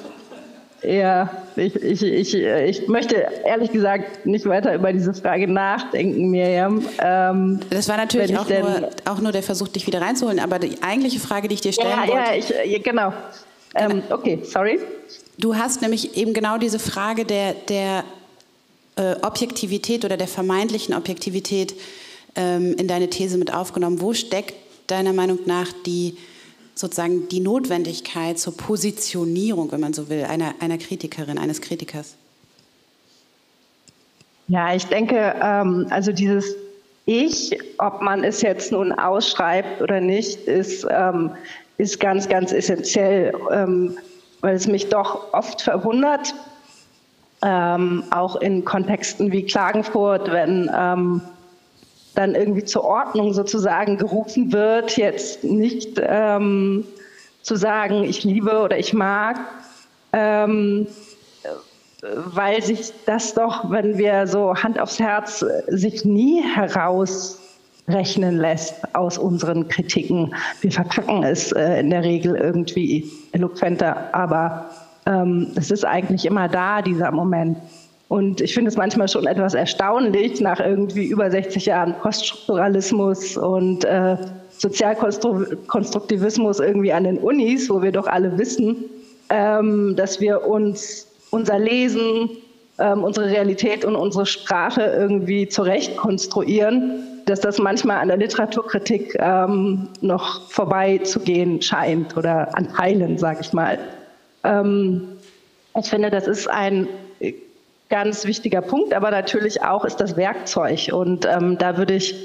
ja, 0.84 1.30
ich, 1.56 1.76
ich, 1.76 2.04
ich, 2.04 2.36
ich 2.36 2.88
möchte 2.88 3.16
ehrlich 3.46 3.72
gesagt 3.72 4.26
nicht 4.26 4.46
weiter 4.46 4.76
über 4.76 4.94
diese 4.94 5.14
Frage 5.14 5.48
nachdenken, 5.48 6.30
Miriam. 6.30 6.86
Ähm, 7.00 7.60
das 7.70 7.88
war 7.88 7.98
natürlich 7.98 8.38
auch 8.38 8.48
nur, 8.48 8.90
auch 9.06 9.20
nur, 9.20 9.32
der 9.32 9.44
Versuch, 9.44 9.70
dich 9.70 9.88
wieder 9.88 10.02
reinzuholen. 10.02 10.40
Aber 10.40 10.60
die 10.60 10.82
eigentliche 10.82 11.20
Frage, 11.20 11.48
die 11.48 11.56
ich 11.56 11.62
dir 11.62 11.74
stellen 11.74 11.90
ja, 11.90 12.08
wollte. 12.08 12.14
Ja, 12.14 12.64
ich, 12.64 12.84
genau. 12.84 13.10
genau. 13.10 13.94
Ähm, 13.94 14.04
okay, 14.10 14.40
sorry. 14.44 14.80
Du 15.40 15.56
hast 15.56 15.82
nämlich 15.82 16.18
eben 16.18 16.34
genau 16.34 16.58
diese 16.58 16.80
Frage 16.80 17.24
der, 17.24 17.54
der 17.54 18.04
äh, 18.96 19.16
Objektivität 19.22 20.04
oder 20.04 20.18
der 20.18 20.28
vermeintlichen 20.28 20.96
Objektivität 20.96 21.76
ähm, 22.36 22.74
in 22.78 22.88
deine 22.88 23.10
These 23.10 23.38
mit 23.38 23.54
aufgenommen. 23.54 24.02
Wo 24.02 24.14
steckt 24.14 24.56
deiner 24.88 25.14
Meinung 25.14 25.40
nach 25.46 25.72
die 25.86 26.18
sozusagen 26.74 27.28
die 27.30 27.40
Notwendigkeit 27.40 28.40
zur 28.40 28.58
Positionierung, 28.58 29.72
wenn 29.72 29.80
man 29.80 29.94
so 29.94 30.10
will, 30.10 30.24
einer, 30.24 30.56
einer 30.60 30.78
Kritikerin, 30.78 31.38
eines 31.38 31.62
Kritikers? 31.62 32.16
Ja, 34.48 34.74
ich 34.74 34.86
denke, 34.86 35.36
ähm, 35.42 35.88
also 35.90 36.12
dieses 36.12 36.56
Ich, 37.06 37.58
ob 37.78 38.02
man 38.02 38.24
es 38.24 38.42
jetzt 38.42 38.72
nun 38.72 38.92
ausschreibt 38.92 39.82
oder 39.82 40.02
nicht, 40.02 40.48
ist, 40.48 40.86
ähm, 40.90 41.32
ist 41.78 42.00
ganz, 42.00 42.28
ganz 42.28 42.52
essentiell. 42.52 43.34
Ähm, 43.52 43.98
weil 44.42 44.56
es 44.56 44.68
mich 44.68 44.90
doch 44.90 45.34
oft 45.34 45.62
verwundert, 45.62 46.34
ähm, 47.44 48.04
auch 48.10 48.36
in 48.38 48.66
Kontexten 48.66 49.32
wie 49.32 49.44
Klagenfurt, 49.44 50.32
wenn 50.32 50.72
ähm, 50.76 51.22
dann 52.16 52.34
irgendwie 52.34 52.64
zur 52.64 52.84
Ordnung 52.84 53.34
sozusagen 53.34 53.98
gerufen 53.98 54.52
wird, 54.52 54.98
jetzt 54.98 55.44
nicht 55.44 56.02
ähm, 56.02 56.84
zu 57.44 57.56
sagen, 57.56 58.04
ich 58.04 58.24
liebe 58.24 58.60
oder 58.60 58.78
ich 58.78 58.94
mag, 58.94 59.40
ähm, 60.14 60.88
weil 62.02 62.62
sich 62.64 62.92
das 63.06 63.34
doch, 63.34 63.70
wenn 63.70 63.98
wir 63.98 64.26
so 64.28 64.56
Hand 64.56 64.80
aufs 64.80 65.00
Herz, 65.00 65.46
sich 65.68 66.06
nie 66.06 66.42
heraus 66.42 67.40
rechnen 67.88 68.38
lässt 68.38 68.76
aus 68.94 69.18
unseren 69.18 69.68
Kritiken. 69.68 70.36
Wir 70.62 70.72
verpacken 70.72 71.24
es 71.24 71.52
äh, 71.54 71.80
in 71.80 71.90
der 71.90 72.04
Regel 72.04 72.36
irgendwie 72.36 73.10
eloquenter, 73.32 74.14
aber 74.14 74.70
ähm, 75.06 75.48
es 75.56 75.72
ist 75.72 75.86
eigentlich 75.86 76.26
immer 76.26 76.50
da, 76.50 76.82
dieser 76.82 77.12
Moment. 77.12 77.58
Und 78.10 78.42
ich 78.42 78.54
finde 78.54 78.70
es 78.70 78.78
manchmal 78.78 79.08
schon 79.08 79.26
etwas 79.28 79.54
erstaunlich, 79.54 80.42
nach 80.42 80.60
irgendwie 80.60 81.08
über 81.08 81.32
60 81.32 81.66
Jahren 81.66 81.96
Poststrukturalismus 82.02 83.38
und 83.38 83.86
äh, 83.86 84.18
Sozialkonstruktivismus 84.50 86.60
irgendwie 86.60 86.94
an 86.94 87.04
den 87.04 87.18
Unis, 87.18 87.70
wo 87.70 87.82
wir 87.82 87.92
doch 87.92 88.08
alle 88.08 88.38
wissen, 88.38 88.86
ähm, 89.30 89.96
dass 89.96 90.22
wir 90.22 90.46
uns 90.46 91.08
unser 91.32 91.60
Lesen, 91.60 92.30
ähm, 92.80 93.04
unsere 93.04 93.28
Realität 93.28 93.84
und 93.84 93.96
unsere 93.96 94.26
Sprache 94.26 94.84
irgendwie 94.84 95.50
zurecht 95.50 95.98
konstruieren, 95.98 97.17
dass 97.28 97.42
das 97.42 97.60
manchmal 97.60 97.98
an 97.98 98.08
der 98.08 98.18
Literaturkritik 98.18 99.16
ähm, 99.20 99.90
noch 100.02 100.50
vorbeizugehen 100.50 101.62
scheint 101.62 102.16
oder 102.18 102.56
an 102.58 102.74
Teilen, 102.74 103.18
sage 103.18 103.40
ich 103.42 103.54
mal. 103.54 103.78
Ähm, 104.44 105.10
ich 105.80 105.90
finde, 105.90 106.10
das 106.10 106.28
ist 106.28 106.50
ein 106.50 106.88
ganz 107.90 108.26
wichtiger 108.26 108.62
Punkt, 108.62 108.94
aber 108.94 109.12
natürlich 109.12 109.62
auch 109.62 109.86
ist 109.86 109.98
das 109.98 110.18
Werkzeug. 110.18 110.90
Und 110.92 111.26
ähm, 111.26 111.58
da 111.58 111.78
würde 111.78 111.96
ich 111.96 112.16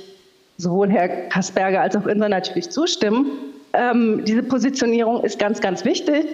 sowohl 0.57 0.91
Herr 0.91 1.09
Kasperger 1.29 1.81
als 1.81 1.97
auch 1.97 2.07
Insa 2.07 2.29
natürlich 2.29 2.71
zustimmen. 2.71 3.33
Ähm, 3.73 4.25
diese 4.25 4.43
Positionierung 4.43 5.23
ist 5.25 5.39
ganz, 5.39 5.61
ganz 5.61 5.85
wichtig. 5.85 6.27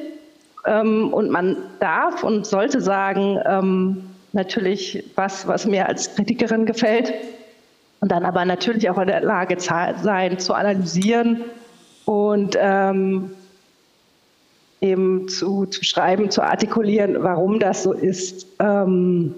Ähm, 0.67 1.13
und 1.13 1.31
man 1.31 1.57
darf 1.81 2.25
und 2.25 2.47
sollte 2.47 2.81
sagen, 2.81 3.39
ähm, 3.47 4.05
natürlich, 4.33 5.05
was, 5.15 5.47
was 5.47 5.67
mir 5.67 5.89
als 5.89 6.15
Kritikerin 6.15 6.67
gefällt. 6.67 7.13
Und 8.01 8.13
dann 8.13 8.25
aber 8.25 8.45
natürlich 8.45 8.89
auch 8.91 8.99
in 8.99 9.09
der 9.09 9.23
Lage 9.23 9.57
sein, 9.59 10.39
zu 10.39 10.55
analysieren 10.55 11.45
und 12.05 12.57
ähm, 12.61 13.31
eben 14.81 15.29
zu, 15.29 15.67
zu 15.67 15.85
schreiben, 15.85 16.31
zu 16.31 16.43
artikulieren, 16.43 17.17
warum 17.21 17.59
das 17.59 17.83
so 17.83 17.93
ist. 17.93 18.47
Ähm, 18.61 19.35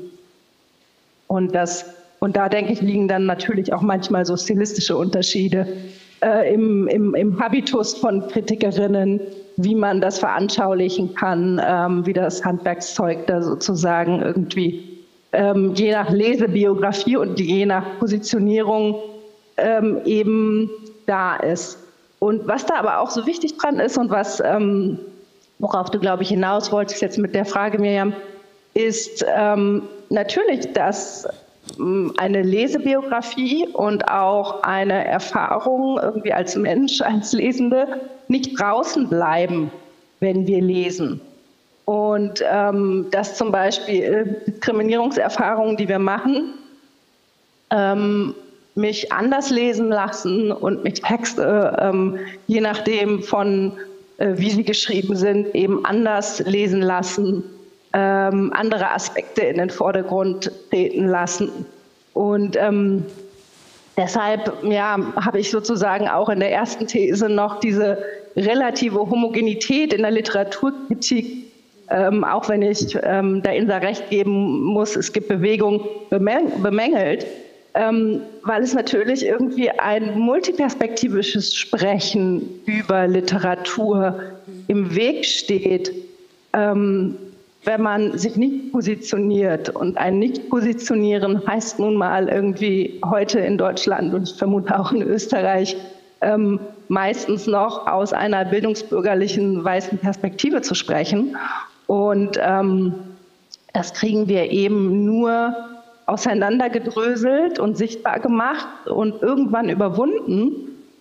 und, 1.26 1.54
das, 1.54 1.86
und 2.18 2.36
da 2.36 2.48
denke 2.48 2.72
ich, 2.72 2.82
liegen 2.82 3.08
dann 3.08 3.26
natürlich 3.26 3.72
auch 3.72 3.82
manchmal 3.82 4.26
so 4.26 4.36
stilistische 4.36 4.96
Unterschiede 4.96 5.66
äh, 6.22 6.52
im, 6.52 6.86
im, 6.88 7.14
im 7.14 7.40
Habitus 7.40 7.94
von 7.94 8.28
Kritikerinnen, 8.28 9.20
wie 9.56 9.74
man 9.74 10.00
das 10.00 10.18
veranschaulichen 10.18 11.14
kann, 11.14 11.60
ähm, 11.64 12.04
wie 12.06 12.12
das 12.12 12.44
Handwerkszeug 12.44 13.26
da 13.26 13.42
sozusagen 13.42 14.20
irgendwie 14.20 14.89
ähm, 15.32 15.74
je 15.74 15.92
nach 15.92 16.10
Lesebiografie 16.10 17.16
und 17.16 17.38
je 17.38 17.66
nach 17.66 17.98
Positionierung 17.98 18.96
ähm, 19.56 20.00
eben 20.04 20.70
da 21.06 21.36
ist. 21.36 21.78
Und 22.18 22.46
was 22.46 22.66
da 22.66 22.74
aber 22.74 22.98
auch 22.98 23.10
so 23.10 23.26
wichtig 23.26 23.56
dran 23.56 23.80
ist 23.80 23.96
und 23.96 24.10
was 24.10 24.40
ähm, 24.40 24.98
worauf 25.60 25.90
du, 25.90 26.00
glaube 26.00 26.22
ich, 26.22 26.30
hinaus 26.30 26.72
wolltest 26.72 27.00
jetzt 27.02 27.18
mit 27.18 27.34
der 27.34 27.44
Frage, 27.44 27.78
Miriam, 27.78 28.12
ist 28.74 29.24
ähm, 29.36 29.82
natürlich, 30.08 30.72
dass 30.72 31.28
ähm, 31.78 32.12
eine 32.16 32.42
Lesebiografie 32.42 33.68
und 33.74 34.08
auch 34.08 34.62
eine 34.62 35.04
Erfahrung 35.06 35.98
irgendwie 36.02 36.32
als 36.32 36.56
Mensch, 36.56 37.00
als 37.02 37.32
Lesende 37.32 37.86
nicht 38.28 38.58
draußen 38.58 39.08
bleiben, 39.08 39.70
wenn 40.20 40.46
wir 40.46 40.60
lesen. 40.60 41.20
Und 41.90 42.44
ähm, 42.48 43.06
dass 43.10 43.36
zum 43.36 43.50
Beispiel 43.50 44.04
äh, 44.04 44.24
Diskriminierungserfahrungen, 44.46 45.76
die 45.76 45.88
wir 45.88 45.98
machen, 45.98 46.54
ähm, 47.70 48.32
mich 48.76 49.10
anders 49.10 49.50
lesen 49.50 49.88
lassen 49.88 50.52
und 50.52 50.84
mich 50.84 51.00
Texte, 51.00 51.76
ähm, 51.80 52.20
je 52.46 52.60
nachdem 52.60 53.24
von 53.24 53.72
äh, 54.18 54.34
wie 54.36 54.50
sie 54.50 54.62
geschrieben 54.62 55.16
sind, 55.16 55.52
eben 55.52 55.84
anders 55.84 56.38
lesen 56.46 56.80
lassen, 56.80 57.42
ähm, 57.92 58.52
andere 58.54 58.88
Aspekte 58.92 59.40
in 59.40 59.58
den 59.58 59.70
Vordergrund 59.70 60.52
treten 60.70 61.08
lassen. 61.08 61.50
Und 62.14 62.54
ähm, 62.54 63.04
deshalb 63.96 64.62
ja, 64.62 64.96
habe 65.16 65.40
ich 65.40 65.50
sozusagen 65.50 66.06
auch 66.06 66.28
in 66.28 66.38
der 66.38 66.52
ersten 66.52 66.86
These 66.86 67.28
noch 67.28 67.58
diese 67.58 67.98
relative 68.36 69.00
Homogenität 69.00 69.92
in 69.92 70.02
der 70.02 70.12
Literaturkritik, 70.12 71.49
ähm, 71.90 72.24
auch 72.24 72.48
wenn 72.48 72.62
ich 72.62 72.96
ähm, 73.02 73.42
der 73.42 73.56
Insa 73.56 73.78
recht 73.78 74.10
geben 74.10 74.62
muss, 74.64 74.96
es 74.96 75.12
gibt 75.12 75.28
Bewegung 75.28 75.84
bemängelt 76.10 77.26
ähm, 77.74 78.22
weil 78.42 78.62
es 78.62 78.74
natürlich 78.74 79.24
irgendwie 79.24 79.70
ein 79.70 80.18
multiperspektivisches 80.18 81.54
Sprechen 81.54 82.60
über 82.66 83.06
Literatur 83.06 84.20
im 84.66 84.94
Weg 84.94 85.24
steht, 85.24 85.92
ähm, 86.52 87.16
wenn 87.64 87.82
man 87.82 88.18
sich 88.18 88.36
nicht 88.36 88.72
positioniert. 88.72 89.68
Und 89.68 89.98
ein 89.98 90.18
Nicht-Positionieren 90.18 91.46
heißt 91.46 91.78
nun 91.78 91.94
mal 91.94 92.28
irgendwie 92.28 93.00
heute 93.04 93.38
in 93.40 93.58
Deutschland 93.58 94.14
und 94.14 94.28
ich 94.28 94.34
vermute 94.34 94.78
auch 94.78 94.92
in 94.92 95.02
Österreich 95.02 95.76
ähm, 96.22 96.58
meistens 96.88 97.46
noch 97.46 97.86
aus 97.86 98.12
einer 98.12 98.44
bildungsbürgerlichen 98.46 99.62
weißen 99.62 99.98
Perspektive 99.98 100.60
zu 100.62 100.74
sprechen. 100.74 101.36
Und 101.90 102.38
ähm, 102.40 102.94
das 103.72 103.92
kriegen 103.92 104.28
wir 104.28 104.52
eben 104.52 105.04
nur 105.04 105.56
auseinandergedröselt 106.06 107.58
und 107.58 107.76
sichtbar 107.76 108.20
gemacht 108.20 108.86
und 108.86 109.20
irgendwann 109.22 109.68
überwunden, 109.68 110.52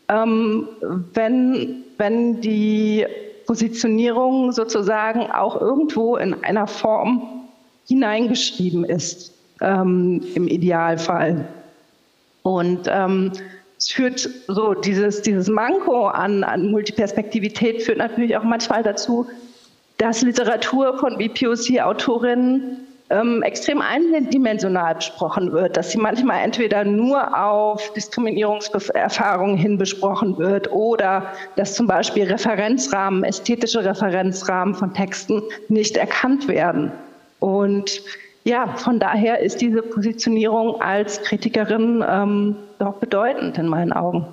ähm, 0.07 0.67
wenn, 1.13 1.83
wenn 1.99 2.41
die 2.41 3.05
Positionierung 3.45 4.51
sozusagen 4.51 5.29
auch 5.29 5.61
irgendwo 5.61 6.17
in 6.17 6.43
einer 6.43 6.65
Form 6.65 7.21
hineingeschrieben 7.85 8.83
ist, 8.83 9.31
ähm, 9.61 10.23
im 10.33 10.47
Idealfall. 10.47 11.47
Und 12.41 12.89
ähm, 12.91 13.31
es 13.77 13.89
führt 13.89 14.27
so, 14.47 14.73
dieses, 14.73 15.21
dieses 15.21 15.49
Manko 15.49 16.07
an, 16.07 16.43
an 16.43 16.71
Multiperspektivität 16.71 17.83
führt 17.83 17.99
natürlich 17.99 18.35
auch 18.35 18.43
manchmal 18.43 18.81
dazu, 18.81 19.27
dass 19.99 20.21
Literatur 20.21 20.97
von 20.97 21.17
BPOC-Autorinnen 21.17 22.87
ähm, 23.09 23.43
extrem 23.43 23.81
eindimensional 23.81 24.95
besprochen 24.95 25.51
wird, 25.51 25.75
dass 25.75 25.91
sie 25.91 25.97
manchmal 25.97 26.41
entweder 26.41 26.83
nur 26.83 27.37
auf 27.37 27.91
Diskriminierungserfahrungen 27.93 29.57
hin 29.57 29.77
besprochen 29.77 30.37
wird 30.37 30.71
oder 30.71 31.27
dass 31.55 31.75
zum 31.75 31.87
Beispiel 31.87 32.25
Referenzrahmen, 32.25 33.23
ästhetische 33.23 33.83
Referenzrahmen 33.83 34.73
von 34.73 34.93
Texten 34.93 35.41
nicht 35.67 35.97
erkannt 35.97 36.47
werden. 36.47 36.91
Und 37.39 38.01
ja, 38.45 38.67
von 38.77 38.99
daher 38.99 39.39
ist 39.39 39.59
diese 39.59 39.81
Positionierung 39.81 40.81
als 40.81 41.21
Kritikerin 41.23 42.03
ähm, 42.07 42.55
doch 42.77 42.93
bedeutend 42.95 43.57
in 43.57 43.67
meinen 43.67 43.91
Augen. 43.91 44.25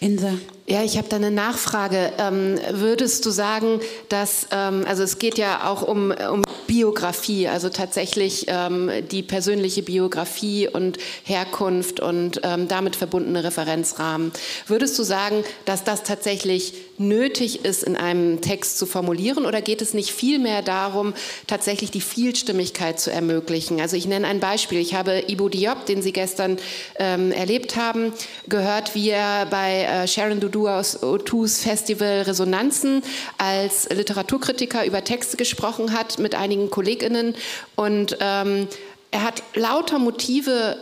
Insa. 0.00 0.30
Ja, 0.66 0.82
ich 0.82 0.96
habe 0.96 1.08
da 1.10 1.16
eine 1.16 1.30
Nachfrage. 1.30 2.10
Ähm, 2.16 2.58
würdest 2.70 3.26
du 3.26 3.30
sagen, 3.30 3.80
dass, 4.08 4.46
ähm, 4.50 4.86
also 4.88 5.02
es 5.02 5.18
geht 5.18 5.36
ja 5.36 5.70
auch 5.70 5.82
um, 5.82 6.10
um 6.10 6.42
Biografie, 6.66 7.48
also 7.48 7.68
tatsächlich 7.68 8.46
ähm, 8.48 8.90
die 9.10 9.22
persönliche 9.22 9.82
Biografie 9.82 10.66
und 10.66 10.96
Herkunft 11.22 12.00
und 12.00 12.40
ähm, 12.44 12.66
damit 12.66 12.96
verbundene 12.96 13.44
Referenzrahmen. 13.44 14.32
Würdest 14.66 14.98
du 14.98 15.02
sagen, 15.02 15.44
dass 15.66 15.84
das 15.84 16.02
tatsächlich 16.02 16.72
nötig 16.96 17.66
ist, 17.66 17.82
in 17.82 17.96
einem 17.96 18.40
Text 18.40 18.78
zu 18.78 18.86
formulieren 18.86 19.44
oder 19.44 19.60
geht 19.60 19.82
es 19.82 19.92
nicht 19.92 20.12
vielmehr 20.12 20.62
darum, 20.62 21.12
tatsächlich 21.46 21.90
die 21.90 22.00
Vielstimmigkeit 22.00 22.98
zu 22.98 23.10
ermöglichen? 23.12 23.82
Also 23.82 23.96
ich 23.96 24.06
nenne 24.06 24.26
ein 24.28 24.40
Beispiel. 24.40 24.78
Ich 24.78 24.94
habe 24.94 25.24
Ibo 25.26 25.50
Diop, 25.50 25.84
den 25.84 26.00
Sie 26.00 26.12
gestern 26.12 26.56
ähm, 26.98 27.32
erlebt 27.32 27.76
haben, 27.76 28.14
gehört, 28.48 28.94
wie 28.94 29.10
er 29.10 29.44
bei 29.44 29.82
äh, 29.82 30.08
Sharon 30.08 30.40
Dudu 30.40 30.53
du 30.54 30.68
aus 30.68 31.02
O2s 31.02 31.62
Festival 31.62 32.22
Resonanzen 32.22 33.02
als 33.38 33.88
Literaturkritiker 33.90 34.84
über 34.84 35.02
Texte 35.02 35.36
gesprochen 35.36 35.92
hat 35.92 36.18
mit 36.18 36.34
einigen 36.34 36.70
KollegInnen 36.70 37.34
und 37.76 38.16
ähm, 38.20 38.68
er 39.10 39.22
hat 39.22 39.42
lauter 39.54 39.98
Motive 39.98 40.76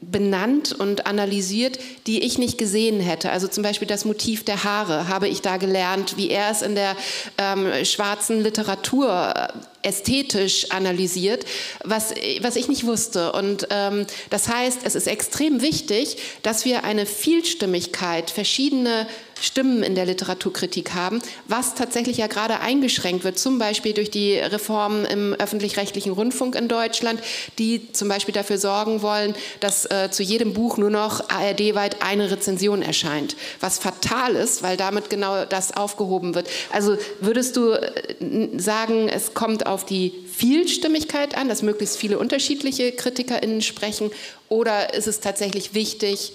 benannt 0.00 0.72
und 0.72 1.06
analysiert, 1.06 1.78
die 2.06 2.22
ich 2.22 2.38
nicht 2.38 2.56
gesehen 2.56 3.00
hätte. 3.00 3.30
Also 3.30 3.48
zum 3.48 3.64
Beispiel 3.64 3.88
das 3.88 4.04
Motiv 4.04 4.44
der 4.44 4.62
Haare 4.62 5.08
habe 5.08 5.26
ich 5.26 5.42
da 5.42 5.56
gelernt, 5.56 6.16
wie 6.16 6.30
er 6.30 6.50
es 6.50 6.62
in 6.62 6.76
der 6.76 6.96
ähm, 7.36 7.84
schwarzen 7.84 8.42
Literatur 8.42 9.34
äh, 9.34 9.48
ästhetisch 9.82 10.70
analysiert, 10.70 11.44
was, 11.84 12.14
was 12.40 12.56
ich 12.56 12.68
nicht 12.68 12.84
wusste. 12.84 13.32
Und 13.32 13.68
ähm, 13.70 14.06
das 14.30 14.48
heißt, 14.48 14.80
es 14.84 14.94
ist 14.94 15.06
extrem 15.06 15.62
wichtig, 15.62 16.16
dass 16.42 16.64
wir 16.64 16.84
eine 16.84 17.06
Vielstimmigkeit, 17.06 18.30
verschiedene 18.30 19.06
Stimmen 19.40 19.82
in 19.82 19.94
der 19.94 20.06
Literaturkritik 20.06 20.94
haben, 20.94 21.20
was 21.46 21.74
tatsächlich 21.74 22.16
ja 22.16 22.26
gerade 22.26 22.60
eingeschränkt 22.60 23.24
wird, 23.24 23.38
zum 23.38 23.58
Beispiel 23.58 23.92
durch 23.92 24.10
die 24.10 24.36
Reformen 24.36 25.04
im 25.04 25.34
öffentlich-rechtlichen 25.34 26.12
Rundfunk 26.12 26.54
in 26.54 26.68
Deutschland, 26.68 27.20
die 27.58 27.92
zum 27.92 28.08
Beispiel 28.08 28.34
dafür 28.34 28.58
sorgen 28.58 29.02
wollen, 29.02 29.34
dass 29.60 29.86
äh, 29.86 30.10
zu 30.10 30.22
jedem 30.22 30.54
Buch 30.54 30.76
nur 30.76 30.90
noch 30.90 31.28
ARD-weit 31.30 32.02
eine 32.02 32.30
Rezension 32.30 32.82
erscheint, 32.82 33.36
was 33.60 33.78
fatal 33.78 34.34
ist, 34.34 34.62
weil 34.62 34.76
damit 34.76 35.10
genau 35.10 35.44
das 35.44 35.76
aufgehoben 35.76 36.34
wird. 36.34 36.48
Also 36.72 36.96
würdest 37.20 37.56
du 37.56 37.72
äh, 37.72 38.58
sagen, 38.58 39.08
es 39.08 39.34
kommt 39.34 39.66
auf 39.68 39.84
die 39.84 40.12
Vielstimmigkeit 40.32 41.36
an, 41.36 41.48
dass 41.48 41.62
möglichst 41.62 41.96
viele 41.96 42.18
unterschiedliche 42.18 42.92
KritikerInnen 42.92 43.62
sprechen? 43.62 44.10
Oder 44.48 44.94
ist 44.94 45.06
es 45.06 45.20
tatsächlich 45.20 45.74
wichtig, 45.74 46.32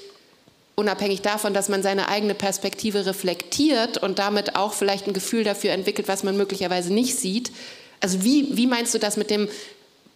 unabhängig 0.75 1.21
davon, 1.21 1.53
dass 1.53 1.69
man 1.69 1.83
seine 1.83 2.07
eigene 2.07 2.33
Perspektive 2.33 3.05
reflektiert 3.05 3.97
und 3.97 4.19
damit 4.19 4.55
auch 4.55 4.73
vielleicht 4.73 5.07
ein 5.07 5.13
Gefühl 5.13 5.43
dafür 5.43 5.71
entwickelt, 5.71 6.07
was 6.07 6.23
man 6.23 6.37
möglicherweise 6.37 6.93
nicht 6.93 7.15
sieht? 7.17 7.51
Also 7.99 8.23
wie, 8.23 8.57
wie 8.57 8.67
meinst 8.67 8.93
du 8.93 8.99
das 8.99 9.17
mit 9.17 9.29
dem 9.29 9.47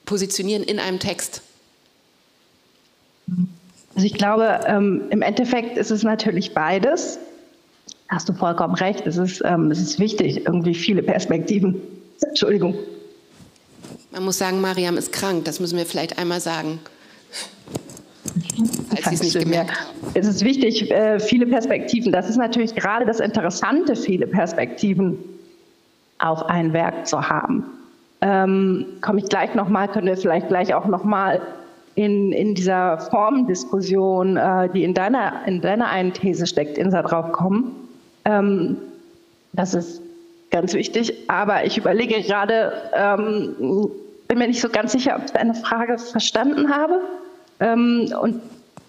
Positionieren 0.06 0.64
in 0.64 0.80
einem 0.80 1.00
Text? 1.00 1.42
Also 3.96 4.06
ich 4.06 4.14
glaube, 4.14 4.62
ähm, 4.68 5.04
im 5.10 5.22
Endeffekt 5.22 5.78
ist 5.78 5.92
es 5.92 6.04
natürlich 6.04 6.54
beides. 6.54 7.20
Hast 8.10 8.30
du 8.30 8.34
vollkommen 8.34 8.76
recht. 8.76 9.06
Es 9.06 9.18
ist, 9.18 9.42
ähm, 9.44 9.72
es 9.72 9.80
ist 9.80 10.00
wichtig, 10.00 10.46
irgendwie 10.46 10.74
viele 10.74 11.04
Perspektiven. 11.04 11.82
Entschuldigung. 12.22 12.76
Man 14.18 14.26
muss 14.26 14.40
sagen, 14.40 14.62
Mariam 14.62 14.98
ist 14.98 15.12
krank. 15.12 15.46
Das 15.46 15.60
müssen 15.60 15.78
wir 15.78 15.86
vielleicht 15.86 16.18
einmal 16.18 16.40
sagen. 16.40 16.80
Falls 19.04 19.20
Sie 19.20 19.28
es 19.28 19.36
nicht 19.36 19.40
gemerkt 19.44 19.70
haben. 19.70 19.90
Es 20.16 20.26
ist 20.26 20.44
wichtig, 20.44 20.90
äh, 20.90 21.20
viele 21.20 21.46
Perspektiven. 21.46 22.12
Das 22.12 22.28
ist 22.28 22.38
natürlich 22.38 22.74
gerade 22.74 23.06
das 23.06 23.20
Interessante, 23.20 23.96
viele 23.96 24.26
Perspektiven 24.26 25.20
auf 26.18 26.44
ein 26.48 26.74
Werk 26.74 27.06
zu 27.06 27.30
haben. 27.30 27.64
Ähm, 28.22 28.88
komme 29.02 29.20
ich 29.20 29.30
gleich 29.30 29.54
nochmal, 29.54 29.88
können 29.88 30.08
wir 30.08 30.18
vielleicht 30.18 30.48
gleich 30.48 30.74
auch 30.74 30.88
nochmal 30.88 31.40
in, 31.94 32.32
in 32.32 32.56
dieser 32.56 32.98
Formendiskussion, 32.98 34.36
äh, 34.36 34.68
die 34.74 34.84
in 34.84 34.96
deiner, 34.96 35.46
in 35.46 35.62
deiner 35.62 35.90
einen 35.90 36.12
These 36.12 36.48
steckt, 36.48 36.80
Insa, 36.80 37.04
drauf 37.04 37.34
kommen. 37.34 37.88
Ähm, 38.26 38.78
das 39.54 39.76
ist 39.76 40.02
ganz 40.50 40.74
wichtig. 40.74 41.14
Aber 41.28 41.66
ich 41.66 41.78
überlege 41.78 42.20
gerade, 42.24 42.74
ähm, 42.96 43.92
bin 44.28 44.40
mir 44.40 44.48
nicht 44.48 44.62
so 44.62 44.70
ganz 44.70 44.92
sicher, 44.92 45.16
ob 45.18 45.26
ich 45.26 45.32
deine 45.32 45.54
Frage 45.56 45.98
verstanden 45.98 46.70
habe. 46.70 47.02
Ähm, 47.60 48.14
und 48.22 48.42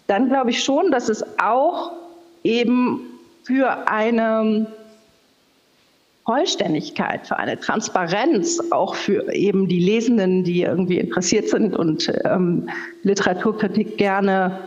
dann 0.07 0.29
glaube 0.29 0.51
ich 0.51 0.63
schon, 0.63 0.91
dass 0.91 1.09
es 1.09 1.25
auch 1.39 1.93
eben 2.43 3.01
für 3.45 3.89
eine 3.89 4.67
Vollständigkeit, 6.25 7.27
für 7.27 7.39
eine 7.39 7.59
Transparenz, 7.59 8.61
auch 8.71 8.95
für 8.95 9.33
eben 9.33 9.67
die 9.67 9.81
Lesenden, 9.81 10.45
die 10.45 10.63
irgendwie 10.63 10.99
interessiert 10.99 11.49
sind 11.49 11.75
und 11.75 12.13
ähm, 12.25 12.69
Literaturkritik 13.03 13.97
gerne, 13.97 14.59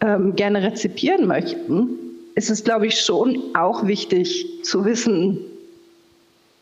ähm, 0.00 0.36
gerne 0.36 0.62
rezipieren 0.62 1.26
möchten, 1.26 1.88
ist 2.36 2.50
es, 2.50 2.62
glaube 2.62 2.86
ich, 2.86 3.00
schon 3.00 3.42
auch 3.54 3.84
wichtig 3.84 4.46
zu 4.62 4.84
wissen, 4.84 5.40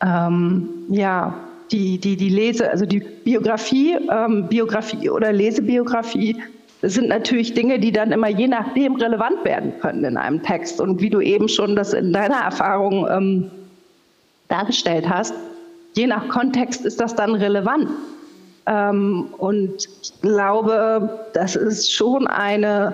ähm, 0.01 0.69
ja, 0.89 1.35
die, 1.71 1.97
die, 1.97 2.15
die 2.15 2.29
Lese, 2.29 2.69
also 2.69 2.85
die 2.85 2.99
Biografie, 2.99 3.97
ähm, 4.11 4.47
Biografie 4.47 5.09
oder 5.09 5.31
Lesebiografie, 5.33 6.35
sind 6.81 7.09
natürlich 7.09 7.53
Dinge, 7.53 7.79
die 7.79 7.91
dann 7.91 8.11
immer 8.11 8.29
je 8.29 8.47
nachdem 8.47 8.95
relevant 8.95 9.43
werden 9.43 9.73
können 9.81 10.03
in 10.03 10.17
einem 10.17 10.43
Text. 10.43 10.79
Und 10.79 11.01
wie 11.01 11.09
du 11.09 11.21
eben 11.21 11.49
schon 11.49 11.75
das 11.75 11.93
in 11.93 12.13
deiner 12.13 12.37
Erfahrung 12.37 13.07
ähm, 13.09 13.51
dargestellt 14.47 15.09
hast, 15.09 15.33
je 15.95 16.07
nach 16.07 16.27
Kontext 16.29 16.85
ist 16.85 17.01
das 17.01 17.15
dann 17.15 17.35
relevant. 17.35 17.89
Ähm, 18.67 19.27
und 19.37 19.87
ich 20.01 20.21
glaube, 20.21 21.27
das 21.33 21.55
ist 21.55 21.91
schon 21.91 22.27
eine 22.27 22.93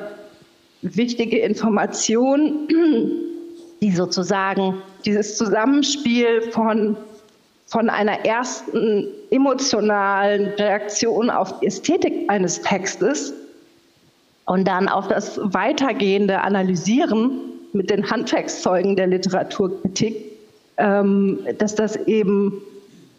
wichtige 0.82 1.39
Information, 1.39 2.67
die 3.82 3.91
sozusagen 3.91 4.76
dieses 5.05 5.38
Zusammenspiel 5.38 6.41
von, 6.51 6.95
von 7.74 7.89
einer 7.89 8.24
ersten 8.24 9.07
emotionalen 9.32 10.49
Reaktion 10.59 11.30
auf 11.30 11.59
die 11.59 11.67
Ästhetik 11.67 12.30
eines 12.30 12.61
Textes 12.61 13.34
und 14.45 14.67
dann 14.67 14.88
auf 14.88 15.07
das 15.07 15.39
weitergehende 15.41 16.39
Analysieren 16.39 17.32
mit 17.74 17.89
den 17.89 18.09
Handwerkszeugen 18.09 18.95
der 18.95 19.07
Literaturkritik 19.07 20.34
ähm, 20.78 21.39
dass 21.57 21.76
das 21.76 21.95
eben 22.07 22.61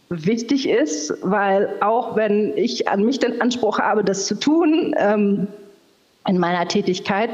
wichtig 0.09 0.69
ist, 0.69 1.13
weil 1.23 1.69
auch 1.81 2.17
wenn 2.17 2.57
ich 2.57 2.89
an 2.89 3.05
mich 3.05 3.19
den 3.19 3.41
Anspruch 3.41 3.79
habe, 3.79 4.05
das 4.05 4.27
zu 4.27 4.39
tun 4.39 4.95
ähm, 4.99 5.47
in 6.29 6.39
meiner 6.39 6.67
Tätigkeit, 6.67 7.31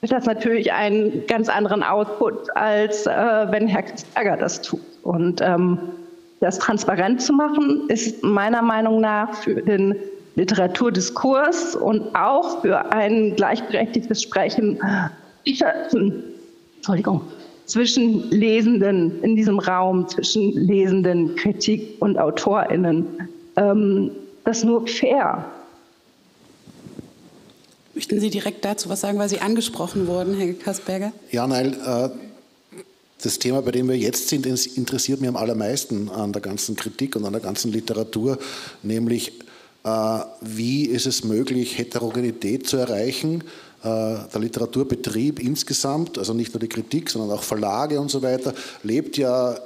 wird 0.00 0.12
das 0.12 0.26
natürlich 0.26 0.72
einen 0.72 1.26
ganz 1.26 1.48
anderen 1.48 1.82
Output, 1.82 2.54
als 2.54 3.06
äh, 3.06 3.10
wenn 3.12 3.66
Herr 3.66 3.82
Christager 3.82 4.36
das 4.36 4.62
tut. 4.62 4.80
Und 5.02 5.40
ähm, 5.40 5.78
das 6.40 6.58
transparent 6.58 7.22
zu 7.22 7.32
machen, 7.32 7.88
ist 7.88 8.22
meiner 8.22 8.62
Meinung 8.62 9.00
nach 9.00 9.34
für 9.34 9.54
den 9.54 9.94
Literaturdiskurs 10.36 11.74
und 11.74 12.14
auch 12.14 12.60
für 12.60 12.92
ein 12.92 13.34
gleichberechtigtes 13.36 14.22
Sprechen, 14.22 14.78
Entschuldigung, 16.76 17.22
zwischen 17.64 18.30
Lesenden 18.30 19.22
in 19.22 19.34
diesem 19.34 19.58
Raum, 19.58 20.06
zwischen 20.08 20.52
Lesenden, 20.52 21.34
Kritik 21.36 21.96
und 22.00 22.18
AutorInnen. 22.18 23.06
Ähm, 23.56 24.10
das 24.44 24.58
ist 24.58 24.64
nur 24.64 24.86
fair. 24.86 25.44
Möchten 27.94 28.20
Sie 28.20 28.28
direkt 28.28 28.64
dazu 28.64 28.90
was 28.90 29.00
sagen, 29.00 29.18
weil 29.18 29.30
Sie 29.30 29.40
angesprochen 29.40 30.06
wurden, 30.06 30.36
Herr 30.36 30.52
Kasperger? 30.52 31.12
Ja, 31.30 31.46
nein, 31.46 31.74
äh, 31.84 32.10
das 33.22 33.38
Thema, 33.38 33.62
bei 33.62 33.70
dem 33.70 33.88
wir 33.88 33.96
jetzt 33.96 34.28
sind, 34.28 34.46
interessiert 34.46 35.20
mich 35.20 35.28
am 35.28 35.36
allermeisten 35.36 36.10
an 36.10 36.32
der 36.32 36.42
ganzen 36.42 36.76
Kritik 36.76 37.16
und 37.16 37.24
an 37.24 37.32
der 37.32 37.42
ganzen 37.42 37.72
Literatur, 37.72 38.38
nämlich 38.82 39.32
äh, 39.84 40.18
wie 40.40 40.84
ist 40.84 41.06
es 41.06 41.24
möglich, 41.24 41.78
Heterogenität 41.78 42.66
zu 42.68 42.76
erreichen, 42.76 43.42
äh, 43.82 43.84
der 44.32 44.40
Literaturbetrieb 44.40 45.40
insgesamt, 45.40 46.18
also 46.18 46.34
nicht 46.34 46.52
nur 46.52 46.60
die 46.60 46.68
Kritik, 46.68 47.08
sondern 47.08 47.38
auch 47.38 47.42
Verlage 47.42 48.00
und 48.00 48.10
so 48.10 48.20
weiter, 48.20 48.52
lebt 48.82 49.16
ja 49.16 49.56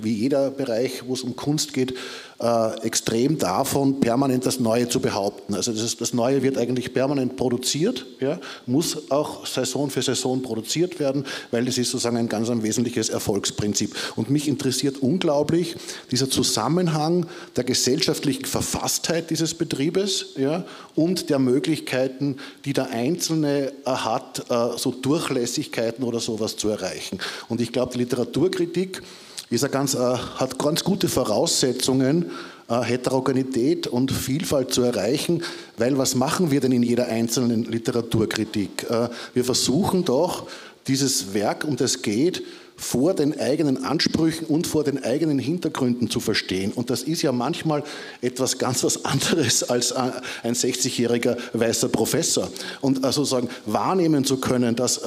wie 0.00 0.12
jeder 0.12 0.50
Bereich, 0.50 1.02
wo 1.06 1.14
es 1.14 1.22
um 1.22 1.36
Kunst 1.36 1.72
geht, 1.72 1.94
äh, 2.38 2.80
extrem 2.82 3.38
davon, 3.38 4.00
permanent 4.00 4.44
das 4.44 4.60
Neue 4.60 4.88
zu 4.88 5.00
behaupten. 5.00 5.54
Also 5.54 5.72
das, 5.72 5.96
das 5.96 6.12
Neue 6.12 6.42
wird 6.42 6.58
eigentlich 6.58 6.92
permanent 6.92 7.36
produziert, 7.36 8.04
ja, 8.20 8.38
muss 8.66 9.10
auch 9.10 9.46
Saison 9.46 9.88
für 9.88 10.02
Saison 10.02 10.42
produziert 10.42 11.00
werden, 11.00 11.24
weil 11.50 11.64
das 11.64 11.78
ist 11.78 11.90
sozusagen 11.90 12.18
ein 12.18 12.28
ganz 12.28 12.50
ein 12.50 12.62
wesentliches 12.62 13.08
Erfolgsprinzip. 13.08 13.94
Und 14.16 14.28
mich 14.28 14.48
interessiert 14.48 14.98
unglaublich 14.98 15.76
dieser 16.10 16.28
Zusammenhang 16.28 17.26
der 17.56 17.64
gesellschaftlichen 17.64 18.44
Verfasstheit 18.44 19.30
dieses 19.30 19.54
Betriebes 19.54 20.34
ja, 20.36 20.64
und 20.94 21.30
der 21.30 21.38
Möglichkeiten, 21.38 22.36
die 22.66 22.74
der 22.74 22.90
Einzelne 22.90 23.72
hat, 23.86 24.44
äh, 24.50 24.76
so 24.76 24.90
Durchlässigkeiten 24.90 26.04
oder 26.04 26.20
sowas 26.20 26.56
zu 26.56 26.68
erreichen. 26.68 27.18
Und 27.48 27.60
ich 27.62 27.72
glaube, 27.72 27.92
die 27.92 27.98
Literaturkritik, 27.98 29.02
ist 29.50 29.70
ganz, 29.70 29.94
äh, 29.94 29.98
hat 29.98 30.58
ganz 30.58 30.82
gute 30.82 31.08
Voraussetzungen, 31.08 32.30
äh, 32.68 32.80
Heterogenität 32.80 33.86
und 33.86 34.10
Vielfalt 34.10 34.72
zu 34.72 34.82
erreichen, 34.82 35.42
weil 35.76 35.96
was 35.98 36.14
machen 36.14 36.50
wir 36.50 36.60
denn 36.60 36.72
in 36.72 36.82
jeder 36.82 37.06
einzelnen 37.06 37.64
Literaturkritik? 37.64 38.86
Äh, 38.90 39.08
wir 39.34 39.44
versuchen 39.44 40.04
doch, 40.04 40.48
dieses 40.88 41.34
Werk, 41.34 41.64
um 41.64 41.76
das 41.76 42.02
geht, 42.02 42.42
vor 42.76 43.14
den 43.14 43.40
eigenen 43.40 43.84
Ansprüchen 43.84 44.46
und 44.46 44.66
vor 44.66 44.84
den 44.84 45.02
eigenen 45.02 45.38
Hintergründen 45.38 46.10
zu 46.10 46.20
verstehen. 46.20 46.72
Und 46.72 46.90
das 46.90 47.02
ist 47.02 47.22
ja 47.22 47.32
manchmal 47.32 47.82
etwas 48.20 48.58
ganz 48.58 48.84
was 48.84 49.04
anderes 49.04 49.64
als 49.64 49.92
ein 49.92 50.12
60-jähriger 50.54 51.38
weißer 51.54 51.88
Professor. 51.88 52.50
Und 52.82 53.02
also 53.02 53.24
sagen, 53.24 53.48
wahrnehmen 53.64 54.24
zu 54.24 54.36
können, 54.36 54.76
dass, 54.76 55.00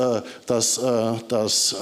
dass, 0.48 0.82
dass 1.28 1.76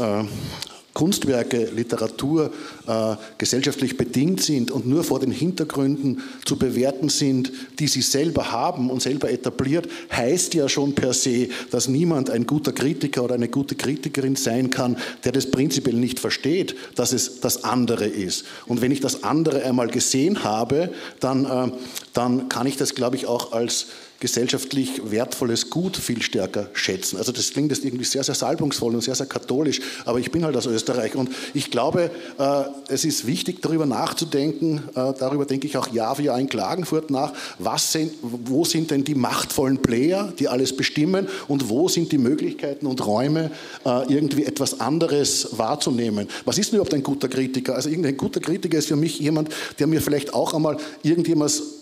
Kunstwerke, 0.97 1.69
Literatur 1.75 2.51
äh, 2.87 3.15
gesellschaftlich 3.37 3.97
bedingt 3.97 4.41
sind 4.41 4.71
und 4.71 4.87
nur 4.87 5.03
vor 5.03 5.19
den 5.19 5.29
Hintergründen 5.29 6.23
zu 6.43 6.57
bewerten 6.57 7.09
sind, 7.09 7.51
die 7.77 7.85
sie 7.85 8.01
selber 8.01 8.51
haben 8.51 8.89
und 8.89 8.99
selber 8.99 9.29
etabliert, 9.29 9.87
heißt 10.11 10.55
ja 10.55 10.67
schon 10.67 10.95
per 10.95 11.13
se, 11.13 11.49
dass 11.69 11.87
niemand 11.87 12.31
ein 12.31 12.47
guter 12.47 12.71
Kritiker 12.71 13.23
oder 13.23 13.35
eine 13.35 13.47
gute 13.47 13.75
Kritikerin 13.75 14.35
sein 14.35 14.71
kann, 14.71 14.97
der 15.23 15.33
das 15.33 15.51
prinzipiell 15.51 15.97
nicht 15.97 16.19
versteht, 16.19 16.75
dass 16.95 17.13
es 17.13 17.41
das 17.41 17.63
andere 17.63 18.07
ist. 18.07 18.45
Und 18.65 18.81
wenn 18.81 18.91
ich 18.91 18.99
das 18.99 19.23
andere 19.23 19.61
einmal 19.65 19.89
gesehen 19.89 20.43
habe, 20.43 20.89
dann, 21.19 21.45
äh, 21.45 21.71
dann 22.13 22.49
kann 22.49 22.65
ich 22.65 22.75
das, 22.75 22.95
glaube 22.95 23.17
ich, 23.17 23.27
auch 23.27 23.51
als 23.51 23.85
gesellschaftlich 24.19 25.01
wertvolles 25.11 25.69
Gut 25.69 25.97
viel 25.97 26.21
stärker 26.21 26.69
schätzen. 26.73 27.17
Also 27.17 27.31
das 27.31 27.51
klingt 27.51 27.71
jetzt 27.71 27.85
irgendwie 27.85 28.05
sehr, 28.05 28.23
sehr 28.23 28.35
salbungsvoll 28.35 28.95
und 28.95 29.01
sehr, 29.01 29.15
sehr 29.15 29.25
katholisch, 29.25 29.79
aber 30.05 30.19
ich 30.19 30.31
bin 30.31 30.43
halt 30.43 30.55
aus 30.55 30.65
Österreich 30.65 31.15
und 31.15 31.29
ich 31.53 31.71
glaube, 31.71 32.11
äh, 32.37 32.63
es 32.87 33.05
ist 33.05 33.27
wichtig, 33.27 33.61
darüber 33.61 33.85
nachzudenken, 33.85 34.83
äh, 34.95 35.13
darüber 35.19 35.45
denke 35.45 35.67
ich 35.67 35.77
auch 35.77 35.87
Jahr 35.91 36.15
für 36.15 36.23
Jahr 36.23 36.39
in 36.39 36.49
Klagenfurt 36.49 37.11
nach, 37.11 37.33
was 37.59 37.91
sind, 37.91 38.13
wo 38.21 38.65
sind 38.65 38.91
denn 38.91 39.03
die 39.03 39.15
machtvollen 39.15 39.81
Player, 39.81 40.33
die 40.39 40.47
alles 40.47 40.75
bestimmen 40.75 41.27
und 41.47 41.69
wo 41.69 41.87
sind 41.87 42.11
die 42.11 42.17
Möglichkeiten 42.17 42.87
und 42.87 43.05
Räume, 43.05 43.51
äh, 43.85 44.13
irgendwie 44.13 44.45
etwas 44.45 44.79
anderes 44.79 45.49
wahrzunehmen. 45.57 46.27
Was 46.45 46.57
ist 46.57 46.71
denn 46.71 46.77
überhaupt 46.77 46.93
ein 46.93 47.03
guter 47.03 47.27
Kritiker? 47.27 47.75
Also 47.75 47.89
irgendein 47.89 48.17
guter 48.17 48.39
Kritiker 48.39 48.77
ist 48.77 48.87
für 48.87 48.95
mich 48.95 49.19
jemand, 49.19 49.49
der 49.79 49.87
mir 49.87 50.01
vielleicht 50.01 50.33
auch 50.33 50.53
einmal 50.53 50.77
irgendjemand 51.03 51.37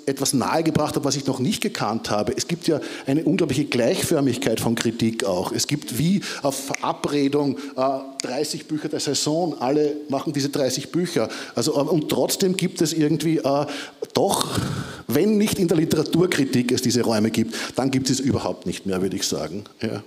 etwas 0.05 0.33
nahegebracht 0.33 0.95
hat, 0.95 1.03
was 1.03 1.15
ich 1.15 1.25
noch 1.25 1.39
nicht 1.39 1.61
gekannt 1.61 2.09
habe. 2.09 2.33
Es 2.35 2.47
gibt 2.47 2.67
ja 2.67 2.79
eine 3.05 3.23
unglaubliche 3.23 3.65
Gleichförmigkeit 3.65 4.59
von 4.59 4.75
Kritik 4.75 5.23
auch. 5.23 5.51
Es 5.51 5.67
gibt 5.67 5.97
wie 5.97 6.21
auf 6.43 6.55
Verabredung 6.55 7.57
äh, 7.75 7.81
30 8.21 8.67
Bücher 8.67 8.89
der 8.89 8.99
Saison, 8.99 9.59
alle 9.59 9.95
machen 10.09 10.33
diese 10.33 10.49
30 10.49 10.91
Bücher. 10.91 11.29
Also, 11.55 11.73
äh, 11.73 11.79
und 11.79 12.09
trotzdem 12.09 12.55
gibt 12.57 12.81
es 12.81 12.93
irgendwie 12.93 13.37
äh, 13.37 13.65
doch, 14.13 14.59
wenn 15.07 15.37
nicht 15.37 15.59
in 15.59 15.67
der 15.67 15.77
Literaturkritik 15.77 16.71
es 16.71 16.81
diese 16.81 17.01
Räume 17.01 17.31
gibt, 17.31 17.55
dann 17.75 17.91
gibt 17.91 18.09
es 18.09 18.19
überhaupt 18.19 18.65
nicht 18.65 18.85
mehr, 18.85 19.01
würde 19.01 19.15
ich 19.15 19.27
sagen. 19.27 19.63
Ja. 19.81 20.03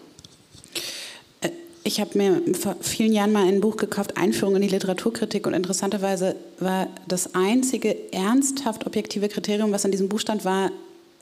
Ich 1.88 2.00
habe 2.02 2.18
mir 2.18 2.42
vor 2.54 2.76
vielen 2.82 3.14
Jahren 3.14 3.32
mal 3.32 3.48
ein 3.48 3.62
Buch 3.62 3.78
gekauft, 3.78 4.18
Einführung 4.18 4.56
in 4.56 4.60
die 4.60 4.68
Literaturkritik, 4.68 5.46
und 5.46 5.54
interessanterweise 5.54 6.36
war 6.60 6.86
das 7.06 7.34
einzige 7.34 8.12
ernsthaft 8.12 8.86
objektive 8.86 9.30
Kriterium, 9.30 9.72
was 9.72 9.86
in 9.86 9.90
diesem 9.90 10.10
Buch 10.10 10.20
stand, 10.20 10.44
war, 10.44 10.70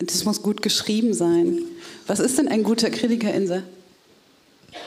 das 0.01 0.25
muss 0.25 0.43
gut 0.43 0.62
geschrieben 0.62 1.14
sein. 1.14 1.61
Was 2.09 2.19
ist 2.19 2.37
denn 2.37 2.49
ein 2.49 2.64
guter 2.64 2.91
Kritiker, 2.91 3.33
Insa? 3.33 3.62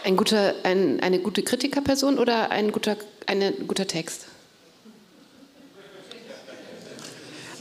Ein 0.04 0.18
guter, 0.18 0.54
ein, 0.64 1.00
eine 1.00 1.20
gute 1.20 1.44
Kritikerperson 1.44 2.20
oder 2.20 2.52
ein 2.52 2.74
guter, 2.74 2.98
eine, 3.26 3.54
guter 3.54 3.88
Text? 3.88 4.26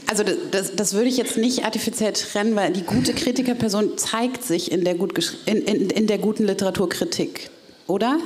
Also 0.07 0.23
das, 0.23 0.35
das, 0.51 0.75
das, 0.75 0.93
würde 0.93 1.07
ich 1.07 1.15
jetzt 1.15 1.37
nicht 1.37 1.63
artifiziell 1.63 2.11
trennen, 2.11 2.53
weil 2.57 2.73
die 2.73 2.83
gute 2.83 3.13
Kritikerperson 3.13 3.97
zeigt 3.97 4.43
sich 4.43 4.73
in 4.73 4.83
der, 4.83 4.95
gut 4.95 5.17
in, 5.45 5.61
in, 5.61 5.89
in 5.89 6.07
der 6.07 6.17
guten 6.17 6.43
Literaturkritik, 6.43 7.49
oder? 7.89 8.19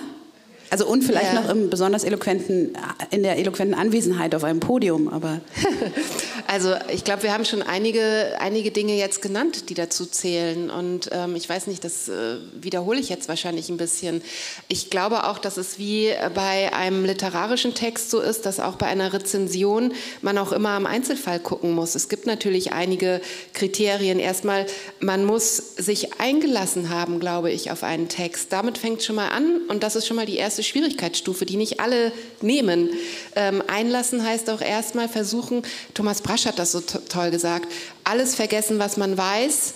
Also 0.74 0.88
und 0.88 1.04
vielleicht 1.04 1.32
ja. 1.32 1.40
noch 1.40 1.50
im 1.52 1.70
besonders 1.70 2.04
eloquenten, 2.04 2.76
in 3.12 3.22
der 3.22 3.38
eloquenten 3.38 3.76
Anwesenheit 3.76 4.34
auf 4.34 4.44
einem 4.44 4.60
Podium, 4.60 5.08
aber. 5.08 5.40
Also 6.46 6.76
ich 6.94 7.04
glaube, 7.04 7.24
wir 7.24 7.34
haben 7.34 7.46
schon 7.46 7.64
einige, 7.64 8.36
einige 8.40 8.70
Dinge 8.70 8.96
jetzt 8.96 9.22
genannt, 9.22 9.70
die 9.70 9.74
dazu 9.74 10.06
zählen. 10.06 10.70
Und 10.70 11.10
ähm, 11.12 11.36
ich 11.36 11.48
weiß 11.50 11.66
nicht, 11.66 11.84
das 11.84 12.10
äh, 12.10 12.36
wiederhole 12.54 13.00
ich 13.00 13.10
jetzt 13.10 13.28
wahrscheinlich 13.28 13.70
ein 13.70 13.78
bisschen. 13.78 14.22
Ich 14.68 14.92
glaube 14.92 15.24
auch, 15.24 15.40
dass 15.40 15.58
es 15.58 15.80
wie 15.80 16.12
bei 16.36 16.72
einem 16.74 17.06
literarischen 17.06 17.74
Text 17.74 18.12
so 18.12 18.20
ist, 18.20 18.46
dass 18.46 18.60
auch 18.60 18.76
bei 18.76 18.86
einer 18.86 19.14
Rezension 19.14 19.94
man 20.22 20.38
auch 20.38 20.52
immer 20.52 20.72
am 20.72 20.86
Einzelfall 20.86 21.40
gucken 21.40 21.72
muss. 21.72 21.96
Es 21.96 22.10
gibt 22.10 22.28
natürlich 22.28 22.74
einige 22.74 23.22
Kriterien. 23.54 24.20
Erstmal, 24.20 24.68
man 25.00 25.26
muss 25.26 25.76
sich 25.78 26.20
eingelassen 26.20 26.90
haben, 26.90 27.20
glaube 27.20 27.52
ich, 27.52 27.72
auf 27.72 27.84
einen 27.84 28.10
Text. 28.10 28.52
Damit 28.52 28.78
fängt 28.78 29.02
schon 29.02 29.16
mal 29.16 29.30
an 29.30 29.62
und 29.70 29.82
das 29.82 29.96
ist 29.96 30.06
schon 30.06 30.18
mal 30.18 30.26
die 30.26 30.38
erste 30.38 30.63
Schwierigkeitsstufe, 30.64 31.46
die 31.46 31.58
nicht 31.58 31.80
alle 31.80 32.12
nehmen. 32.42 32.90
Ähm, 33.36 33.64
einlassen 33.68 34.24
heißt 34.24 34.50
auch 34.50 34.62
erstmal 34.62 35.10
versuchen, 35.10 35.64
Thomas 35.94 36.22
Brasch 36.22 36.46
hat 36.46 36.60
das 36.60 36.72
so 36.72 36.82
toll 36.82 37.32
gesagt, 37.32 37.72
alles 38.04 38.36
vergessen, 38.36 38.80
was 38.80 38.98
man 38.98 39.18
weiß, 39.18 39.74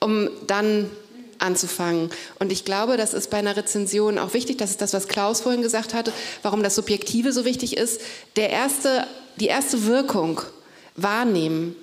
um 0.00 0.28
dann 0.46 0.90
anzufangen. 1.38 2.10
Und 2.38 2.52
ich 2.52 2.64
glaube, 2.64 2.96
das 2.96 3.14
ist 3.14 3.30
bei 3.30 3.38
einer 3.38 3.56
Rezension 3.56 4.18
auch 4.18 4.34
wichtig, 4.34 4.58
das 4.58 4.70
ist 4.70 4.80
das, 4.80 4.92
was 4.92 5.08
Klaus 5.08 5.40
vorhin 5.40 5.62
gesagt 5.62 5.94
hatte, 5.94 6.12
warum 6.42 6.62
das 6.62 6.74
Subjektive 6.74 7.32
so 7.32 7.44
wichtig 7.44 7.76
ist. 7.76 8.00
Der 8.36 8.50
erste, 8.50 9.06
die 9.36 9.46
erste 9.46 9.86
Wirkung 9.86 10.40
wahrnehmen. 10.96 11.76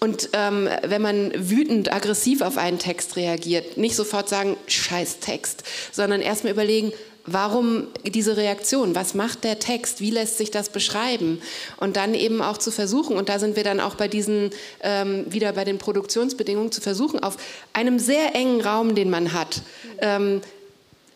Und 0.00 0.30
ähm, 0.34 0.68
wenn 0.82 1.00
man 1.00 1.32
wütend, 1.34 1.92
aggressiv 1.92 2.42
auf 2.42 2.58
einen 2.58 2.78
Text 2.78 3.16
reagiert, 3.16 3.78
nicht 3.78 3.96
sofort 3.96 4.28
sagen, 4.28 4.56
scheiß 4.66 5.20
Text, 5.20 5.64
sondern 5.92 6.20
erstmal 6.20 6.52
überlegen, 6.52 6.92
Warum 7.26 7.86
diese 8.04 8.36
Reaktion? 8.36 8.94
Was 8.94 9.14
macht 9.14 9.44
der 9.44 9.58
Text? 9.58 10.00
Wie 10.00 10.10
lässt 10.10 10.36
sich 10.36 10.50
das 10.50 10.68
beschreiben? 10.68 11.40
Und 11.78 11.96
dann 11.96 12.14
eben 12.14 12.42
auch 12.42 12.58
zu 12.58 12.70
versuchen, 12.70 13.16
und 13.16 13.30
da 13.30 13.38
sind 13.38 13.56
wir 13.56 13.64
dann 13.64 13.80
auch 13.80 13.94
bei 13.94 14.08
diesen, 14.08 14.50
ähm, 14.82 15.24
wieder 15.32 15.52
bei 15.52 15.64
den 15.64 15.78
Produktionsbedingungen, 15.78 16.70
zu 16.70 16.82
versuchen, 16.82 17.22
auf 17.22 17.38
einem 17.72 17.98
sehr 17.98 18.34
engen 18.34 18.60
Raum, 18.60 18.94
den 18.94 19.08
man 19.08 19.32
hat, 19.32 19.62
ähm, 20.00 20.42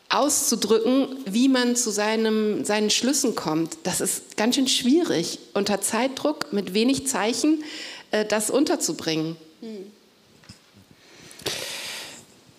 auszudrücken, 0.08 1.08
wie 1.26 1.48
man 1.48 1.76
zu 1.76 1.90
seinem, 1.90 2.64
seinen 2.64 2.88
Schlüssen 2.88 3.34
kommt. 3.34 3.76
Das 3.82 4.00
ist 4.00 4.38
ganz 4.38 4.54
schön 4.54 4.68
schwierig, 4.68 5.38
unter 5.52 5.82
Zeitdruck, 5.82 6.54
mit 6.54 6.72
wenig 6.72 7.06
Zeichen, 7.06 7.62
äh, 8.12 8.24
das 8.24 8.48
unterzubringen. 8.48 9.36
Hm. 9.60 9.97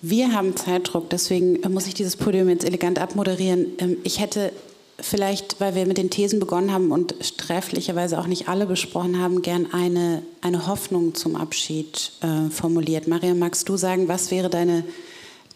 Wir 0.01 0.33
haben 0.33 0.55
Zeitdruck, 0.55 1.09
deswegen 1.09 1.59
muss 1.73 1.87
ich 1.87 1.93
dieses 1.93 2.15
Podium 2.15 2.47
jetzt 2.47 2.63
elegant 2.63 2.99
abmoderieren. 2.99 3.67
Ähm, 3.79 3.97
ich 4.03 4.19
hätte 4.19 4.53
vielleicht, 4.97 5.59
weil 5.59 5.75
wir 5.75 5.85
mit 5.85 5.97
den 5.97 6.09
Thesen 6.09 6.39
begonnen 6.39 6.71
haben 6.71 6.91
und 6.91 7.15
sträflicherweise 7.21 8.17
auch 8.19 8.27
nicht 8.27 8.47
alle 8.47 8.65
besprochen 8.65 9.19
haben, 9.19 9.41
gern 9.41 9.73
eine, 9.73 10.23
eine 10.41 10.67
Hoffnung 10.67 11.15
zum 11.15 11.35
Abschied 11.35 12.11
äh, 12.21 12.49
formuliert. 12.49 13.07
Maria, 13.07 13.33
magst 13.33 13.67
du 13.67 13.75
sagen, 13.75 14.07
was 14.07 14.31
wäre 14.31 14.49
deine 14.49 14.85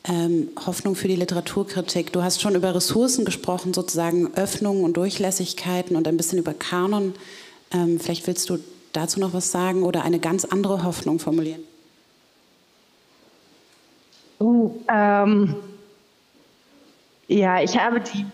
ähm, 0.05 0.49
Hoffnung 0.65 0.95
für 0.95 1.07
die 1.07 1.15
Literaturkritik? 1.15 2.11
Du 2.11 2.21
hast 2.21 2.41
schon 2.41 2.55
über 2.55 2.75
Ressourcen 2.75 3.23
gesprochen, 3.23 3.73
sozusagen 3.73 4.33
Öffnungen 4.35 4.83
und 4.83 4.97
Durchlässigkeiten 4.97 5.95
und 5.95 6.05
ein 6.07 6.17
bisschen 6.17 6.39
über 6.39 6.53
Kanon. 6.53 7.13
Ähm, 7.73 7.97
vielleicht 7.97 8.27
willst 8.27 8.49
du 8.49 8.59
dazu 8.91 9.21
noch 9.21 9.33
was 9.33 9.51
sagen 9.51 9.83
oder 9.83 10.03
eine 10.03 10.19
ganz 10.19 10.43
andere 10.43 10.83
Hoffnung 10.83 11.19
formulieren. 11.19 11.63
Ähm, 14.89 15.55
ja, 17.27 17.61
ich 17.61 17.77
habe 17.77 18.01
die 18.01 18.25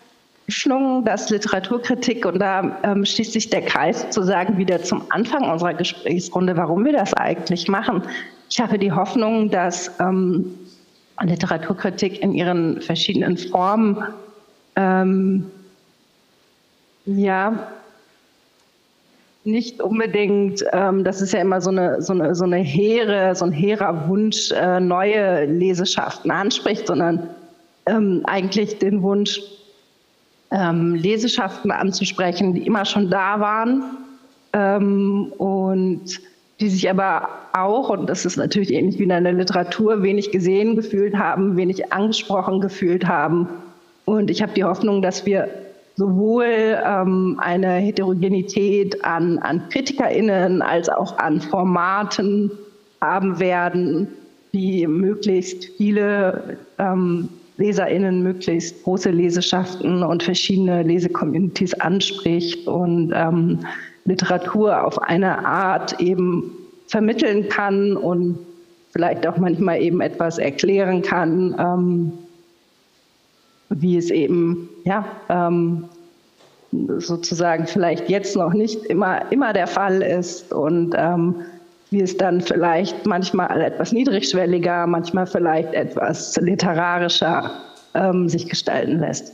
Hoffnung, 0.49 1.05
dass 1.05 1.29
Literaturkritik, 1.29 2.25
und 2.25 2.39
da 2.39 2.79
ähm, 2.83 3.05
schließt 3.05 3.33
sich 3.33 3.49
der 3.49 3.61
Kreis 3.61 4.01
sozusagen 4.01 4.57
wieder 4.57 4.81
zum 4.81 5.03
Anfang 5.09 5.49
unserer 5.49 5.73
Gesprächsrunde, 5.73 6.57
warum 6.57 6.85
wir 6.85 6.93
das 6.93 7.13
eigentlich 7.13 7.67
machen. 7.67 8.03
Ich 8.49 8.59
habe 8.59 8.79
die 8.79 8.91
Hoffnung, 8.91 9.49
dass 9.51 9.91
ähm, 9.99 10.55
Literaturkritik 11.21 12.21
in 12.21 12.33
ihren 12.33 12.81
verschiedenen 12.81 13.37
Formen 13.37 14.03
ähm, 14.75 15.51
ja, 17.05 17.67
nicht 19.43 19.81
unbedingt, 19.81 20.63
ähm, 20.73 21.03
das 21.03 21.21
ist 21.21 21.33
ja 21.33 21.41
immer 21.41 21.61
so 21.61 21.69
eine, 21.69 22.01
so 22.01 22.13
eine, 22.13 22.35
so 22.35 22.43
eine 22.43 22.57
hehre, 22.57 23.33
so 23.35 23.45
ein 23.45 23.51
hehrer 23.51 24.07
Wunsch, 24.07 24.51
äh, 24.51 24.79
neue 24.79 25.45
Leseschaften 25.45 26.29
anspricht, 26.29 26.87
sondern 26.87 27.29
ähm, 27.85 28.21
eigentlich 28.25 28.77
den 28.79 29.01
Wunsch, 29.01 29.41
ähm, 30.51 30.95
Leseschaften 30.95 31.71
anzusprechen, 31.71 32.53
die 32.53 32.65
immer 32.65 32.85
schon 32.85 33.09
da 33.09 33.39
waren 33.39 33.83
ähm, 34.53 35.31
und 35.37 36.19
die 36.59 36.69
sich 36.69 36.89
aber 36.89 37.29
auch, 37.53 37.89
und 37.89 38.09
das 38.09 38.25
ist 38.25 38.35
natürlich 38.35 38.73
ähnlich 38.73 38.99
wie 38.99 39.03
in 39.03 39.09
der 39.09 39.21
Literatur, 39.21 40.03
wenig 40.03 40.31
gesehen 40.31 40.75
gefühlt 40.75 41.15
haben, 41.15 41.55
wenig 41.55 41.93
angesprochen 41.93 42.59
gefühlt 42.59 43.07
haben. 43.07 43.47
Und 44.05 44.29
ich 44.29 44.41
habe 44.41 44.53
die 44.53 44.63
Hoffnung, 44.63 45.01
dass 45.01 45.25
wir 45.25 45.47
sowohl 45.99 46.45
ähm, 46.85 47.35
eine 47.39 47.73
Heterogenität 47.73 49.03
an, 49.03 49.37
an 49.39 49.67
KritikerInnen 49.69 50.61
als 50.61 50.87
auch 50.87 51.17
an 51.17 51.41
Formaten 51.41 52.49
haben 53.01 53.37
werden, 53.37 54.07
die 54.53 54.87
möglichst 54.87 55.65
viele 55.75 56.57
ähm, 56.77 57.27
LeserInnen, 57.57 58.23
möglichst 58.23 58.81
große 58.83 59.09
Leseschaften 59.09 60.01
und 60.01 60.23
verschiedene 60.23 60.83
Lesecommunities 60.83 61.73
anspricht 61.81 62.65
und 62.65 63.11
ähm, 63.13 63.59
Literatur 64.05 64.81
auf 64.85 64.97
eine 65.01 65.45
Art 65.45 65.99
eben 65.99 66.49
vermitteln 66.87 67.49
kann 67.49 67.97
und 67.97 68.39
vielleicht 68.91 69.27
auch 69.27 69.35
manchmal 69.35 69.81
eben 69.81 69.99
etwas 69.99 70.37
erklären 70.37 71.01
kann, 71.01 71.55
ähm, 71.59 72.13
wie 73.69 73.97
es 73.97 74.09
eben 74.09 74.69
ja, 74.83 75.05
ähm, 75.29 75.85
sozusagen 76.99 77.67
vielleicht 77.67 78.09
jetzt 78.09 78.35
noch 78.35 78.53
nicht 78.53 78.85
immer, 78.85 79.31
immer 79.31 79.53
der 79.53 79.67
Fall 79.67 80.01
ist 80.01 80.51
und 80.53 80.93
ähm, 80.95 81.35
wie 81.91 82.01
es 82.01 82.17
dann 82.17 82.41
vielleicht 82.41 83.05
manchmal 83.05 83.61
etwas 83.61 83.91
niedrigschwelliger, 83.91 84.85
manchmal 84.85 85.25
vielleicht 85.25 85.73
etwas 85.73 86.35
literarischer 86.37 87.51
ähm, 87.95 88.29
sich 88.29 88.47
gestalten 88.47 88.99
lässt. 88.99 89.31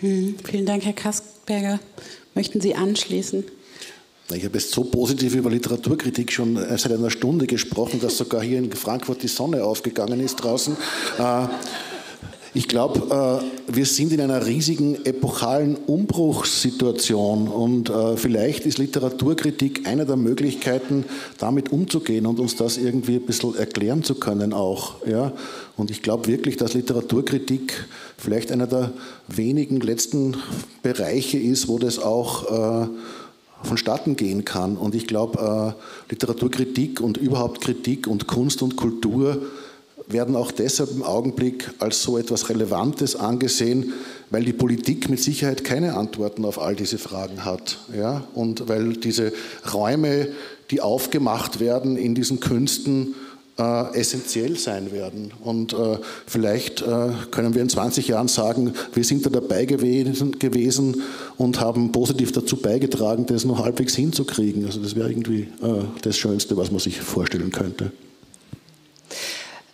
Hm, 0.00 0.36
vielen 0.44 0.66
Dank, 0.66 0.84
Herr 0.84 0.92
Kaskberger. 0.92 1.80
Möchten 2.34 2.60
Sie 2.60 2.74
anschließen? 2.74 3.44
Ich 4.32 4.44
habe 4.44 4.54
jetzt 4.54 4.70
so 4.70 4.84
positiv 4.84 5.34
über 5.34 5.50
Literaturkritik 5.50 6.32
schon 6.32 6.56
äh, 6.56 6.78
seit 6.78 6.92
einer 6.92 7.10
Stunde 7.10 7.46
gesprochen, 7.46 8.00
dass 8.00 8.16
sogar 8.16 8.42
hier 8.42 8.58
in 8.58 8.70
Frankfurt 8.72 9.22
die 9.22 9.28
Sonne 9.28 9.64
aufgegangen 9.64 10.20
ist 10.20 10.36
draußen. 10.36 10.76
Äh, 11.18 11.46
ich 12.54 12.68
glaube, 12.68 13.42
äh, 13.68 13.74
wir 13.74 13.86
sind 13.86 14.12
in 14.12 14.20
einer 14.20 14.46
riesigen 14.46 15.04
epochalen 15.06 15.76
Umbruchssituation 15.76 17.48
und 17.48 17.92
vielleicht 18.16 18.66
ist 18.66 18.78
Literaturkritik 18.78 19.86
eine 19.86 20.04
der 20.04 20.16
Möglichkeiten, 20.16 21.04
damit 21.38 21.72
umzugehen 21.72 22.26
und 22.26 22.38
uns 22.38 22.56
das 22.56 22.76
irgendwie 22.76 23.16
ein 23.16 23.26
bisschen 23.26 23.56
erklären 23.56 24.02
zu 24.02 24.16
können 24.16 24.52
auch. 24.52 25.06
Ja? 25.06 25.32
Und 25.76 25.90
ich 25.90 26.02
glaube 26.02 26.26
wirklich, 26.26 26.56
dass 26.56 26.74
Literaturkritik 26.74 27.86
vielleicht 28.18 28.52
einer 28.52 28.66
der 28.66 28.92
wenigen 29.28 29.80
letzten 29.80 30.36
Bereiche 30.82 31.38
ist, 31.38 31.68
wo 31.68 31.78
das 31.78 31.98
auch 31.98 32.90
vonstatten 33.62 34.16
gehen 34.16 34.44
kann. 34.44 34.76
Und 34.76 34.94
ich 34.94 35.06
glaube, 35.06 35.74
äh, 36.08 36.12
Literaturkritik 36.12 37.00
und 37.00 37.16
überhaupt 37.16 37.60
Kritik 37.60 38.06
und 38.06 38.26
Kunst 38.26 38.62
und 38.62 38.76
Kultur 38.76 39.42
werden 40.12 40.36
auch 40.36 40.50
deshalb 40.50 40.90
im 40.90 41.02
Augenblick 41.02 41.70
als 41.78 42.02
so 42.02 42.18
etwas 42.18 42.48
Relevantes 42.48 43.16
angesehen, 43.16 43.92
weil 44.30 44.44
die 44.44 44.52
Politik 44.52 45.08
mit 45.08 45.20
Sicherheit 45.20 45.64
keine 45.64 45.94
Antworten 45.94 46.44
auf 46.44 46.60
all 46.60 46.74
diese 46.74 46.98
Fragen 46.98 47.44
hat. 47.44 47.78
Ja? 47.96 48.24
Und 48.34 48.68
weil 48.68 48.94
diese 48.94 49.32
Räume, 49.72 50.28
die 50.70 50.80
aufgemacht 50.80 51.60
werden 51.60 51.96
in 51.96 52.14
diesen 52.14 52.40
Künsten, 52.40 53.14
äh, 53.58 53.94
essentiell 53.98 54.56
sein 54.58 54.92
werden. 54.92 55.32
Und 55.42 55.74
äh, 55.74 55.98
vielleicht 56.26 56.80
äh, 56.82 57.10
können 57.30 57.54
wir 57.54 57.62
in 57.62 57.68
20 57.68 58.08
Jahren 58.08 58.28
sagen, 58.28 58.72
wir 58.94 59.04
sind 59.04 59.26
da 59.26 59.30
dabei 59.30 59.66
gewesen, 59.66 60.38
gewesen 60.38 61.02
und 61.36 61.60
haben 61.60 61.92
positiv 61.92 62.32
dazu 62.32 62.56
beigetragen, 62.56 63.26
das 63.26 63.44
noch 63.44 63.62
halbwegs 63.62 63.94
hinzukriegen. 63.94 64.64
Also 64.64 64.80
das 64.80 64.96
wäre 64.96 65.10
irgendwie 65.10 65.48
äh, 65.62 65.84
das 66.00 66.16
Schönste, 66.16 66.56
was 66.56 66.70
man 66.70 66.80
sich 66.80 67.00
vorstellen 67.00 67.52
könnte. 67.52 67.92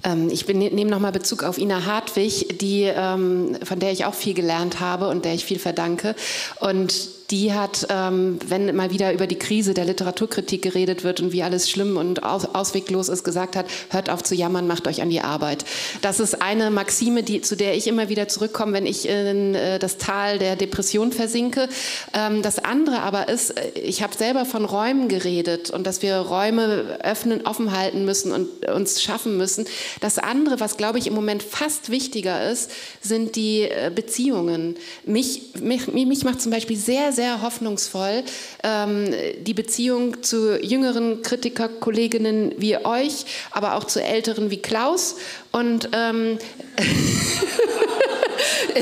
Ähm, 0.04 0.28
ich 0.30 0.46
nehme 0.46 0.90
nochmal 0.90 1.12
Bezug 1.12 1.42
auf 1.42 1.58
Ina 1.58 1.84
Hartwig, 1.84 2.58
die, 2.60 2.82
ähm, 2.84 3.56
von 3.62 3.78
der 3.78 3.92
ich 3.92 4.04
auch 4.04 4.14
viel 4.14 4.34
gelernt 4.34 4.80
habe 4.80 5.08
und 5.08 5.24
der 5.24 5.34
ich 5.34 5.44
viel 5.44 5.58
verdanke. 5.58 6.14
Und 6.60 7.17
die 7.30 7.52
hat, 7.52 7.86
ähm, 7.90 8.38
wenn 8.46 8.74
mal 8.74 8.90
wieder 8.90 9.12
über 9.12 9.26
die 9.26 9.38
Krise 9.38 9.74
der 9.74 9.84
Literaturkritik 9.84 10.62
geredet 10.62 11.04
wird 11.04 11.20
und 11.20 11.32
wie 11.32 11.42
alles 11.42 11.68
schlimm 11.68 11.98
und 11.98 12.22
ausweglos 12.22 13.10
ist, 13.10 13.22
gesagt 13.22 13.54
hat, 13.54 13.66
hört 13.90 14.08
auf 14.08 14.22
zu 14.22 14.34
jammern, 14.34 14.66
macht 14.66 14.86
euch 14.86 15.02
an 15.02 15.10
die 15.10 15.20
Arbeit. 15.20 15.66
Das 16.00 16.20
ist 16.20 16.40
eine 16.40 16.70
Maxime, 16.70 17.22
die, 17.22 17.42
zu 17.42 17.54
der 17.54 17.76
ich 17.76 17.86
immer 17.86 18.08
wieder 18.08 18.28
zurückkomme, 18.28 18.72
wenn 18.72 18.86
ich 18.86 19.06
in 19.06 19.54
äh, 19.54 19.78
das 19.78 19.98
Tal 19.98 20.38
der 20.38 20.56
Depression 20.56 21.12
versinke. 21.12 21.68
Ähm, 22.14 22.40
das 22.40 22.58
andere 22.58 23.00
aber 23.00 23.28
ist, 23.28 23.50
äh, 23.50 23.78
ich 23.78 24.02
habe 24.02 24.16
selber 24.16 24.46
von 24.46 24.64
Räumen 24.64 25.08
geredet 25.08 25.68
und 25.68 25.86
dass 25.86 26.00
wir 26.00 26.16
Räume 26.16 26.98
öffnen, 27.02 27.46
offen 27.46 27.76
halten 27.76 28.06
müssen 28.06 28.32
und 28.32 28.66
uns 28.70 29.02
schaffen 29.02 29.36
müssen. 29.36 29.66
Das 30.00 30.18
andere, 30.18 30.60
was 30.60 30.78
glaube 30.78 30.98
ich 30.98 31.06
im 31.06 31.14
Moment 31.14 31.42
fast 31.42 31.90
wichtiger 31.90 32.50
ist, 32.50 32.70
sind 33.02 33.36
die 33.36 33.62
äh, 33.64 33.92
Beziehungen. 33.94 34.76
Mich, 35.04 35.54
mich, 35.60 35.88
mich 35.88 36.24
macht 36.24 36.40
zum 36.40 36.52
Beispiel 36.52 36.76
sehr, 36.78 37.12
sehr 37.18 37.42
hoffnungsvoll. 37.42 38.22
Ähm, 38.62 39.12
die 39.40 39.52
Beziehung 39.52 40.22
zu 40.22 40.56
jüngeren 40.62 41.20
Kritikerkolleginnen 41.22 42.54
wie 42.58 42.76
euch, 42.76 43.26
aber 43.50 43.74
auch 43.74 43.82
zu 43.82 44.00
älteren 44.00 44.52
wie 44.52 44.58
Klaus. 44.58 45.16
Und 45.50 45.88
ähm, 45.92 46.38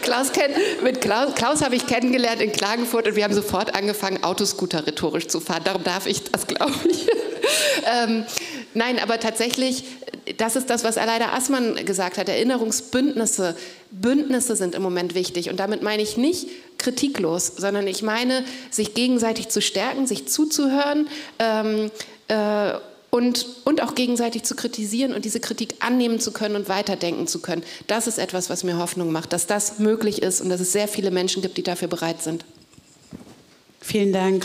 Klaus 0.00 0.30
kenn, 0.30 0.52
mit 0.84 1.00
Klaus, 1.00 1.34
Klaus 1.34 1.60
habe 1.60 1.74
ich 1.74 1.88
kennengelernt 1.88 2.40
in 2.40 2.52
Klagenfurt 2.52 3.08
und 3.08 3.16
wir 3.16 3.24
haben 3.24 3.34
sofort 3.34 3.74
angefangen, 3.74 4.22
Autoscooter 4.22 4.86
rhetorisch 4.86 5.26
zu 5.26 5.40
fahren. 5.40 5.62
Darum 5.64 5.82
darf 5.82 6.06
ich 6.06 6.22
das, 6.22 6.46
glaube 6.46 6.72
ich. 6.88 7.08
ähm, 8.00 8.24
nein, 8.74 9.00
aber 9.00 9.18
tatsächlich 9.18 9.82
das 10.38 10.56
ist 10.56 10.70
das, 10.70 10.82
was 10.84 10.98
Aleida 10.98 11.32
Assmann 11.32 11.76
gesagt 11.84 12.18
hat. 12.18 12.28
Erinnerungsbündnisse, 12.28 13.56
Bündnisse 13.90 14.56
sind 14.56 14.74
im 14.74 14.82
Moment 14.82 15.14
wichtig. 15.14 15.50
Und 15.50 15.60
damit 15.60 15.82
meine 15.82 16.02
ich 16.02 16.16
nicht 16.16 16.48
kritiklos, 16.78 17.52
sondern 17.56 17.86
ich 17.86 18.02
meine, 18.02 18.44
sich 18.70 18.94
gegenseitig 18.94 19.48
zu 19.48 19.62
stärken, 19.62 20.06
sich 20.06 20.26
zuzuhören 20.26 21.08
ähm, 21.38 21.90
äh, 22.28 22.72
und, 23.10 23.46
und 23.64 23.82
auch 23.82 23.94
gegenseitig 23.94 24.42
zu 24.42 24.56
kritisieren 24.56 25.14
und 25.14 25.24
diese 25.24 25.40
Kritik 25.40 25.76
annehmen 25.78 26.18
zu 26.18 26.32
können 26.32 26.56
und 26.56 26.68
weiterdenken 26.68 27.28
zu 27.28 27.40
können. 27.40 27.62
Das 27.86 28.06
ist 28.06 28.18
etwas, 28.18 28.50
was 28.50 28.64
mir 28.64 28.78
Hoffnung 28.78 29.12
macht, 29.12 29.32
dass 29.32 29.46
das 29.46 29.78
möglich 29.78 30.22
ist 30.22 30.40
und 30.40 30.50
dass 30.50 30.60
es 30.60 30.72
sehr 30.72 30.88
viele 30.88 31.10
Menschen 31.10 31.40
gibt, 31.40 31.56
die 31.56 31.62
dafür 31.62 31.88
bereit 31.88 32.22
sind. 32.22 32.44
Vielen 33.80 34.12
Dank. 34.12 34.44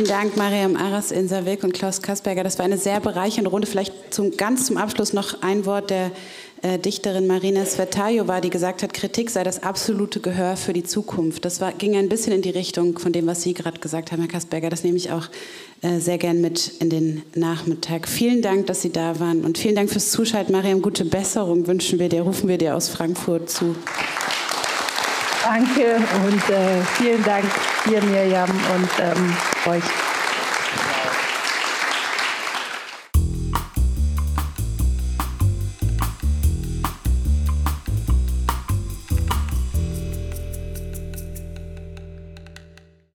Vielen, 0.00 0.08
Dank, 0.08 0.36
Mariam 0.38 0.76
Aras, 0.76 1.10
Insa 1.10 1.44
Wilk 1.44 1.62
und 1.62 1.74
Klaus 1.74 2.00
Kasperger. 2.00 2.42
Das 2.42 2.58
war 2.58 2.64
eine 2.64 2.78
sehr 2.78 3.00
bereichernde 3.00 3.50
Runde. 3.50 3.66
Vielleicht 3.66 4.14
zum, 4.14 4.34
ganz 4.34 4.64
zum 4.64 4.78
Abschluss 4.78 5.12
noch 5.12 5.42
ein 5.42 5.66
Wort 5.66 5.90
der 5.90 6.10
äh, 6.62 6.78
Dichterin 6.78 7.26
Marina 7.26 7.66
Svetajova, 7.66 8.40
die 8.40 8.48
gesagt 8.48 8.82
hat, 8.82 8.94
Kritik 8.94 9.28
sei 9.28 9.44
das 9.44 9.62
absolute 9.62 10.20
Gehör 10.20 10.56
für 10.56 10.72
die 10.72 10.84
Zukunft. 10.84 11.44
Das 11.44 11.60
war, 11.60 11.72
ging 11.72 11.96
ein 11.96 12.08
bisschen 12.08 12.32
in 12.32 12.40
die 12.40 12.48
Richtung 12.48 12.98
von 12.98 13.12
dem, 13.12 13.26
was 13.26 13.42
Sie 13.42 13.52
gerade 13.52 13.78
gesagt 13.78 14.10
haben, 14.10 14.20
Herr 14.20 14.30
Kasperger. 14.30 14.70
Das 14.70 14.84
nehme 14.84 14.96
ich 14.96 15.12
auch 15.12 15.28
äh, 15.82 15.98
sehr 15.98 16.16
gern 16.16 16.40
mit 16.40 16.68
in 16.80 16.88
den 16.88 17.22
Nachmittag. 17.34 18.08
Vielen 18.08 18.40
Dank, 18.40 18.68
dass 18.68 18.80
Sie 18.80 18.92
da 18.92 19.20
waren 19.20 19.44
und 19.44 19.58
vielen 19.58 19.74
Dank 19.74 19.90
fürs 19.90 20.12
Zuschalten. 20.12 20.52
Mariam, 20.52 20.80
gute 20.80 21.04
Besserung 21.04 21.66
wünschen 21.66 21.98
wir 21.98 22.08
dir, 22.08 22.22
rufen 22.22 22.48
wir 22.48 22.56
dir 22.56 22.74
aus 22.74 22.88
Frankfurt 22.88 23.50
zu. 23.50 23.76
Danke 25.52 25.96
und 25.96 26.48
äh, 26.48 26.80
vielen 26.96 27.24
Dank 27.24 27.44
dir, 27.84 28.00
Mirjam, 28.04 28.48
und 28.48 28.90
ähm, 29.00 29.36
euch. 29.66 29.82